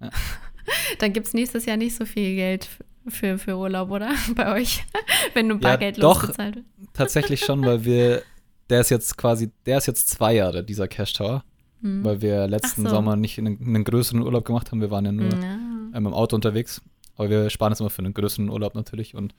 Ja. 0.00 0.10
Dann 0.98 1.12
gibt 1.12 1.26
es 1.26 1.34
nächstes 1.34 1.64
Jahr 1.66 1.76
nicht 1.76 1.96
so 1.96 2.04
viel 2.04 2.34
Geld 2.36 2.68
für, 3.08 3.38
für 3.38 3.56
Urlaub, 3.56 3.90
oder? 3.90 4.10
Bei 4.36 4.52
euch, 4.54 4.84
wenn 5.34 5.48
du 5.48 5.54
Ja, 5.56 5.60
Bargeld 5.60 6.02
doch. 6.02 6.20
losbezahlt 6.22 6.56
wird. 6.56 6.66
tatsächlich 6.92 7.40
schon, 7.40 7.64
weil 7.64 7.84
wir, 7.84 8.22
der 8.70 8.80
ist 8.80 8.90
jetzt 8.90 9.16
quasi, 9.16 9.50
der 9.66 9.78
ist 9.78 9.86
jetzt 9.86 10.08
zwei 10.08 10.34
Jahre, 10.34 10.64
dieser 10.64 10.88
Cash 10.88 11.12
Tower, 11.14 11.44
Hm. 11.82 12.04
weil 12.04 12.20
wir 12.20 12.46
letzten 12.46 12.82
so. 12.84 12.90
Sommer 12.90 13.16
nicht 13.16 13.38
einen, 13.38 13.58
einen 13.60 13.84
größeren 13.84 14.22
Urlaub 14.22 14.44
gemacht 14.44 14.70
haben. 14.70 14.80
Wir 14.80 14.90
waren 14.90 15.04
ja 15.06 15.12
nur 15.12 15.28
Ja. 15.30 15.54
ähm, 15.94 16.06
im 16.06 16.14
Auto 16.14 16.36
unterwegs, 16.36 16.80
aber 17.16 17.30
wir 17.30 17.50
sparen 17.50 17.72
jetzt 17.72 17.80
immer 17.80 17.90
für 17.90 18.00
einen 18.02 18.14
größeren 18.14 18.48
Urlaub 18.48 18.74
natürlich 18.74 19.14
und 19.14 19.34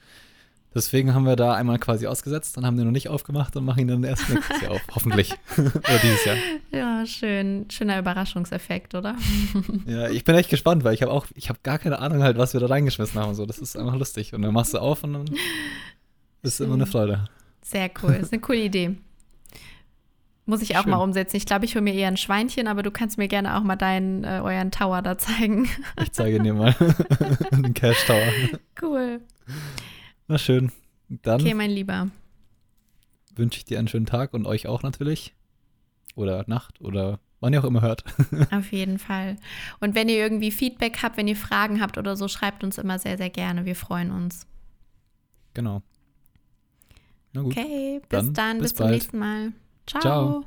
Deswegen 0.74 1.14
haben 1.14 1.26
wir 1.26 1.36
da 1.36 1.54
einmal 1.54 1.80
quasi 1.80 2.08
ausgesetzt 2.08 2.58
und 2.58 2.66
haben 2.66 2.78
den 2.78 2.86
noch 2.86 2.94
nicht 2.94 3.10
aufgemacht 3.10 3.58
und 3.58 3.66
machen 3.66 3.80
ihn 3.82 3.88
dann 3.90 4.06
erst 4.06 4.30
nächstes 4.30 4.62
Jahr 4.62 4.72
auf. 4.72 4.82
Hoffentlich. 4.96 5.34
oder 5.58 6.00
dieses 6.02 6.24
Jahr. 6.24 6.38
Ja, 6.72 7.06
schön. 7.06 7.66
Schöner 7.70 8.00
Überraschungseffekt, 8.00 8.96
oder? 8.96 9.18
ja, 9.86 10.10
ich 10.10 10.24
bin 10.24 10.34
echt 10.36 10.50
gespannt, 10.50 10.86
weil 10.86 10.94
ich 10.94 11.02
habe 11.02 11.12
auch, 11.12 11.26
ich 11.36 11.50
habe 11.50 11.60
gar 11.62 11.78
keine 11.78 12.00
Ahnung 12.00 12.24
halt, 12.24 12.38
was 12.38 12.54
wir 12.54 12.62
da 12.62 12.68
reingeschmissen 12.68 13.20
haben 13.20 13.36
so. 13.36 13.46
Das 13.46 13.58
ist 13.58 13.76
einfach 13.76 13.96
lustig. 13.98 14.34
Und 14.34 14.44
dann 14.44 14.54
machst 14.54 14.74
du 14.74 14.78
auf 14.80 15.04
und 15.04 15.12
dann 15.12 15.26
ist 16.42 16.62
immer 16.62 16.76
eine 16.76 16.86
Freude. 16.86 17.26
Sehr 17.62 17.90
cool. 18.02 18.14
Das 18.14 18.22
ist 18.28 18.32
eine 18.34 18.42
coole 18.42 18.64
Idee. 18.64 18.96
Muss 20.52 20.62
ich 20.62 20.76
auch 20.76 20.84
Schön. 20.84 20.92
mal 20.92 20.98
umsetzen. 20.98 21.38
Ich 21.38 21.46
glaube, 21.46 21.64
ich 21.64 21.76
hole 21.76 21.82
mir 21.82 21.94
eher 21.94 22.10
ein 22.10 22.18
Schweinchen, 22.18 22.68
aber 22.68 22.84
du 22.84 22.92
kannst 22.92 23.18
mir 23.18 23.30
gerne 23.30 23.56
auch 23.56 23.64
mal 23.64 23.78
deinen, 23.78 24.26
äh, 24.26 24.42
euren 24.44 24.70
Tower 24.70 25.02
da 25.02 25.18
zeigen. 25.18 25.70
Ich 26.02 26.12
zeige 26.12 26.42
dir 26.42 26.54
mal 26.54 26.74
den 27.54 27.74
Cash 27.74 28.06
Tower. 28.06 28.28
Cool. 28.82 29.22
Na 30.28 30.38
schön. 30.38 30.70
Dann 31.08 31.40
okay, 31.40 31.54
mein 31.54 31.72
Lieber. 31.72 32.10
Wünsche 33.34 33.60
ich 33.60 33.64
dir 33.64 33.80
einen 33.80 33.88
schönen 33.88 34.06
Tag 34.06 34.34
und 34.34 34.46
euch 34.46 34.68
auch 34.68 34.84
natürlich. 34.84 35.34
Oder 36.16 36.44
Nacht 36.48 36.82
oder 36.82 37.22
wann 37.40 37.54
ihr 37.54 37.62
auch 37.62 37.68
immer 37.68 37.82
hört. 37.82 38.04
Auf 38.52 38.74
jeden 38.74 39.00
Fall. 39.00 39.38
Und 39.80 39.96
wenn 39.96 40.10
ihr 40.10 40.18
irgendwie 40.18 40.52
Feedback 40.52 41.02
habt, 41.02 41.16
wenn 41.16 41.30
ihr 41.30 41.38
Fragen 41.38 41.80
habt 41.80 41.98
oder 41.98 42.18
so, 42.18 42.28
schreibt 42.28 42.66
uns 42.66 42.78
immer 42.78 43.00
sehr, 43.00 43.18
sehr 43.18 43.30
gerne. 43.30 43.64
Wir 43.64 43.78
freuen 43.78 44.12
uns. 44.12 44.46
Genau. 45.54 45.82
Okay, 47.38 48.02
bis 48.02 48.10
dann, 48.10 48.34
dann 48.34 48.58
bis, 48.58 48.74
bis 48.74 48.76
zum 48.76 48.90
nächsten 48.90 49.18
Mal. 49.18 49.54
Ciao. 49.86 50.02
Ciao. 50.02 50.46